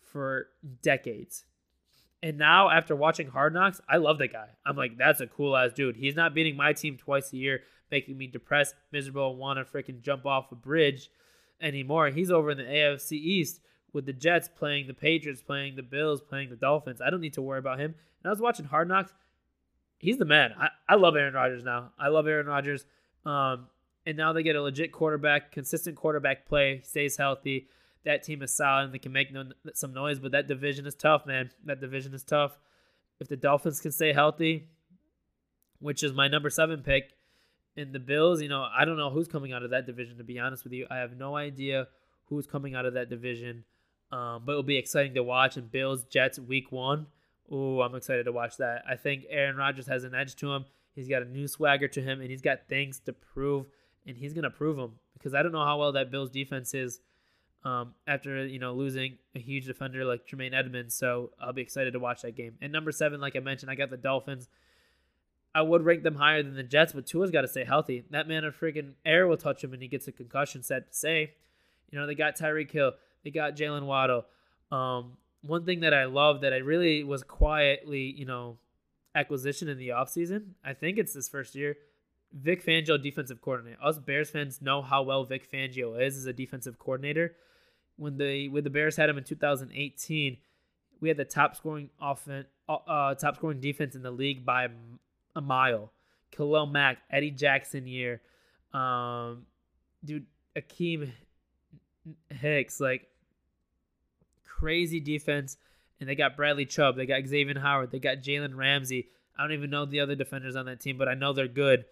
for 0.00 0.48
decades. 0.82 1.44
And 2.22 2.38
now, 2.38 2.70
after 2.70 2.94
watching 2.94 3.28
Hard 3.28 3.52
Knocks, 3.52 3.80
I 3.88 3.96
love 3.96 4.18
the 4.18 4.28
guy. 4.28 4.50
I'm 4.64 4.76
like, 4.76 4.96
that's 4.96 5.20
a 5.20 5.26
cool 5.26 5.56
ass 5.56 5.72
dude. 5.72 5.96
He's 5.96 6.14
not 6.14 6.34
beating 6.34 6.56
my 6.56 6.72
team 6.72 6.96
twice 6.96 7.32
a 7.32 7.36
year, 7.36 7.62
making 7.90 8.16
me 8.16 8.28
depressed, 8.28 8.76
miserable, 8.92 9.30
and 9.30 9.38
want 9.40 9.58
to 9.58 9.64
freaking 9.64 10.00
jump 10.00 10.24
off 10.24 10.52
a 10.52 10.54
bridge 10.54 11.10
anymore. 11.60 12.10
He's 12.10 12.30
over 12.30 12.50
in 12.52 12.58
the 12.58 12.64
AFC 12.64 13.12
East 13.12 13.60
with 13.92 14.06
the 14.06 14.12
Jets 14.12 14.48
playing 14.48 14.86
the 14.86 14.94
Patriots, 14.94 15.42
playing 15.42 15.74
the 15.74 15.82
Bills, 15.82 16.20
playing 16.20 16.50
the 16.50 16.56
Dolphins. 16.56 17.00
I 17.00 17.10
don't 17.10 17.20
need 17.20 17.34
to 17.34 17.42
worry 17.42 17.58
about 17.58 17.80
him. 17.80 17.94
And 18.22 18.26
I 18.26 18.30
was 18.30 18.40
watching 18.40 18.66
Hard 18.66 18.88
Knocks. 18.88 19.12
He's 19.98 20.18
the 20.18 20.24
man. 20.24 20.54
I, 20.58 20.68
I 20.88 20.94
love 20.94 21.16
Aaron 21.16 21.34
Rodgers 21.34 21.64
now. 21.64 21.92
I 21.98 22.08
love 22.08 22.26
Aaron 22.26 22.46
Rodgers. 22.46 22.86
Um, 23.24 23.66
and 24.06 24.16
now 24.16 24.32
they 24.32 24.42
get 24.42 24.56
a 24.56 24.62
legit 24.62 24.92
quarterback, 24.92 25.52
consistent 25.52 25.96
quarterback 25.96 26.46
play, 26.46 26.80
stays 26.84 27.16
healthy. 27.16 27.68
That 28.04 28.22
team 28.24 28.42
is 28.42 28.54
solid 28.54 28.86
and 28.86 28.94
they 28.94 28.98
can 28.98 29.12
make 29.12 29.32
no, 29.32 29.44
some 29.74 29.94
noise, 29.94 30.18
but 30.18 30.32
that 30.32 30.48
division 30.48 30.86
is 30.86 30.94
tough, 30.94 31.24
man. 31.24 31.50
That 31.64 31.80
division 31.80 32.14
is 32.14 32.24
tough. 32.24 32.58
If 33.20 33.28
the 33.28 33.36
Dolphins 33.36 33.80
can 33.80 33.92
stay 33.92 34.12
healthy, 34.12 34.66
which 35.78 36.02
is 36.02 36.12
my 36.12 36.28
number 36.28 36.50
seven 36.50 36.82
pick, 36.82 37.12
and 37.76 37.92
the 37.92 38.00
Bills, 38.00 38.42
you 38.42 38.48
know, 38.48 38.66
I 38.76 38.84
don't 38.84 38.96
know 38.96 39.10
who's 39.10 39.28
coming 39.28 39.52
out 39.52 39.62
of 39.62 39.70
that 39.70 39.86
division, 39.86 40.18
to 40.18 40.24
be 40.24 40.38
honest 40.38 40.64
with 40.64 40.72
you. 40.72 40.86
I 40.90 40.96
have 40.96 41.16
no 41.16 41.36
idea 41.36 41.88
who's 42.26 42.46
coming 42.46 42.74
out 42.74 42.84
of 42.84 42.94
that 42.94 43.08
division, 43.08 43.64
um, 44.10 44.42
but 44.44 44.52
it'll 44.52 44.62
be 44.62 44.76
exciting 44.76 45.14
to 45.14 45.22
watch. 45.22 45.56
And 45.56 45.70
Bills, 45.70 46.04
Jets, 46.04 46.38
week 46.38 46.70
one. 46.70 47.06
Oh, 47.50 47.80
I'm 47.80 47.94
excited 47.94 48.24
to 48.24 48.32
watch 48.32 48.56
that. 48.58 48.82
I 48.88 48.96
think 48.96 49.24
Aaron 49.30 49.56
Rodgers 49.56 49.86
has 49.86 50.04
an 50.04 50.14
edge 50.14 50.36
to 50.36 50.52
him. 50.52 50.64
He's 50.94 51.08
got 51.08 51.22
a 51.22 51.26
new 51.26 51.48
swagger 51.48 51.88
to 51.88 52.02
him, 52.02 52.20
and 52.20 52.30
he's 52.30 52.42
got 52.42 52.68
things 52.68 52.98
to 53.00 53.12
prove 53.12 53.66
and 54.06 54.16
he's 54.16 54.32
gonna 54.32 54.50
prove 54.50 54.76
them 54.76 54.92
because 55.14 55.34
I 55.34 55.42
don't 55.42 55.52
know 55.52 55.64
how 55.64 55.78
well 55.78 55.92
that 55.92 56.10
Bills 56.10 56.30
defense 56.30 56.74
is 56.74 57.00
um, 57.64 57.94
after 58.06 58.44
you 58.46 58.58
know 58.58 58.74
losing 58.74 59.18
a 59.34 59.38
huge 59.38 59.66
defender 59.66 60.04
like 60.04 60.26
Tremaine 60.26 60.54
Edmunds. 60.54 60.94
So 60.94 61.30
I'll 61.40 61.52
be 61.52 61.62
excited 61.62 61.92
to 61.92 61.98
watch 61.98 62.22
that 62.22 62.36
game. 62.36 62.56
And 62.60 62.72
number 62.72 62.92
seven, 62.92 63.20
like 63.20 63.36
I 63.36 63.40
mentioned, 63.40 63.70
I 63.70 63.74
got 63.74 63.90
the 63.90 63.96
Dolphins. 63.96 64.48
I 65.54 65.62
would 65.62 65.84
rank 65.84 66.02
them 66.02 66.14
higher 66.14 66.42
than 66.42 66.54
the 66.54 66.62
Jets, 66.62 66.94
but 66.94 67.06
Tua's 67.06 67.30
got 67.30 67.42
to 67.42 67.48
stay 67.48 67.64
healthy. 67.64 68.04
That 68.10 68.26
man 68.26 68.44
of 68.44 68.58
freaking 68.58 68.92
air 69.04 69.26
will 69.26 69.36
touch 69.36 69.62
him 69.62 69.74
and 69.74 69.82
he 69.82 69.88
gets 69.88 70.08
a 70.08 70.12
concussion. 70.12 70.62
Sad 70.62 70.86
to 70.90 70.96
say, 70.96 71.34
you 71.90 71.98
know 71.98 72.06
they 72.06 72.14
got 72.14 72.36
Tyreek 72.36 72.70
Hill, 72.70 72.92
they 73.22 73.30
got 73.30 73.56
Jaylen 73.56 73.86
Waddle. 73.86 74.24
Um, 74.70 75.18
one 75.42 75.66
thing 75.66 75.80
that 75.80 75.92
I 75.92 76.04
love 76.04 76.40
that 76.40 76.52
I 76.52 76.58
really 76.58 77.04
was 77.04 77.22
quietly, 77.22 78.14
you 78.16 78.24
know, 78.24 78.56
acquisition 79.14 79.68
in 79.68 79.76
the 79.76 79.88
offseason, 79.88 80.52
I 80.64 80.72
think 80.72 80.98
it's 80.98 81.12
this 81.12 81.28
first 81.28 81.54
year, 81.54 81.76
Vic 82.32 82.64
Fangio, 82.64 83.00
defensive 83.00 83.40
coordinator. 83.40 83.78
Us 83.82 83.98
Bears 83.98 84.30
fans 84.30 84.62
know 84.62 84.82
how 84.82 85.02
well 85.02 85.24
Vic 85.24 85.50
Fangio 85.50 86.00
is 86.00 86.16
as 86.16 86.26
a 86.26 86.32
defensive 86.32 86.78
coordinator. 86.78 87.34
When 87.96 88.16
the 88.16 88.48
when 88.48 88.64
the 88.64 88.70
Bears 88.70 88.96
had 88.96 89.08
him 89.08 89.18
in 89.18 89.24
2018, 89.24 90.38
we 91.00 91.08
had 91.08 91.16
the 91.16 91.24
top 91.24 91.56
scoring 91.56 91.90
offense, 92.00 92.46
uh, 92.68 92.76
uh, 92.86 93.14
top 93.14 93.36
scoring 93.36 93.60
defense 93.60 93.94
in 93.94 94.02
the 94.02 94.10
league 94.10 94.46
by 94.46 94.68
a 95.36 95.40
mile. 95.40 95.92
Khalil 96.30 96.66
Mack, 96.66 96.98
Eddie 97.10 97.30
Jackson 97.30 97.86
year, 97.86 98.22
um, 98.72 99.44
dude, 100.02 100.26
Akiem 100.56 101.12
Hicks, 102.30 102.80
like 102.80 103.08
crazy 104.44 105.00
defense. 105.00 105.58
And 106.00 106.08
they 106.08 106.16
got 106.16 106.36
Bradley 106.36 106.66
Chubb, 106.66 106.96
they 106.96 107.06
got 107.06 107.24
Xavier 107.26 107.60
Howard, 107.60 107.92
they 107.92 108.00
got 108.00 108.18
Jalen 108.18 108.56
Ramsey. 108.56 109.08
I 109.38 109.42
don't 109.42 109.52
even 109.52 109.70
know 109.70 109.84
the 109.84 110.00
other 110.00 110.16
defenders 110.16 110.56
on 110.56 110.66
that 110.66 110.80
team, 110.80 110.98
but 110.98 111.08
I 111.08 111.14
know 111.14 111.32
they're 111.32 111.46
good. 111.46 111.84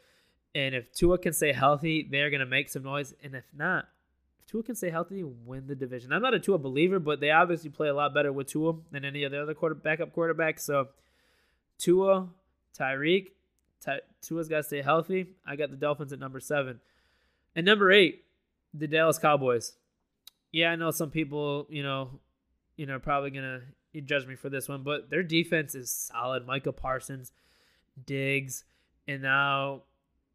And 0.54 0.74
if 0.74 0.92
Tua 0.92 1.18
can 1.18 1.32
stay 1.32 1.52
healthy, 1.52 2.06
they're 2.10 2.30
going 2.30 2.40
to 2.40 2.46
make 2.46 2.68
some 2.68 2.82
noise. 2.82 3.14
And 3.22 3.34
if 3.34 3.44
not, 3.56 3.88
if 4.40 4.46
Tua 4.46 4.62
can 4.62 4.74
stay 4.74 4.90
healthy, 4.90 5.22
win 5.22 5.66
the 5.66 5.74
division. 5.74 6.12
I'm 6.12 6.22
not 6.22 6.34
a 6.34 6.40
Tua 6.40 6.58
believer, 6.58 6.98
but 6.98 7.20
they 7.20 7.30
obviously 7.30 7.70
play 7.70 7.88
a 7.88 7.94
lot 7.94 8.14
better 8.14 8.32
with 8.32 8.48
Tua 8.48 8.74
than 8.90 9.04
any 9.04 9.24
of 9.24 9.32
the 9.32 9.40
other 9.40 9.54
quarter, 9.54 9.74
backup 9.74 10.14
quarterbacks. 10.14 10.60
So 10.60 10.88
Tua, 11.78 12.28
Tyreek, 12.78 13.28
Ty, 13.80 14.00
Tua's 14.22 14.48
got 14.48 14.58
to 14.58 14.62
stay 14.64 14.82
healthy. 14.82 15.26
I 15.46 15.56
got 15.56 15.70
the 15.70 15.76
Dolphins 15.76 16.12
at 16.12 16.18
number 16.18 16.40
seven. 16.40 16.80
And 17.54 17.66
number 17.66 17.90
eight, 17.90 18.24
the 18.74 18.86
Dallas 18.86 19.18
Cowboys. 19.18 19.72
Yeah, 20.52 20.70
I 20.70 20.76
know 20.76 20.90
some 20.90 21.10
people, 21.10 21.66
you 21.68 21.82
know, 21.82 22.20
you 22.76 22.86
know, 22.86 22.98
probably 22.98 23.30
gonna 23.30 23.60
judge 24.04 24.26
me 24.26 24.36
for 24.36 24.48
this 24.48 24.68
one, 24.68 24.82
but 24.82 25.10
their 25.10 25.22
defense 25.22 25.74
is 25.74 25.90
solid. 25.90 26.46
Micah 26.46 26.72
Parsons, 26.72 27.32
Diggs, 28.06 28.64
and 29.06 29.22
now 29.22 29.82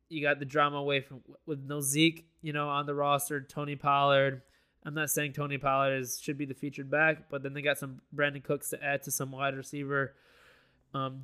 you 0.10 0.22
got 0.22 0.40
the 0.40 0.46
drama 0.46 0.78
away 0.78 1.02
from 1.02 1.22
with 1.46 1.64
no 1.66 1.82
Zeke, 1.82 2.28
you 2.42 2.54
know, 2.54 2.70
on 2.70 2.86
the 2.86 2.96
roster. 2.96 3.42
Tony 3.42 3.76
Pollard. 3.76 4.42
I'm 4.84 4.94
not 4.94 5.10
saying 5.10 5.34
Tony 5.34 5.58
Pollard 5.58 6.00
is 6.00 6.20
should 6.22 6.38
be 6.38 6.46
the 6.46 6.54
featured 6.54 6.92
back, 6.92 7.30
but 7.30 7.42
then 7.42 7.54
they 7.54 7.62
got 7.62 7.78
some 7.78 8.02
Brandin 8.16 8.44
Cooks 8.44 8.70
to 8.70 8.84
add 8.84 9.02
to 9.04 9.12
some 9.12 9.32
wide 9.32 9.56
receiver 9.56 10.14
um, 10.96 11.22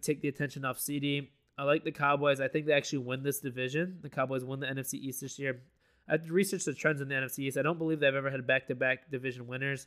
take 0.00 0.20
the 0.20 0.28
attention 0.28 0.64
off 0.64 0.78
CeeDee. 0.78 1.28
I 1.56 1.62
like 1.64 1.84
the 1.84 1.92
Cowboys. 1.92 2.40
I 2.40 2.48
think 2.48 2.66
they 2.66 2.72
actually 2.72 2.98
win 2.98 3.22
this 3.22 3.38
division. 3.38 3.98
The 4.02 4.08
Cowboys 4.08 4.44
won 4.44 4.58
the 4.60 4.66
NFC 4.66 4.94
East 4.94 5.20
this 5.20 5.38
year. 5.38 5.60
I 6.08 6.16
researched 6.28 6.64
the 6.64 6.74
trends 6.74 7.00
in 7.00 7.08
the 7.08 7.14
NFC 7.14 7.40
East. 7.40 7.56
I 7.56 7.62
don't 7.62 7.78
believe 7.78 8.00
they've 8.00 8.14
ever 8.14 8.30
had 8.30 8.44
back-to-back 8.46 9.10
division 9.10 9.46
winners. 9.46 9.86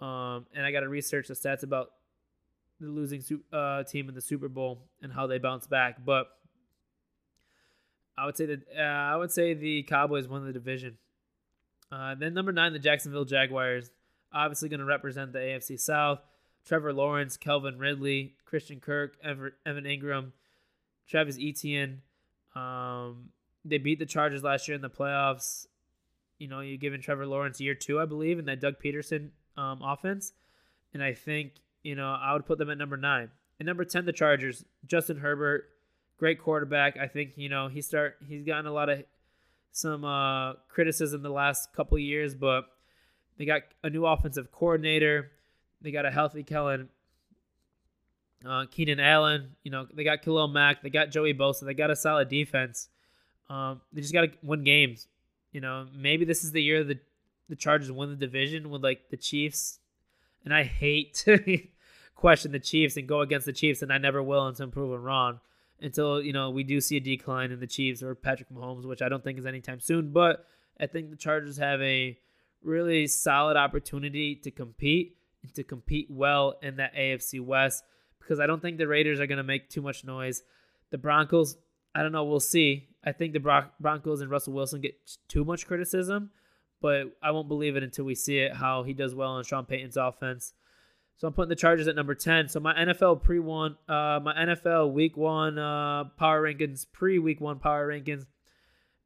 Um, 0.00 0.46
and 0.54 0.64
I 0.64 0.72
got 0.72 0.80
to 0.80 0.88
research 0.88 1.28
the 1.28 1.34
stats 1.34 1.62
about 1.62 1.90
the 2.80 2.86
losing 2.86 3.22
uh, 3.52 3.82
team 3.82 4.08
in 4.08 4.14
the 4.14 4.22
Super 4.22 4.48
Bowl 4.48 4.86
and 5.02 5.12
how 5.12 5.26
they 5.26 5.36
bounce 5.36 5.66
back. 5.66 6.02
But 6.02 6.28
I 8.20 8.26
would 8.26 8.36
say 8.36 8.46
that 8.46 8.60
uh, 8.76 8.82
I 8.82 9.16
would 9.16 9.32
say 9.32 9.54
the 9.54 9.82
Cowboys 9.84 10.28
won 10.28 10.44
the 10.44 10.52
division. 10.52 10.98
Uh, 11.90 12.14
then 12.14 12.34
number 12.34 12.52
nine, 12.52 12.72
the 12.72 12.78
Jacksonville 12.78 13.24
Jaguars, 13.24 13.90
obviously 14.32 14.68
going 14.68 14.80
to 14.80 14.86
represent 14.86 15.32
the 15.32 15.38
AFC 15.38 15.80
South. 15.80 16.20
Trevor 16.66 16.92
Lawrence, 16.92 17.38
Calvin 17.38 17.78
Ridley, 17.78 18.34
Christian 18.44 18.80
Kirk, 18.80 19.16
Ever, 19.24 19.54
Evan 19.64 19.84
Engram, 19.84 20.32
Travis 21.08 21.38
Etienne. 21.40 22.02
Um, 22.54 23.30
they 23.64 23.78
beat 23.78 23.98
the 23.98 24.06
Chargers 24.06 24.44
last 24.44 24.68
year 24.68 24.74
in 24.74 24.82
the 24.82 24.90
playoffs. 24.90 25.66
You 26.38 26.48
know, 26.48 26.60
you're 26.60 26.76
giving 26.76 27.00
Trevor 27.00 27.26
Lawrence 27.26 27.60
year 27.60 27.74
two, 27.74 27.98
I 27.98 28.04
believe, 28.04 28.38
in 28.38 28.44
that 28.44 28.60
Doug 28.60 28.74
Pederson 28.82 29.30
um, 29.56 29.80
offense. 29.82 30.32
And 30.92 31.02
I 31.02 31.14
think, 31.14 31.52
you 31.82 31.94
know, 31.94 32.16
I 32.20 32.34
would 32.34 32.46
put 32.46 32.58
them 32.58 32.70
at 32.70 32.78
number 32.78 32.96
nine. 32.96 33.30
And 33.58 33.66
number 33.66 33.84
10, 33.84 34.04
the 34.04 34.12
Chargers. 34.12 34.64
Justin 34.86 35.18
Herbert, 35.18 35.68
great 36.20 36.38
quarterback. 36.38 36.98
I 36.98 37.08
think 37.08 37.32
you 37.36 37.48
know 37.48 37.66
he 37.66 37.80
start 37.80 38.18
he's 38.28 38.44
gotten 38.44 38.66
a 38.66 38.72
lot 38.72 38.90
of 38.90 39.02
some 39.72 40.04
uh, 40.04 40.52
criticism 40.68 41.22
the 41.22 41.30
last 41.30 41.72
couple 41.72 41.98
years, 41.98 42.34
but 42.34 42.66
they 43.38 43.46
got 43.46 43.62
a 43.82 43.90
new 43.90 44.06
offensive 44.06 44.52
coordinator. 44.52 45.32
They 45.80 45.90
got 45.90 46.04
a 46.04 46.10
healthy 46.10 46.42
Kellen, 46.42 46.90
uh, 48.46 48.66
Keenan 48.70 49.00
Allen. 49.00 49.56
You 49.64 49.72
know 49.72 49.86
they 49.92 50.04
got 50.04 50.22
Khalil 50.22 50.48
Mack. 50.48 50.82
They 50.82 50.90
got 50.90 51.10
Joey 51.10 51.32
Bosa. 51.32 51.64
They 51.64 51.74
got 51.74 51.90
a 51.90 51.96
solid 51.96 52.28
defense. 52.28 52.88
Um, 53.48 53.80
they 53.92 54.02
just 54.02 54.12
got 54.12 54.20
to 54.20 54.30
win 54.42 54.62
games. 54.62 55.08
You 55.52 55.62
know 55.62 55.86
maybe 55.92 56.26
this 56.26 56.44
is 56.44 56.52
the 56.52 56.62
year 56.62 56.84
the 56.84 57.00
the 57.48 57.56
Chargers 57.56 57.90
win 57.90 58.10
the 58.10 58.16
division 58.16 58.68
with 58.68 58.84
like 58.84 59.08
the 59.08 59.16
Chiefs, 59.16 59.78
and 60.44 60.52
I 60.52 60.64
hate 60.64 61.14
to 61.24 61.62
question 62.14 62.52
the 62.52 62.60
Chiefs 62.60 62.98
and 62.98 63.08
go 63.08 63.22
against 63.22 63.46
the 63.46 63.54
Chiefs, 63.54 63.80
and 63.80 63.90
I 63.90 63.96
never 63.96 64.22
will 64.22 64.46
until 64.46 64.64
I'm 64.64 64.70
proven 64.70 65.02
wrong 65.02 65.40
until 65.82 66.22
you 66.22 66.32
know 66.32 66.50
we 66.50 66.64
do 66.64 66.80
see 66.80 66.96
a 66.96 67.00
decline 67.00 67.50
in 67.50 67.60
the 67.60 67.66
Chiefs 67.66 68.02
or 68.02 68.14
Patrick 68.14 68.50
Mahomes, 68.50 68.86
which 68.86 69.02
I 69.02 69.08
don't 69.08 69.22
think 69.24 69.38
is 69.38 69.46
anytime 69.46 69.80
soon. 69.80 70.12
But 70.12 70.44
I 70.78 70.86
think 70.86 71.10
the 71.10 71.16
Chargers 71.16 71.58
have 71.58 71.80
a 71.80 72.18
really 72.62 73.06
solid 73.06 73.56
opportunity 73.56 74.34
to 74.36 74.50
compete 74.50 75.16
and 75.42 75.54
to 75.54 75.64
compete 75.64 76.08
well 76.10 76.56
in 76.62 76.76
that 76.76 76.94
AFC 76.94 77.40
West 77.40 77.84
because 78.18 78.40
I 78.40 78.46
don't 78.46 78.62
think 78.62 78.78
the 78.78 78.86
Raiders 78.86 79.20
are 79.20 79.26
going 79.26 79.38
to 79.38 79.44
make 79.44 79.68
too 79.68 79.82
much 79.82 80.04
noise. 80.04 80.42
The 80.90 80.98
Broncos, 80.98 81.56
I 81.94 82.02
don't 82.02 82.12
know, 82.12 82.24
we'll 82.24 82.40
see. 82.40 82.88
I 83.04 83.12
think 83.12 83.32
the 83.32 83.40
Bron- 83.40 83.70
Broncos 83.80 84.20
and 84.20 84.30
Russell 84.30 84.52
Wilson 84.52 84.80
get 84.80 84.94
too 85.28 85.44
much 85.44 85.66
criticism, 85.66 86.30
but 86.80 87.06
I 87.22 87.30
won't 87.30 87.48
believe 87.48 87.76
it 87.76 87.82
until 87.82 88.04
we 88.04 88.14
see 88.14 88.38
it 88.38 88.54
how 88.54 88.82
he 88.82 88.92
does 88.92 89.14
well 89.14 89.38
in 89.38 89.44
Sean 89.44 89.64
Payton's 89.64 89.96
offense. 89.96 90.52
So 91.20 91.28
I'm 91.28 91.34
putting 91.34 91.50
the 91.50 91.56
Chargers 91.56 91.86
at 91.86 91.94
number 91.94 92.14
10. 92.14 92.48
So 92.48 92.60
my 92.60 92.72
NFL 92.72 93.22
pre 93.22 93.40
one, 93.40 93.76
uh, 93.86 94.20
my 94.22 94.34
NFL 94.34 94.94
week 94.94 95.18
one 95.18 95.58
uh, 95.58 96.04
power 96.16 96.42
rankings, 96.42 96.86
pre 96.90 97.18
week 97.18 97.42
one 97.42 97.58
power 97.58 97.86
rankings. 97.86 98.24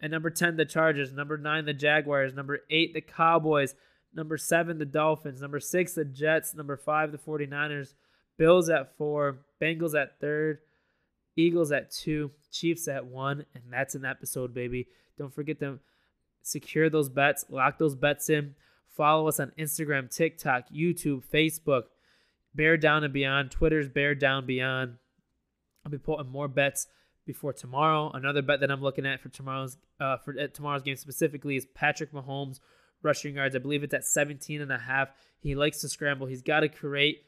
At 0.01 0.13
number 0.13 0.31
10, 0.31 0.57
the 0.57 0.65
Chargers. 0.65 1.13
Number 1.13 1.37
9, 1.37 1.65
the 1.65 1.73
Jaguars. 1.73 2.33
Number 2.33 2.61
8, 2.71 2.95
the 2.95 3.01
Cowboys. 3.01 3.75
Number 4.15 4.37
7, 4.37 4.79
the 4.79 4.85
Dolphins. 4.85 5.41
Number 5.41 5.59
6, 5.59 5.93
the 5.95 6.05
Jets. 6.05 6.55
Number 6.55 6.77
5, 6.77 7.11
the 7.11 7.19
49ers. 7.19 7.95
Bills 8.39 8.71
at 8.71 8.97
4. 8.97 9.39
Bengals 9.61 10.01
at 10.01 10.21
3rd. 10.21 10.59
Eagles 11.35 11.73
at 11.73 11.91
2. 11.91 12.31
Chiefs 12.53 12.87
at 12.87 13.07
1. 13.07 13.45
And 13.57 13.65
that's 13.73 13.97
an 13.97 14.05
episode, 14.05 14.55
baby. 14.55 14.87
Don't 15.19 15.35
forget 15.35 15.59
to 15.59 15.81
secure 16.43 16.89
those 16.89 17.09
bets. 17.09 17.47
Lock 17.49 17.79
those 17.79 17.97
bets 17.97 18.31
in. 18.31 18.55
Follow 18.97 19.27
us 19.27 19.41
on 19.41 19.51
Instagram, 19.59 20.09
TikTok, 20.15 20.69
YouTube, 20.73 21.25
Facebook. 21.25 21.85
Bear 22.55 22.77
Down 22.77 23.05
and 23.05 23.13
Beyond. 23.13 23.51
Twitter's 23.51 23.89
Bear 23.89 24.15
Down 24.15 24.47
Beyond. 24.47 24.97
I'll 25.85 25.91
be 25.91 25.99
putting 25.99 26.31
more 26.31 26.49
bets 26.49 26.87
before 27.27 27.53
tomorrow. 27.53 28.11
Another 28.13 28.43
bet 28.43 28.61
that 28.61 28.71
I'm 28.71 28.83
looking 28.83 29.07
at 29.07 29.21
for 29.21 29.29
tomorrow's 29.29 29.77
uh, 30.01 30.17
for 30.19 30.35
tomorrow's 30.49 30.83
game 30.83 30.97
specifically 30.97 31.57
is 31.57 31.67
Patrick 31.75 32.13
Mahomes 32.13 32.61
rushing 33.03 33.37
yards. 33.37 33.55
I 33.55 33.59
believe 33.59 33.83
it's 33.83 33.95
at 33.95 34.05
17 34.05 34.61
and 34.61 34.73
a 34.73 34.79
half. 34.79 35.11
He 35.41 35.55
likes 35.55 35.81
to 35.81 35.89
scramble. 35.89 36.27
He's 36.27 36.43
got 36.43 36.61
to 36.61 36.69
create 36.69 37.25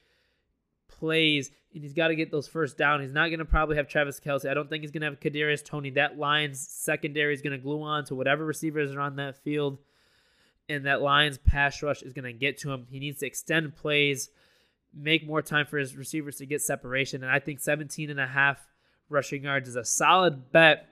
plays 0.88 1.50
and 1.74 1.82
he's 1.82 1.92
got 1.92 2.08
to 2.08 2.16
get 2.16 2.30
those 2.30 2.48
first 2.48 2.78
down. 2.78 3.00
He's 3.02 3.12
not 3.12 3.28
going 3.28 3.38
to 3.38 3.44
probably 3.44 3.76
have 3.76 3.88
Travis 3.88 4.18
Kelce. 4.18 4.48
I 4.48 4.54
don't 4.54 4.70
think 4.70 4.82
he's 4.82 4.90
going 4.90 5.02
to 5.02 5.08
have 5.08 5.20
Kadarius 5.20 5.64
Toney. 5.64 5.90
That 5.90 6.18
Lions 6.18 6.66
secondary 6.66 7.34
is 7.34 7.42
going 7.42 7.52
to 7.52 7.58
glue 7.58 7.82
on 7.82 8.04
to 8.06 8.14
whatever 8.14 8.44
receivers 8.44 8.94
are 8.94 9.00
on 9.00 9.16
that 9.16 9.36
field, 9.36 9.78
and 10.68 10.86
that 10.86 11.02
Lions 11.02 11.36
pass 11.36 11.82
rush 11.82 12.02
is 12.02 12.14
going 12.14 12.24
to 12.24 12.32
get 12.32 12.58
to 12.58 12.72
him. 12.72 12.86
He 12.90 12.98
needs 12.98 13.18
to 13.20 13.26
extend 13.26 13.76
plays, 13.76 14.30
make 14.96 15.26
more 15.26 15.42
time 15.42 15.66
for 15.66 15.78
his 15.78 15.96
receivers 15.96 16.36
to 16.36 16.46
get 16.46 16.62
separation, 16.62 17.22
and 17.22 17.30
I 17.30 17.38
think 17.38 17.60
17 17.60 18.10
and 18.10 18.18
a 18.20 18.26
half 18.26 18.66
rushing 19.08 19.44
yards 19.44 19.68
is 19.68 19.76
a 19.76 19.84
solid 19.84 20.50
bet 20.50 20.88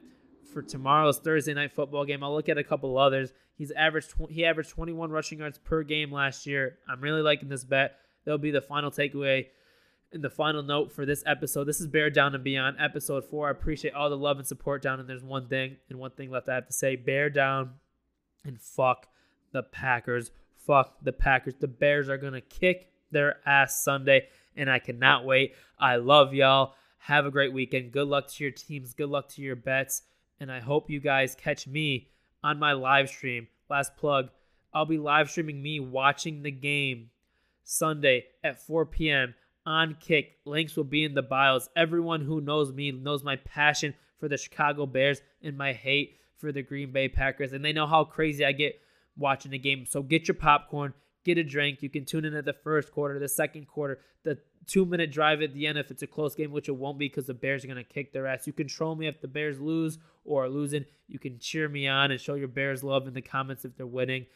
for 0.52 0.62
tomorrow's 0.62 1.18
Thursday 1.18 1.54
night 1.54 1.72
football 1.72 2.04
game. 2.04 2.22
I'll 2.22 2.34
look 2.34 2.48
at 2.48 2.58
a 2.58 2.64
couple 2.64 2.96
others. 2.98 3.32
He's 3.56 3.70
averaged 3.72 4.14
he 4.30 4.44
averaged 4.44 4.70
21 4.70 5.10
rushing 5.10 5.38
yards 5.38 5.58
per 5.58 5.82
game 5.82 6.12
last 6.12 6.46
year. 6.46 6.78
I'm 6.88 7.00
really 7.00 7.22
liking 7.22 7.48
this 7.48 7.64
bet. 7.64 7.98
That'll 8.24 8.38
be 8.38 8.50
the 8.50 8.60
final 8.60 8.90
takeaway 8.90 9.46
and 10.12 10.22
the 10.22 10.30
final 10.30 10.62
note 10.62 10.92
for 10.92 11.04
this 11.04 11.22
episode. 11.26 11.64
This 11.64 11.80
is 11.80 11.86
Bear 11.86 12.10
Down 12.10 12.34
and 12.34 12.44
Beyond, 12.44 12.76
episode 12.80 13.24
four. 13.24 13.48
I 13.48 13.50
appreciate 13.50 13.94
all 13.94 14.10
the 14.10 14.16
love 14.16 14.38
and 14.38 14.46
support 14.46 14.82
down. 14.82 15.00
And 15.00 15.08
there's 15.08 15.24
one 15.24 15.48
thing 15.48 15.76
and 15.88 15.98
one 15.98 16.12
thing 16.12 16.30
left 16.30 16.48
I 16.48 16.54
have 16.54 16.66
to 16.66 16.72
say: 16.72 16.96
Bear 16.96 17.30
down 17.30 17.74
and 18.44 18.60
fuck 18.60 19.08
the 19.52 19.62
Packers. 19.62 20.30
Fuck 20.66 20.96
the 21.02 21.12
Packers. 21.12 21.54
The 21.58 21.68
Bears 21.68 22.08
are 22.08 22.16
gonna 22.16 22.40
kick 22.40 22.90
their 23.14 23.36
ass 23.46 23.82
Sunday, 23.82 24.28
and 24.54 24.70
I 24.70 24.78
cannot 24.78 25.24
wait. 25.24 25.54
I 25.78 25.96
love 25.96 26.34
y'all. 26.34 26.74
Have 26.98 27.24
a 27.24 27.30
great 27.30 27.54
weekend. 27.54 27.92
Good 27.92 28.08
luck 28.08 28.28
to 28.28 28.44
your 28.44 28.50
teams. 28.50 28.92
Good 28.92 29.08
luck 29.08 29.28
to 29.30 29.42
your 29.42 29.56
bets. 29.56 30.02
And 30.38 30.52
I 30.52 30.60
hope 30.60 30.90
you 30.90 31.00
guys 31.00 31.34
catch 31.34 31.66
me 31.66 32.08
on 32.42 32.58
my 32.58 32.72
live 32.72 33.08
stream. 33.08 33.48
Last 33.70 33.96
plug 33.96 34.28
I'll 34.74 34.84
be 34.84 34.98
live 34.98 35.30
streaming 35.30 35.62
me 35.62 35.78
watching 35.78 36.42
the 36.42 36.50
game 36.50 37.10
Sunday 37.62 38.26
at 38.42 38.60
4 38.60 38.86
p.m. 38.86 39.34
on 39.64 39.96
Kick. 40.00 40.38
Links 40.44 40.76
will 40.76 40.82
be 40.82 41.04
in 41.04 41.14
the 41.14 41.22
bios. 41.22 41.68
Everyone 41.76 42.22
who 42.22 42.40
knows 42.40 42.72
me 42.72 42.90
knows 42.90 43.22
my 43.22 43.36
passion 43.36 43.94
for 44.18 44.28
the 44.28 44.36
Chicago 44.36 44.84
Bears 44.84 45.22
and 45.42 45.56
my 45.56 45.72
hate 45.72 46.18
for 46.36 46.50
the 46.50 46.62
Green 46.62 46.90
Bay 46.90 47.08
Packers. 47.08 47.52
And 47.52 47.64
they 47.64 47.72
know 47.72 47.86
how 47.86 48.02
crazy 48.02 48.44
I 48.44 48.50
get 48.50 48.80
watching 49.16 49.52
the 49.52 49.58
game. 49.58 49.86
So 49.86 50.02
get 50.02 50.26
your 50.26 50.34
popcorn, 50.34 50.92
get 51.24 51.38
a 51.38 51.44
drink. 51.44 51.82
You 51.82 51.90
can 51.90 52.04
tune 52.04 52.24
in 52.24 52.34
at 52.34 52.44
the 52.44 52.52
first 52.52 52.92
quarter, 52.92 53.18
the 53.18 53.28
second 53.28 53.66
quarter, 53.66 54.00
the 54.22 54.38
two 54.66 54.84
minute 54.84 55.10
drive 55.10 55.42
at 55.42 55.52
the 55.52 55.66
end 55.66 55.78
if 55.78 55.90
it's 55.90 56.02
a 56.02 56.06
close 56.06 56.34
game, 56.34 56.50
which 56.50 56.68
it 56.68 56.76
won't 56.76 56.98
be 56.98 57.06
because 57.08 57.26
the 57.26 57.34
Bears 57.34 57.64
are 57.64 57.68
going 57.68 57.76
to 57.76 57.84
kick 57.84 58.12
their 58.12 58.26
ass. 58.26 58.46
You 58.46 58.52
control 58.52 58.94
me 58.94 59.06
if 59.06 59.20
the 59.20 59.28
Bears 59.28 59.60
lose 59.60 59.98
or 60.24 60.44
are 60.44 60.48
losing. 60.48 60.84
You 61.08 61.18
can 61.18 61.38
cheer 61.38 61.68
me 61.68 61.88
on 61.88 62.10
and 62.10 62.20
show 62.20 62.34
your 62.34 62.48
Bears 62.48 62.82
love 62.82 63.06
in 63.06 63.14
the 63.14 63.22
comments 63.22 63.64
if 63.64 63.76
they're 63.76 63.86
winning. 63.86 64.26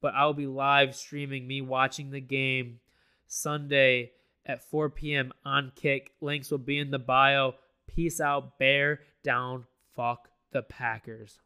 But 0.00 0.14
I'll 0.14 0.34
be 0.34 0.46
live 0.46 0.94
streaming 0.94 1.46
me 1.46 1.60
watching 1.60 2.10
the 2.10 2.20
game 2.20 2.80
Sunday 3.26 4.12
at 4.46 4.68
4 4.70 4.90
p.m. 4.90 5.32
on 5.44 5.72
Kick. 5.74 6.12
Links 6.20 6.50
will 6.50 6.58
be 6.58 6.78
in 6.78 6.90
the 6.90 6.98
bio. 6.98 7.54
Peace 7.86 8.20
out, 8.20 8.58
Bear 8.58 9.00
down, 9.24 9.64
fuck 9.96 10.28
the 10.52 10.62
Packers. 10.62 11.40